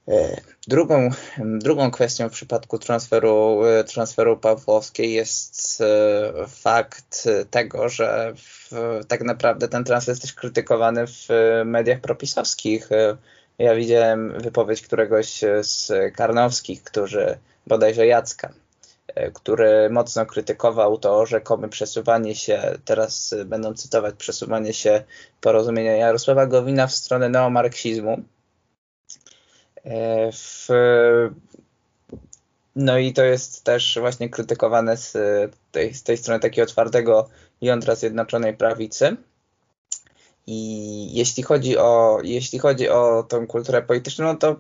E, 0.08 0.42
drugą, 0.68 1.10
drugą 1.38 1.92
kwestią 1.92 2.30
w 2.30 2.32
przypadku 2.32 2.80
transferu, 2.80 3.66
e, 3.66 3.84
transferu 3.84 4.38
Pawłowskiej 4.38 5.14
jest 5.14 5.82
e, 5.82 6.48
fakt 6.48 7.30
tego, 7.52 7.90
że 7.90 8.34
w, 8.36 8.72
tak 9.08 9.22
naprawdę 9.22 9.68
ten 9.68 9.84
transfer 9.84 10.12
jest 10.12 10.22
też 10.22 10.34
krytykowany 10.34 11.08
w 11.08 11.28
mediach 11.66 12.00
propisowskich. 12.00 12.90
Ja 13.60 13.76
widziałem 13.76 14.42
wypowiedź 14.42 14.82
któregoś 14.82 15.42
z 15.62 15.92
Karnowskich, 16.16 16.84
którzy, 16.84 17.38
bodajże 17.68 18.08
Jacka, 18.08 18.54
e, 19.08 19.32
który 19.32 19.90
mocno 19.90 20.26
krytykował 20.26 20.98
to 20.98 21.26
rzekome 21.26 21.70
przesuwanie 21.70 22.36
się, 22.36 22.78
teraz 22.86 23.36
będą 23.46 23.74
cytować, 23.74 24.16
przesuwanie 24.16 24.74
się 24.74 25.04
porozumienia 25.42 25.96
Jarosława 25.96 26.46
Gowina 26.46 26.88
w 26.88 26.94
stronę 26.94 27.30
neomarksizmu. 27.30 28.24
E, 29.86 30.32
w, 30.32 30.68
no 32.76 32.98
i 32.98 33.14
to 33.14 33.24
jest 33.24 33.64
też 33.64 33.98
właśnie 34.00 34.30
krytykowane 34.30 34.98
z 34.98 35.18
tej, 35.72 35.94
z 35.94 36.04
tej 36.04 36.18
strony 36.18 36.40
takiego 36.40 36.64
otwartego 36.64 37.30
jądra 37.62 37.96
Zjednoczonej 37.96 38.58
Prawicy. 38.58 39.18
I 40.48 41.10
jeśli 41.14 41.44
chodzi 41.44 41.78
o, 41.78 42.20
jeśli 42.24 42.60
chodzi 42.60 42.90
o 42.90 43.26
tą 43.30 43.48
kulturę 43.48 43.82
polityczną, 43.82 44.26
no 44.26 44.36
to 44.36 44.56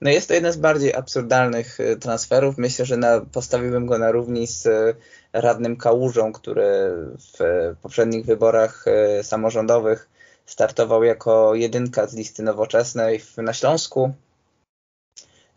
no 0.00 0.10
jest 0.10 0.28
to 0.28 0.34
jeden 0.34 0.52
z 0.52 0.56
bardziej 0.56 0.94
absurdalnych 0.94 1.80
y, 1.80 1.96
transferów. 1.96 2.58
Myślę, 2.58 2.84
że 2.84 2.96
na, 2.96 3.20
postawiłbym 3.32 3.86
go 3.86 3.98
na 3.98 4.10
równi 4.10 4.46
z 4.46 4.66
y, 4.66 4.94
radnym 5.32 5.76
Kałużą, 5.76 6.32
który 6.32 6.64
w 7.18 7.38
poprzednich 7.82 8.26
wyborach 8.26 8.84
y, 9.20 9.22
samorządowych 9.24 10.08
startował 10.46 11.04
jako 11.04 11.54
jedynka 11.54 12.06
z 12.06 12.14
listy 12.14 12.42
nowoczesnej 12.42 13.20
na 13.36 13.52
Śląsku 13.52 14.12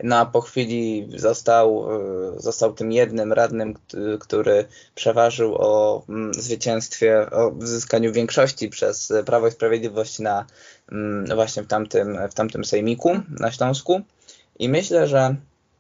no 0.04 0.26
po 0.26 0.42
chwili 0.42 1.10
został, 1.16 1.88
e, 2.36 2.42
został 2.42 2.74
tym 2.74 2.92
jednym 2.92 3.34
radnym, 3.34 3.74
który 4.20 4.66
przeważył 4.96 5.56
o 5.56 6.04
mm, 6.10 6.34
zwycięstwie, 6.34 7.32
o 7.32 7.48
uzyskaniu 7.48 8.14
większości 8.14 8.70
przez 8.70 9.14
Prawo 9.26 9.48
i 9.48 9.52
Sprawiedliwość 9.52 10.20
na 10.20 10.46
mm, 10.92 11.26
właśnie 11.36 11.64
w 11.64 11.68
tamtym, 11.68 12.20
w 12.32 12.34
tamtym 12.34 12.66
sejmiku 12.66 13.20
na 13.40 13.52
Śląsku. 13.52 14.02
I 14.60 14.70
myślę, 14.70 15.08
że 15.08 15.36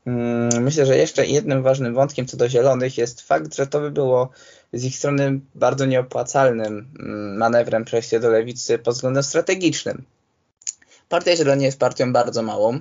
mm, 0.06 0.64
myślę, 0.64 0.86
że 0.86 0.98
jeszcze 0.98 1.26
jednym 1.26 1.64
ważnym 1.64 1.94
wątkiem 1.94 2.26
co 2.26 2.38
do 2.38 2.50
zielonych 2.50 2.98
jest 2.98 3.22
fakt, 3.22 3.56
że 3.56 3.68
to 3.68 3.80
by 3.80 3.92
było 3.92 4.30
z 4.74 4.86
ich 4.86 4.98
strony 4.98 5.40
bardzo 5.56 5.86
nieopłacalnym 5.86 6.88
manewrem 7.38 7.86
przejście 7.86 8.20
do 8.20 8.30
lewicy 8.30 8.80
pod 8.80 8.96
względem 8.96 9.24
strategicznym 9.24 10.04
Partia 11.10 11.36
Zieloni 11.36 11.64
jest 11.64 11.80
partią 11.80 12.14
bardzo 12.14 12.42
małą. 12.42 12.80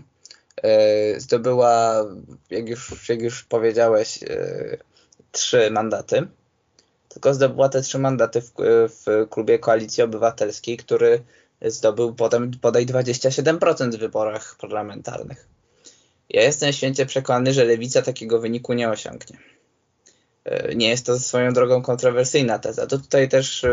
E, 0.62 1.20
zdobyła, 1.20 2.04
jak 2.50 2.68
już, 2.68 3.08
jak 3.08 3.22
już 3.22 3.44
powiedziałeś, 3.44 4.22
e, 4.22 4.76
trzy 5.32 5.70
mandaty. 5.70 6.26
Tylko 7.08 7.34
zdobyła 7.34 7.68
te 7.68 7.82
trzy 7.82 7.98
mandaty 7.98 8.40
w, 8.40 8.52
w 8.88 9.26
klubie 9.30 9.58
Koalicji 9.58 10.02
Obywatelskiej, 10.02 10.76
który 10.76 11.22
zdobył 11.62 12.14
potem 12.14 12.50
bodaj 12.62 12.86
27% 12.86 13.90
w 13.90 13.98
wyborach 13.98 14.56
parlamentarnych. 14.60 15.48
Ja 16.30 16.42
jestem 16.42 16.72
święcie 16.72 17.06
przekonany, 17.06 17.52
że 17.52 17.64
lewica 17.64 18.02
takiego 18.02 18.40
wyniku 18.40 18.72
nie 18.72 18.90
osiągnie. 18.90 19.38
E, 20.44 20.74
nie 20.74 20.88
jest 20.88 21.06
to 21.06 21.18
swoją 21.18 21.52
drogą 21.52 21.82
kontrowersyjna 21.82 22.58
teza. 22.58 22.86
To 22.86 22.98
tutaj 22.98 23.28
też 23.28 23.66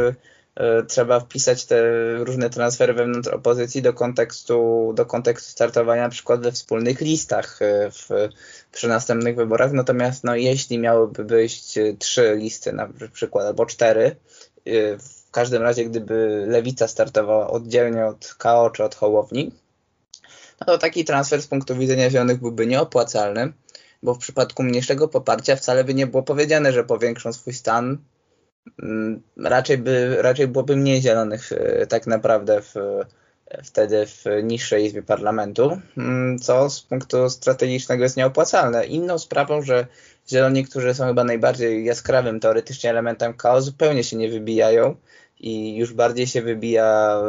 trzeba 0.88 1.20
wpisać 1.20 1.66
te 1.66 1.84
różne 2.18 2.49
transfery 2.49 2.93
wewnątrz 2.93 3.28
opozycji 3.28 3.82
do 3.82 3.93
kontekstu, 3.93 4.91
do 4.95 5.06
kontekstu 5.06 5.51
startowania 5.51 6.01
na 6.01 6.10
przykład 6.10 6.41
we 6.41 6.51
wspólnych 6.51 7.01
listach 7.01 7.60
w, 7.91 8.30
przy 8.72 8.88
następnych 8.88 9.36
wyborach. 9.36 9.72
Natomiast 9.72 10.24
no, 10.24 10.36
jeśli 10.36 10.80
miałyby 10.80 11.26
być 11.26 11.76
trzy 11.99 12.36
listy 12.38 12.74
na 12.74 12.89
przykład 13.14 13.45
albo 13.45 13.66
cztery, 13.66 14.16
w 14.99 15.32
każdym 15.32 15.62
razie 15.62 15.86
gdyby 15.86 16.45
lewica 16.47 16.88
startowała 16.88 17.49
oddzielnie 17.49 18.06
od 18.06 18.36
KO 18.38 18.70
czy 18.70 18.84
od 18.84 18.95
Hołowni, 18.95 19.51
no 20.60 20.66
to 20.66 20.78
taki 20.78 21.06
transfer 21.06 21.41
z 21.41 21.47
punktu 21.47 21.76
widzenia 21.76 22.10
zielonych 22.10 22.39
byłby 22.39 22.68
nieopłacalny 22.68 23.54
bo 24.04 24.14
w 24.14 24.18
przypadku 24.18 24.64
mniejszego 24.64 25.08
poparcia 25.08 25.56
wcale 25.56 25.84
by 25.84 25.93
nie 25.93 26.08
było 26.08 26.24
powiedziane, 26.24 26.72
że 26.72 26.84
powiększą 26.84 27.34
swój 27.34 27.54
stan. 27.54 27.97
Mm, 28.84 29.22
raczej, 29.38 29.78
by, 29.78 30.18
raczej 30.22 30.47
byłoby 30.47 30.76
mniej 30.76 31.01
zielonych 31.01 31.51
e, 31.51 31.88
tak 31.88 32.07
naprawdę 32.07 32.61
w, 32.61 32.74
wtedy 33.64 34.05
w 34.05 34.24
niższej 34.43 34.86
izbie 34.86 35.03
parlamentu, 35.03 35.80
mm, 35.97 36.39
co 36.39 36.70
z 36.70 36.82
punktu 36.82 37.30
strategicznego 37.30 38.03
jest 38.03 38.18
nieopłacalne. 38.18 38.86
Inną 38.86 39.20
sprawą, 39.20 39.61
że 39.61 39.88
zieloni, 40.30 40.66
którzy 40.66 40.93
są 40.93 41.07
chyba 41.07 41.24
najbardziej 41.24 41.86
jaskrawym 41.86 42.39
teoretycznie 42.39 42.89
elementem 42.89 43.34
KO, 43.34 43.61
zupełnie 43.61 44.03
się 44.03 44.18
nie 44.18 44.30
wybijają 44.30 44.95
i 45.39 45.76
już 45.76 45.93
bardziej 45.93 46.28
się 46.28 46.41
wybija 46.41 47.22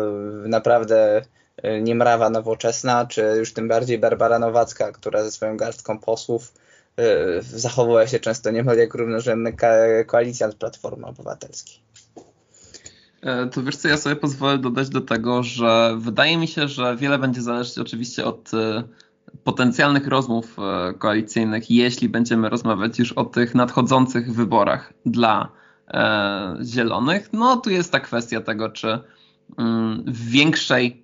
naprawdę 0.47 1.23
e, 1.57 1.81
Niemrawa 1.81 2.31
Nowoczesna, 2.31 3.07
czy 3.07 3.35
już 3.39 3.53
tym 3.53 3.69
bardziej 3.69 3.99
Barbara 3.99 4.39
Nowacka, 4.39 4.93
która 4.93 5.25
ze 5.25 5.31
swoją 5.31 5.57
garstką 5.57 5.99
posłów 5.99 6.53
E, 6.97 7.43
zachowuje 7.43 8.09
się 8.09 8.21
często 8.21 8.51
niemal 8.51 8.79
jak 8.79 8.95
równorzędny 8.95 9.57
koalicjant 10.07 10.55
Platformy 10.55 11.07
Obywatelskiej. 11.07 11.79
E, 13.23 13.47
to 13.47 13.63
wiesz 13.63 13.77
co, 13.77 13.89
ja 13.89 13.97
sobie 13.97 14.17
pozwolę 14.17 14.59
dodać 14.59 14.89
do 14.89 15.01
tego, 15.01 15.43
że 15.43 15.97
wydaje 15.99 16.39
mi 16.39 16.49
się, 16.49 16.69
że 16.69 16.97
wiele 16.97 17.19
będzie 17.19 17.43
zależeć 17.43 17.79
oczywiście 17.79 18.25
od 18.25 18.55
e, 18.55 18.83
potencjalnych 19.45 20.07
rozmów 20.07 20.57
koalicyjnych, 20.99 21.71
jeśli 21.71 22.09
będziemy 22.09 22.49
rozmawiać 22.49 22.99
już 22.99 23.13
o 23.13 23.25
tych 23.25 23.55
nadchodzących 23.55 24.35
wyborach 24.35 24.93
dla 25.07 25.49
zielonych. 26.63 27.29
No 27.33 27.57
tu 27.57 27.71
jest 27.71 27.93
ta 27.93 28.01
kwestia 28.01 28.41
tego, 28.41 28.69
czy 28.71 28.99
mm, 29.59 30.05
w 30.07 30.31
większej 30.31 31.04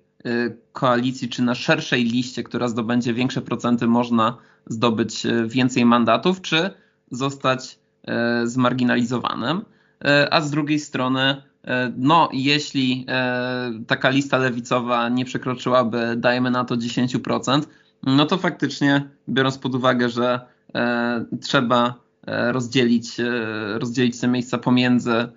koalicji, 0.73 1.29
czy 1.29 1.41
na 1.41 1.55
szerszej 1.55 2.03
liście, 2.03 2.43
która 2.43 2.67
zdobędzie 2.67 3.13
większe 3.13 3.41
procenty, 3.41 3.87
można 3.87 4.37
zdobyć 4.67 5.25
y, 5.25 5.47
więcej 5.47 5.85
mandatów, 5.85 6.41
czy 6.41 6.69
zostać 7.11 7.79
y, 8.43 8.47
zmarginalizowanym. 8.47 9.65
A 10.31 10.41
z 10.41 10.51
drugiej 10.51 10.79
strony, 10.79 11.41
no, 11.97 12.29
jeśli 12.33 13.05
taka 13.87 14.09
lista 14.09 14.37
lewicowa 14.37 15.09
nie 15.09 15.25
przekroczyłaby, 15.25 16.15
dajmy 16.17 16.51
na 16.51 16.65
to 16.65 16.75
10%, 16.75 17.61
no 18.03 18.25
to 18.25 18.37
faktycznie, 18.37 19.09
biorąc 19.29 19.57
pod 19.57 19.75
uwagę, 19.75 20.09
że 20.09 20.39
trzeba 21.41 21.93
rozdzielić, 22.27 23.17
rozdzielić 23.75 24.19
te 24.19 24.27
miejsca 24.27 24.57
pomiędzy 24.57 25.27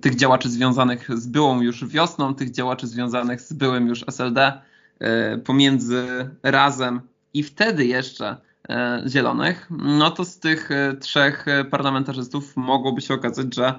tych 0.00 0.14
działaczy 0.14 0.50
związanych 0.50 1.08
z 1.18 1.26
byłą 1.26 1.60
już 1.60 1.86
wiosną, 1.86 2.34
tych 2.34 2.50
działaczy 2.50 2.86
związanych 2.86 3.40
z 3.40 3.52
byłym 3.52 3.86
już 3.86 4.04
SLD, 4.08 4.52
e, 4.98 5.38
pomiędzy 5.38 6.30
razem 6.42 7.00
i 7.34 7.42
wtedy 7.42 7.86
jeszcze 7.86 8.36
e, 8.68 9.02
zielonych, 9.06 9.68
no 9.70 10.10
to 10.10 10.24
z 10.24 10.38
tych 10.38 10.70
e, 10.70 10.96
trzech 10.96 11.46
parlamentarzystów 11.70 12.56
mogłoby 12.56 13.00
się 13.00 13.14
okazać, 13.14 13.54
że 13.54 13.74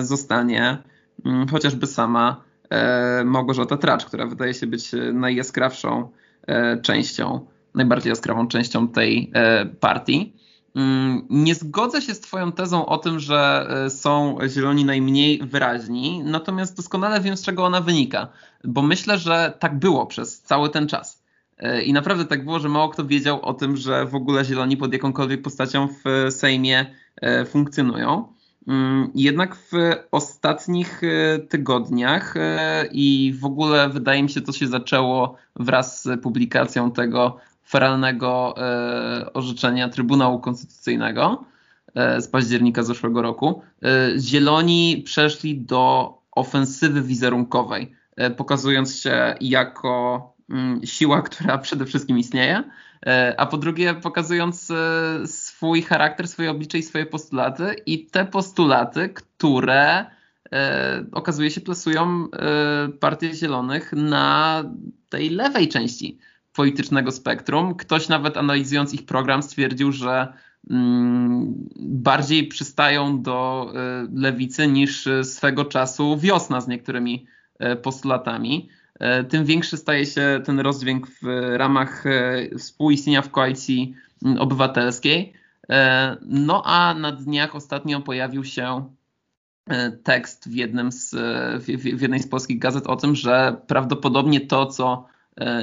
zostanie 0.00 0.78
mm, 1.24 1.48
chociażby 1.48 1.86
sama 1.86 2.44
Małgorzata 3.24 3.76
Tracz, 3.76 4.04
która 4.04 4.26
wydaje 4.26 4.54
się 4.54 4.66
być 4.66 4.90
najjaskrawszą 5.12 6.08
częścią, 6.82 7.46
najbardziej 7.74 8.10
jaskrawą 8.10 8.48
częścią 8.48 8.88
tej 8.88 9.32
partii. 9.80 10.37
Mm, 10.78 11.26
nie 11.30 11.54
zgodzę 11.54 12.02
się 12.02 12.14
z 12.14 12.20
Twoją 12.20 12.52
tezą 12.52 12.86
o 12.86 12.98
tym, 12.98 13.20
że 13.20 13.66
e, 13.86 13.90
są 13.90 14.38
zieloni 14.48 14.84
najmniej 14.84 15.38
wyraźni, 15.42 16.22
natomiast 16.24 16.76
doskonale 16.76 17.20
wiem, 17.20 17.36
z 17.36 17.42
czego 17.42 17.64
ona 17.64 17.80
wynika, 17.80 18.28
bo 18.64 18.82
myślę, 18.82 19.18
że 19.18 19.52
tak 19.58 19.78
było 19.78 20.06
przez 20.06 20.42
cały 20.42 20.70
ten 20.70 20.88
czas. 20.88 21.22
E, 21.58 21.82
I 21.82 21.92
naprawdę 21.92 22.24
tak 22.24 22.44
było, 22.44 22.60
że 22.60 22.68
mało 22.68 22.88
kto 22.88 23.04
wiedział 23.04 23.42
o 23.42 23.54
tym, 23.54 23.76
że 23.76 24.06
w 24.06 24.14
ogóle 24.14 24.44
zieloni 24.44 24.76
pod 24.76 24.92
jakąkolwiek 24.92 25.42
postacią 25.42 25.88
w 25.88 26.32
Sejmie 26.32 26.86
e, 27.16 27.44
funkcjonują. 27.44 28.32
Mm, 28.68 29.10
jednak 29.14 29.56
w 29.56 29.72
ostatnich 30.10 31.02
tygodniach 31.48 32.34
i 32.92 33.34
w 33.40 33.44
ogóle 33.44 33.88
wydaje 33.88 34.22
mi 34.22 34.30
się, 34.30 34.40
to 34.40 34.52
się 34.52 34.66
zaczęło 34.66 35.36
wraz 35.56 36.04
z 36.04 36.22
publikacją 36.22 36.90
tego 36.90 37.36
feralnego 37.68 38.54
e, 38.56 39.32
orzeczenia 39.32 39.88
Trybunału 39.88 40.40
Konstytucyjnego 40.40 41.44
e, 41.94 42.20
z 42.20 42.28
października 42.28 42.82
zeszłego 42.82 43.22
roku, 43.22 43.62
e, 43.82 43.88
Zieloni 44.18 45.02
przeszli 45.04 45.60
do 45.60 46.14
ofensywy 46.32 47.02
wizerunkowej, 47.02 47.92
pokazując 48.36 49.00
się 49.00 49.34
jako 49.40 50.22
mm, 50.50 50.86
siła, 50.86 51.22
która 51.28 51.58
przede 51.58 51.86
wszystkim 51.86 52.18
istnieje, 52.18 52.64
a 53.36 53.46
po 53.46 53.56
drugie 53.56 53.94
pokazując 53.94 54.72
swój 55.26 55.82
charakter, 55.82 56.28
swoje 56.28 56.50
oblicze 56.50 56.78
i 56.78 56.82
swoje 56.82 57.06
postulaty 57.06 57.76
i 57.86 58.06
te 58.06 58.24
postulaty, 58.24 59.08
które 59.08 60.06
okazuje 61.12 61.50
się 61.50 61.60
plasują 61.60 62.28
Partię 63.00 63.34
Zielonych 63.34 63.92
na 63.92 64.64
tej 65.08 65.30
lewej 65.30 65.68
części 65.68 66.18
politycznego 66.58 67.12
spektrum. 67.12 67.74
Ktoś 67.74 68.08
nawet 68.08 68.36
analizując 68.36 68.94
ich 68.94 69.06
program 69.06 69.42
stwierdził, 69.42 69.92
że 69.92 70.32
mm, 70.70 71.54
bardziej 71.76 72.46
przystają 72.46 73.22
do 73.22 73.70
y, 73.70 74.20
lewicy 74.20 74.68
niż 74.68 75.08
swego 75.22 75.64
czasu 75.64 76.16
wiosna 76.16 76.60
z 76.60 76.68
niektórymi 76.68 77.26
y, 77.72 77.76
postulatami. 77.76 78.68
Y, 79.20 79.24
tym 79.24 79.44
większy 79.44 79.76
staje 79.76 80.06
się 80.06 80.40
ten 80.44 80.60
rozdźwięk 80.60 81.06
w 81.06 81.26
ramach 81.56 82.04
współistnienia 82.58 83.22
w 83.22 83.30
koalicji 83.30 83.94
mm, 84.24 84.38
obywatelskiej. 84.38 85.32
No 86.22 86.62
a 86.64 86.94
na 86.94 87.12
dniach 87.12 87.56
ostatnio 87.56 88.00
pojawił 88.00 88.44
się 88.44 88.84
tekst 90.02 90.48
w, 90.48 90.54
jednym 90.54 90.92
z, 90.92 91.14
w 91.62 92.02
jednej 92.02 92.20
z 92.20 92.28
polskich 92.28 92.58
gazet 92.58 92.86
o 92.86 92.96
tym, 92.96 93.14
że 93.14 93.56
prawdopodobnie 93.66 94.40
to, 94.40 94.66
co 94.66 95.06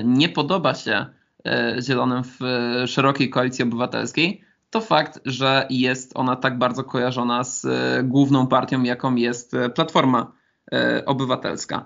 nie 0.03 0.29
podoba 0.29 0.73
się 0.73 1.05
e, 1.45 1.75
Zielonym 1.81 2.23
w 2.23 2.39
szerokiej 2.87 3.29
koalicji 3.29 3.63
obywatelskiej, 3.63 4.41
to 4.69 4.81
fakt, 4.81 5.19
że 5.25 5.67
jest 5.69 6.11
ona 6.15 6.35
tak 6.35 6.57
bardzo 6.57 6.83
kojarzona 6.83 7.43
z 7.43 7.65
e, 7.65 8.03
główną 8.03 8.47
partią, 8.47 8.83
jaką 8.83 9.15
jest 9.15 9.55
Platforma 9.75 10.31
Obywatelska. 11.05 11.85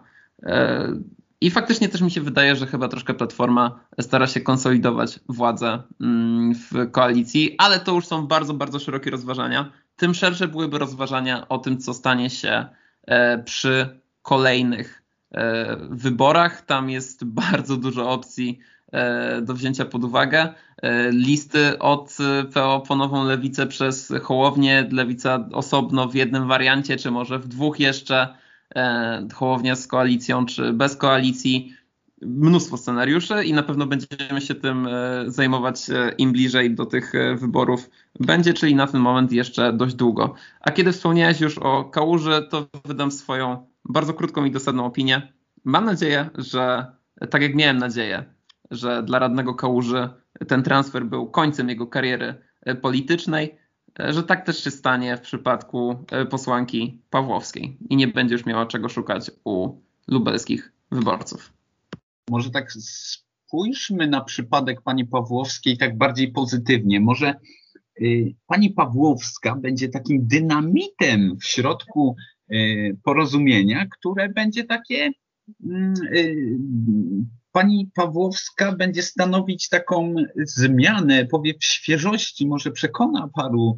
I 1.42 1.52
faktycznie 1.52 1.90
też 1.90 2.02
mi 2.02 2.12
się 2.12 2.22
wydaje, 2.22 2.56
że 2.56 2.68
chyba 2.68 2.88
troszkę 2.88 3.14
Platforma 3.14 3.80
stara 4.02 4.28
się 4.28 4.42
konsolidować 4.42 5.20
władzę 5.30 5.84
mm, 6.02 6.54
w 6.56 6.92
koalicji, 6.92 7.56
ale 7.58 7.80
to 7.80 7.94
już 7.94 8.06
są 8.06 8.28
bardzo, 8.28 8.54
bardzo 8.54 8.80
szerokie 8.80 9.12
rozważania. 9.12 9.72
Tym 9.96 10.14
szersze 10.14 10.48
byłyby 10.48 10.78
rozważania 10.78 11.48
o 11.50 11.58
tym, 11.58 11.78
co 11.78 11.94
stanie 11.94 12.30
się 12.30 12.66
przy 13.46 14.00
kolejnych 14.22 14.99
E, 14.99 14.99
wyborach. 15.89 16.65
Tam 16.65 16.89
jest 16.89 17.25
bardzo 17.41 17.77
dużo 17.77 18.09
opcji 18.09 18.59
e, 18.91 19.41
do 19.41 19.53
wzięcia 19.53 19.86
pod 19.86 20.03
uwagę. 20.03 20.53
E, 20.82 21.11
listy 21.11 21.80
od 21.80 22.17
PO 22.53 22.84
po 22.88 22.95
nową 22.95 23.25
lewicę 23.25 23.67
przez 23.67 24.13
Hołownię, 24.23 24.88
lewica 24.91 25.49
osobno 25.51 26.07
w 26.07 26.15
jednym 26.15 26.47
wariancie, 26.47 26.97
czy 26.97 27.11
może 27.11 27.39
w 27.39 27.47
dwóch 27.47 27.80
jeszcze, 27.80 28.27
Hołownia 29.34 29.75
z 29.75 29.88
koalicją, 29.88 30.45
czy 30.45 30.73
bez 30.73 30.95
koalicji. 30.95 31.73
Mnóstwo 32.21 32.77
scenariuszy 32.77 33.43
i 33.43 33.53
na 33.53 33.63
pewno 33.63 33.86
będziemy 33.86 34.41
się 34.41 34.55
tym 34.55 34.88
zajmować 35.27 35.86
im 36.17 36.32
bliżej 36.32 36.75
do 36.75 36.86
tych 36.86 37.13
wyborów 37.36 37.89
będzie, 38.19 38.53
czyli 38.53 38.75
na 38.75 38.88
ten 38.88 39.01
moment 39.01 39.32
jeszcze 39.32 39.73
dość 39.73 39.95
długo. 39.95 40.34
A 40.61 40.71
kiedy 40.71 40.91
wspomniałeś 40.91 41.41
już 41.41 41.57
o 41.57 41.84
Kałuży, 41.84 42.47
to 42.49 42.67
wydam 42.86 43.11
swoją 43.11 43.68
bardzo 43.90 44.14
krótką 44.14 44.46
i 44.46 44.52
dosadną 44.52 44.86
opinię. 44.86 45.34
Mam 45.64 45.86
nadzieję, 45.86 46.30
że 46.38 46.86
tak 47.30 47.42
jak 47.42 47.56
miałem 47.56 47.78
nadzieję, 47.78 48.26
że 48.72 49.04
dla 49.04 49.20
radnego 49.20 49.54
Kałuży 49.56 50.10
ten 50.48 50.64
transfer 50.64 51.06
był 51.06 51.32
końcem 51.32 51.70
jego 51.70 51.88
kariery 51.88 52.36
politycznej, 52.82 53.58
że 54.10 54.24
tak 54.24 54.46
też 54.46 54.64
się 54.64 54.72
stanie 54.72 55.18
w 55.18 55.22
przypadku 55.22 56.06
posłanki 56.30 57.02
Pawłowskiej 57.10 57.78
i 57.90 57.96
nie 57.96 58.08
będzie 58.08 58.36
już 58.36 58.46
miała 58.46 58.66
czego 58.66 58.90
szukać 58.90 59.32
u 59.44 59.82
lubelskich 60.08 60.72
wyborców. 60.92 61.54
Może 62.30 62.50
tak 62.50 62.72
spójrzmy 62.72 64.08
na 64.08 64.22
przypadek 64.22 64.82
pani 64.82 65.06
Pawłowskiej 65.06 65.78
tak 65.78 65.98
bardziej 65.98 66.32
pozytywnie. 66.32 67.00
Może 67.00 67.36
y, 68.02 68.36
pani 68.48 68.70
Pawłowska 68.70 69.56
będzie 69.56 69.90
takim 69.90 70.28
dynamitem 70.28 71.38
w 71.40 71.46
środku 71.46 72.16
porozumienia, 73.04 73.86
które 74.00 74.30
będzie 74.30 74.64
takie 74.64 75.12
mm, 75.66 75.93
y, 76.14 76.36
pani 77.52 77.89
Pawłowska 77.95 78.76
będzie 78.76 79.02
stanowić 79.02 79.70
taką 79.70 80.16
zmianę, 80.36 81.26
powie 81.26 81.54
w 81.60 81.66
świeżości, 81.66 82.47
może 82.47 82.72
przekona 82.72 83.30
paru 83.36 83.76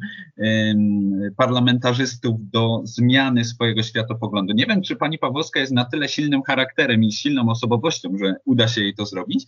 parlamentarzystów 1.36 2.50
do 2.50 2.80
zmiany 2.84 3.44
swojego 3.44 3.82
światopoglądu. 3.82 4.54
Nie 4.54 4.66
wiem, 4.66 4.82
czy 4.82 4.96
pani 4.96 5.18
Pawłowska 5.18 5.60
jest 5.60 5.72
na 5.72 5.84
tyle 5.84 6.08
silnym 6.08 6.42
charakterem 6.42 7.04
i 7.04 7.12
silną 7.12 7.48
osobowością, 7.48 8.18
że 8.18 8.34
uda 8.44 8.68
się 8.68 8.80
jej 8.80 8.94
to 8.94 9.06
zrobić, 9.06 9.44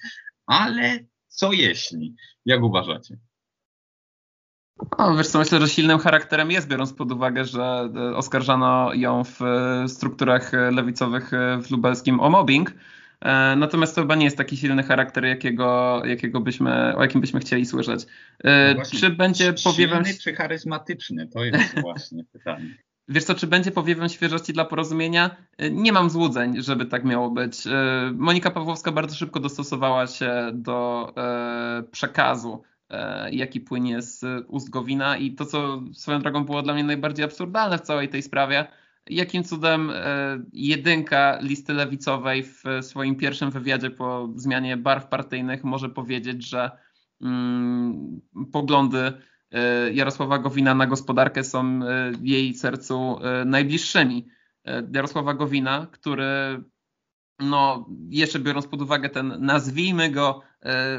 ale 0.47 0.99
co 1.29 1.53
jeśli? 1.53 2.15
Jak 2.47 2.63
uważacie? 2.63 3.19
No, 4.99 5.17
wiesz 5.17 5.29
co, 5.29 5.39
myślę, 5.39 5.61
że 5.61 5.69
silnym 5.69 5.99
charakterem 5.99 6.51
jest, 6.51 6.69
biorąc 6.69 6.93
pod 6.93 7.13
uwagę, 7.13 7.45
że 7.45 7.91
e, 7.97 8.17
oskarżano 8.17 8.95
ją 8.95 9.25
w 9.25 9.43
e, 9.43 9.89
strukturach 9.89 10.53
lewicowych 10.71 11.31
w 11.63 11.71
lubelskim 11.71 12.21
o 12.21 12.31
mobbing. 12.31 12.73
E, 13.25 13.57
natomiast 13.57 13.95
to 13.95 14.01
chyba 14.01 14.15
nie 14.15 14.25
jest 14.25 14.37
taki 14.37 14.57
silny 14.57 14.83
charakter, 14.83 15.25
jakiego, 15.25 16.03
jakiego 16.05 16.41
byśmy, 16.41 16.97
o 16.97 17.03
jakim 17.03 17.21
byśmy 17.21 17.41
chcieli 17.41 17.67
słyszeć. 17.67 18.07
E, 18.45 18.75
no 18.75 18.83
czy 19.01 19.11
będzie 19.11 19.53
powiewem... 19.65 20.05
Silny 20.05 20.19
czy 20.21 20.35
charyzmatyczny? 20.35 21.29
To 21.29 21.45
jest 21.45 21.81
właśnie 21.83 22.25
pytanie. 22.33 22.75
Wiesz 23.09 23.25
co, 23.25 23.35
czy 23.35 23.47
będzie 23.47 23.71
powiewem 23.71 24.09
świeżości 24.09 24.53
dla 24.53 24.65
porozumienia? 24.65 25.37
E, 25.59 25.71
nie 25.71 25.93
mam 25.93 26.11
złudzeń, 26.11 26.63
żeby 26.63 26.87
tak 26.87 27.05
miało 27.05 27.31
być. 27.31 27.63
Monika 28.15 28.51
Pawłowska 28.51 28.93
bardzo 28.93 29.17
szybko 29.17 29.41
dostosowała 29.41 30.07
się 30.07 30.51
do 30.53 31.13
przekazu, 31.91 32.63
jaki 33.31 33.61
płynie 33.61 34.03
z 34.03 34.25
ust 34.49 34.71
Gowina 34.71 35.17
i 35.17 35.35
to, 35.35 35.47
co 35.47 35.83
swoją 35.93 36.19
drogą 36.19 36.45
było 36.45 36.63
dla 36.63 36.75
mnie 36.75 36.85
najbardziej 36.85 37.25
absurdalne 37.25 37.79
w 37.79 37.81
całej 37.81 38.09
tej 38.09 38.23
sprawie, 38.23 38.67
jakim 39.11 39.45
cudem 39.45 39.91
e, 39.91 40.39
jedynka 40.53 41.39
listy 41.43 41.73
lewicowej 41.73 42.43
w 42.43 42.65
swoim 42.81 43.17
pierwszym 43.17 43.51
wywiadzie 43.51 43.91
po 43.91 44.29
zmianie 44.37 44.77
barw 44.77 45.07
partyjnych 45.07 45.65
może 45.65 45.89
powiedzieć, 45.89 46.49
że 46.49 46.71
mm, 47.21 48.21
poglądy 48.53 49.13
e, 49.51 49.93
Jarosława 49.93 50.39
Gowina 50.39 50.75
na 50.75 50.87
gospodarkę 50.87 51.45
są 51.45 51.81
e, 51.83 52.13
jej 52.23 52.55
sercu 52.55 53.19
najbliższymi. 53.47 54.27
Jarosława 54.93 55.35
Gowina, 55.35 55.87
który 55.93 56.63
no, 57.41 57.89
jeszcze 58.09 58.39
biorąc 58.39 58.67
pod 58.67 58.83
uwagę 58.83 59.09
ten, 59.09 59.37
nazwijmy 59.41 60.11
go, 60.11 60.41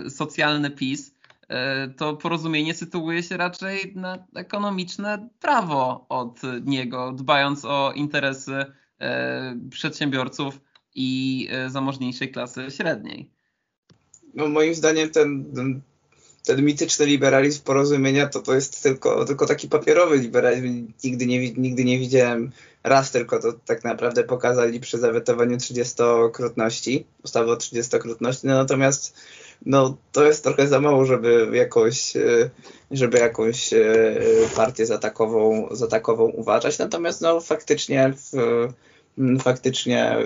socjalny 0.10 0.72
PiS, 0.72 1.15
E, 1.15 1.15
to 1.98 2.16
porozumienie 2.16 2.74
sytuuje 2.74 3.24
się 3.24 3.38
raczej 3.38 3.94
na 3.96 4.26
ekonomiczne 4.36 5.30
prawo 5.40 6.06
od 6.10 6.42
niego, 6.66 7.12
dbając 7.12 7.66
o 7.66 7.92
interesy 7.96 8.66
e, 9.00 9.60
przedsiębiorców 9.70 10.60
i 10.96 11.48
e, 11.52 11.70
zamożniejszej 11.70 12.32
klasy 12.32 12.68
średniej. 12.70 13.30
No 14.34 14.48
moim 14.48 14.76
zdaniem 14.76 15.10
ten, 15.10 15.46
ten, 15.56 15.82
ten 16.46 16.66
mityczny 16.66 17.06
liberalizm 17.06 17.64
porozumienia 17.64 18.28
to, 18.28 18.42
to 18.42 18.56
jest 18.56 18.84
tylko, 18.84 19.26
tylko 19.26 19.46
taki 19.46 19.70
papierowy 19.70 20.18
liberalizm. 20.18 20.88
Nigdy 21.04 21.26
nie, 21.26 21.52
nigdy 21.54 21.84
nie 21.86 22.00
widziałem 22.00 22.52
raz 22.86 23.12
tylko 23.12 23.40
to 23.40 23.54
tak 23.54 23.84
naprawdę 23.84 24.24
pokazali 24.24 24.80
przy 24.80 24.98
zawetowaniu 24.98 25.58
30-krotności, 25.58 27.04
ustawy 27.24 27.52
o 27.52 27.56
30-krotności, 27.56 28.40
no 28.44 28.54
natomiast 28.54 29.16
no 29.66 29.98
to 30.12 30.26
jest 30.26 30.44
trochę 30.44 30.68
za 30.68 30.80
mało, 30.80 31.06
żeby 31.06 31.50
jakąś, 31.54 32.16
e, 32.16 32.50
żeby 32.92 33.18
jakąś 33.18 33.74
e, 33.74 34.16
partię 34.56 34.86
za 34.86 34.98
takową, 34.98 35.68
za 35.72 35.88
takową 35.88 36.24
uważać. 36.24 36.80
Natomiast 36.80 37.22
no 37.22 37.42
faktycznie 37.42 38.14
w, 38.16 38.32
faktycznie 39.42 40.12
e, 40.12 40.24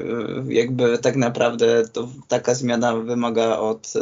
jakby 0.48 0.98
tak 0.98 1.16
naprawdę 1.16 1.88
to 1.88 2.10
taka 2.28 2.56
zmiana 2.56 2.96
wymaga 2.96 3.58
od, 3.58 3.94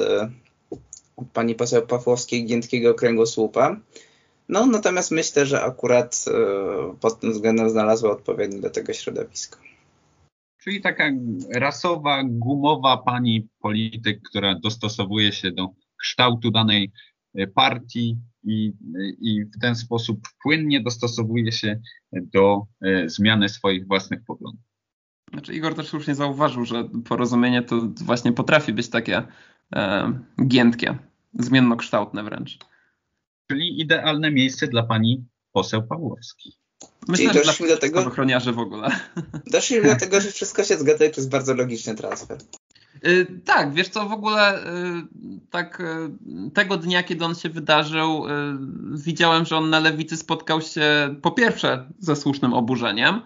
od 1.17 1.28
pani 1.34 1.55
poseł 1.55 1.88
Pawłowskiej 1.88 2.45
Giętkiego 2.45 2.93
kręgosłupa. 2.93 3.78
No 4.49 4.65
natomiast 4.65 5.11
myślę, 5.11 5.45
że 5.45 5.61
akurat 5.61 6.25
pod 7.01 7.19
tym 7.19 7.32
względem 7.32 7.69
znalazła 7.69 8.11
odpowiednie 8.11 8.59
do 8.59 8.69
tego 8.69 8.93
środowisko. 8.93 9.57
Czyli 10.68 10.82
taka 10.82 11.11
rasowa, 11.55 12.24
gumowa 12.24 12.97
pani 12.97 13.47
polityk, 13.59 14.22
która 14.30 14.59
dostosowuje 14.59 15.32
się 15.32 15.51
do 15.51 15.70
kształtu 15.97 16.51
danej 16.51 16.91
e, 17.36 17.47
partii 17.47 18.18
i, 18.43 18.74
i 19.22 19.45
w 19.45 19.59
ten 19.61 19.76
sposób 19.76 20.20
płynnie 20.43 20.82
dostosowuje 20.82 21.51
się 21.51 21.80
do 22.13 22.61
e, 22.82 23.09
zmiany 23.09 23.49
swoich 23.49 23.88
własnych 23.88 24.20
poglądów. 24.26 24.61
Znaczy 25.34 25.53
Igor 25.53 25.76
też 25.76 25.88
słusznie 25.88 26.15
zauważył, 26.15 26.65
że 26.65 26.89
porozumienie 27.05 27.61
to 27.61 27.82
właśnie 28.05 28.34
potrafi 28.34 28.74
być 28.74 28.89
takie 28.89 29.22
e, 29.76 30.13
giętkie, 30.47 30.97
zmiennokształtne 31.34 32.24
wręcz. 32.24 32.57
Czyli 33.51 33.82
idealne 33.82 34.32
miejsce 34.32 34.68
dla 34.68 34.84
pani 34.84 35.26
poseł 35.51 35.88
Pawłowskiej. 35.88 36.53
Myślę, 37.07 37.34
że 37.34 37.43
doszli 37.43 37.67
do 37.67 37.78
tego, 37.78 38.05
ochroniarzy 38.05 38.51
w 38.51 38.59
ogóle. 38.59 38.89
Doszli 39.53 39.84
do 39.84 39.95
tego, 39.95 40.21
że 40.21 40.32
wszystko 40.32 40.63
się 40.63 40.78
zgadza 40.78 41.05
i 41.05 41.11
to 41.11 41.21
jest 41.21 41.30
bardzo 41.30 41.53
logiczny 41.53 41.95
transfer. 41.95 42.38
Yy, 43.03 43.28
tak, 43.45 43.73
wiesz 43.73 43.89
co, 43.89 44.09
w 44.09 44.11
ogóle 44.11 44.59
yy, 45.23 45.38
tak 45.49 45.84
yy, 46.25 46.51
tego 46.51 46.78
dnia, 46.78 47.03
kiedy 47.03 47.25
on 47.25 47.36
się 47.36 47.49
wydarzył, 47.49 48.28
y, 48.28 48.30
widziałem, 48.91 49.45
że 49.45 49.57
on 49.57 49.69
na 49.69 49.80
lewicy 49.80 50.17
spotkał 50.17 50.61
się 50.61 51.15
po 51.21 51.32
pierwsze 51.32 51.89
ze 51.99 52.15
słusznym 52.15 52.53
oburzeniem, 52.53 53.15
y, 53.15 53.21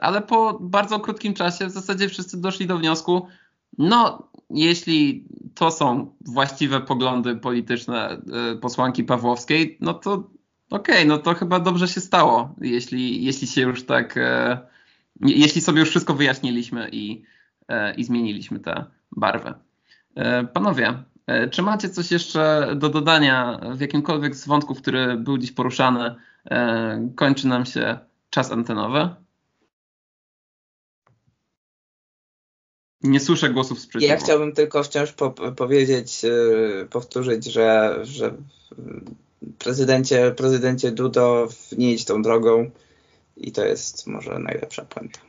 ale 0.00 0.22
po 0.22 0.58
bardzo 0.60 1.00
krótkim 1.00 1.34
czasie 1.34 1.66
w 1.66 1.70
zasadzie 1.70 2.08
wszyscy 2.08 2.40
doszli 2.40 2.66
do 2.66 2.78
wniosku, 2.78 3.26
no 3.78 4.28
jeśli 4.50 5.28
to 5.54 5.70
są 5.70 6.14
właściwe 6.20 6.80
poglądy 6.80 7.36
polityczne 7.36 8.22
y, 8.52 8.56
posłanki 8.56 9.04
Pawłowskiej, 9.04 9.78
no 9.80 9.94
to 9.94 10.30
Okej, 10.70 10.94
okay, 10.94 11.04
no 11.04 11.18
to 11.18 11.34
chyba 11.34 11.60
dobrze 11.60 11.88
się 11.88 12.00
stało, 12.00 12.54
jeśli, 12.60 13.24
jeśli 13.24 13.46
się 13.46 13.60
już 13.60 13.86
tak, 13.86 14.16
e, 14.16 14.58
jeśli 15.20 15.60
sobie 15.60 15.80
już 15.80 15.90
wszystko 15.90 16.14
wyjaśniliśmy 16.14 16.88
i, 16.92 17.22
e, 17.68 17.94
i 17.94 18.04
zmieniliśmy 18.04 18.60
tę 18.60 18.84
barwę. 19.12 19.54
E, 20.14 20.44
panowie, 20.44 21.02
e, 21.26 21.48
czy 21.48 21.62
macie 21.62 21.90
coś 21.90 22.10
jeszcze 22.10 22.72
do 22.76 22.88
dodania 22.88 23.60
w 23.76 23.80
jakimkolwiek 23.80 24.34
z 24.36 24.46
wątków, 24.46 24.82
który 24.82 25.16
był 25.16 25.38
dziś 25.38 25.52
poruszany? 25.52 26.14
E, 26.50 27.08
kończy 27.16 27.48
nam 27.48 27.66
się 27.66 27.98
czas 28.30 28.52
antenowy. 28.52 29.08
Nie 33.02 33.20
słyszę 33.20 33.50
głosów 33.50 33.80
sprzeciwu. 33.80 34.12
Ja 34.12 34.18
chciałbym 34.18 34.52
tylko 34.52 34.82
wciąż 34.82 35.12
po 35.12 35.30
powiedzieć, 35.30 36.24
e, 36.24 36.86
powtórzyć, 36.86 37.44
że, 37.44 37.98
że 38.02 38.34
prezydencie, 39.58 40.32
prezydencie 40.36 40.92
Dudo, 40.92 41.48
nie 41.78 41.92
idź 41.92 42.04
tą 42.04 42.22
drogą 42.22 42.70
i 43.36 43.52
to 43.52 43.64
jest 43.64 44.06
może 44.06 44.38
najlepsza 44.38 44.84
puenta. 44.84 45.20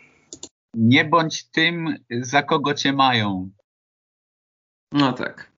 Nie 0.73 1.05
bądź 1.05 1.43
tym, 1.43 1.95
za 2.21 2.43
kogo 2.43 2.73
cię 2.73 2.93
mają. 2.93 3.49
No 4.91 5.13
tak. 5.13 5.55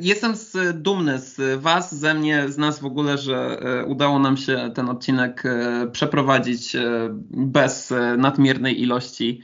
Jestem 0.00 0.34
dumny 0.74 1.18
z 1.18 1.60
Was, 1.60 1.94
ze 1.94 2.14
mnie, 2.14 2.48
z 2.48 2.58
nas 2.58 2.80
w 2.80 2.84
ogóle, 2.84 3.18
że 3.18 3.60
e, 3.62 3.84
udało 3.84 4.18
nam 4.18 4.36
się 4.36 4.70
ten 4.74 4.88
odcinek 4.88 5.42
e, 5.46 5.86
przeprowadzić 5.92 6.76
bez 7.30 7.92
nadmiernej 8.18 8.82
ilości 8.82 9.42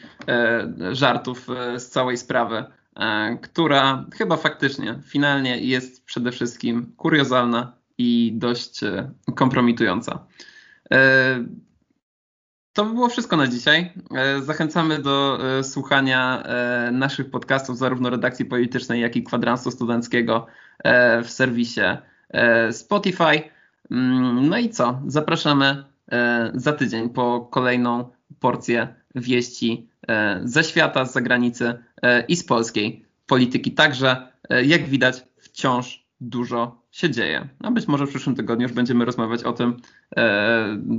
żartów 0.93 1.47
z 1.79 1.87
całej 1.87 2.17
sprawy. 2.17 2.65
E, 2.97 3.37
która 3.43 4.05
chyba 4.15 4.37
faktycznie 4.37 4.99
finalnie 5.05 5.59
jest 5.59 6.05
przede 6.05 6.33
wszystkim 6.33 6.93
kuriozalna 6.97 7.73
i 7.99 8.33
dość 8.35 8.83
e, 8.83 9.11
kompromitująca. 9.35 10.27
E, 10.93 11.45
to 12.73 12.85
by 12.85 12.95
było 12.95 13.09
wszystko 13.09 13.37
na 13.37 13.47
dzisiaj. 13.47 13.93
Zachęcamy 14.43 14.99
do 14.99 15.39
słuchania 15.63 16.43
naszych 16.93 17.31
podcastów, 17.31 17.79
zarówno 17.79 18.11
redakcji 18.11 18.45
politycznej, 18.45 19.01
jak 19.01 19.17
i 19.17 19.23
kwadransu 19.23 19.71
studenckiego 19.71 20.47
w 21.25 21.27
serwisie 21.29 21.81
Spotify. 22.71 23.43
Mm, 23.91 24.49
no 24.49 24.59
i 24.59 24.69
co? 24.71 25.01
Zapraszamy 25.07 25.85
za 26.55 26.73
tydzień 26.73 27.09
po 27.11 27.41
kolejną 27.41 28.11
porcję 28.41 28.95
wieści 29.15 29.89
ze 30.45 30.65
świata, 30.65 31.05
z 31.05 31.13
zagranicy 31.13 31.75
i 32.29 32.37
z 32.37 32.45
polskiej 32.45 33.05
polityki 33.27 33.73
także. 33.73 34.33
Jak 34.65 34.89
widać, 34.89 35.25
wciąż 35.39 36.07
dużo 36.21 36.83
się 36.91 37.11
dzieje. 37.11 37.49
A 37.63 37.71
być 37.71 37.89
może 37.89 38.07
w 38.07 38.09
przyszłym 38.09 38.37
tygodniu 38.37 38.63
już 38.63 38.73
będziemy 38.73 39.05
rozmawiać 39.05 39.43
o 39.45 39.53
tym, 39.53 39.77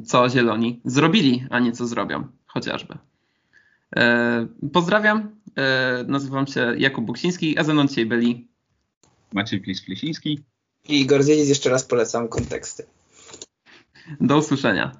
co 0.05 0.29
Zieloni 0.29 0.81
zrobili, 0.85 1.45
a 1.49 1.59
nie 1.59 1.71
co 1.71 1.87
zrobią, 1.87 2.27
chociażby. 2.45 2.97
Pozdrawiam, 4.73 5.35
nazywam 6.07 6.47
się 6.47 6.73
Jakub 6.77 7.05
Buksiński, 7.05 7.57
a 7.57 7.63
ze 7.63 7.73
mną 7.73 7.87
dzisiaj 7.87 8.05
byli 8.05 8.47
Maciej 9.33 9.61
Plis-Plisiński 9.61 10.37
i 10.89 11.01
Igor. 11.01 11.25
Jeszcze 11.25 11.69
raz 11.69 11.83
polecam 11.83 12.27
konteksty. 12.27 12.85
Do 14.21 14.37
usłyszenia. 14.37 14.99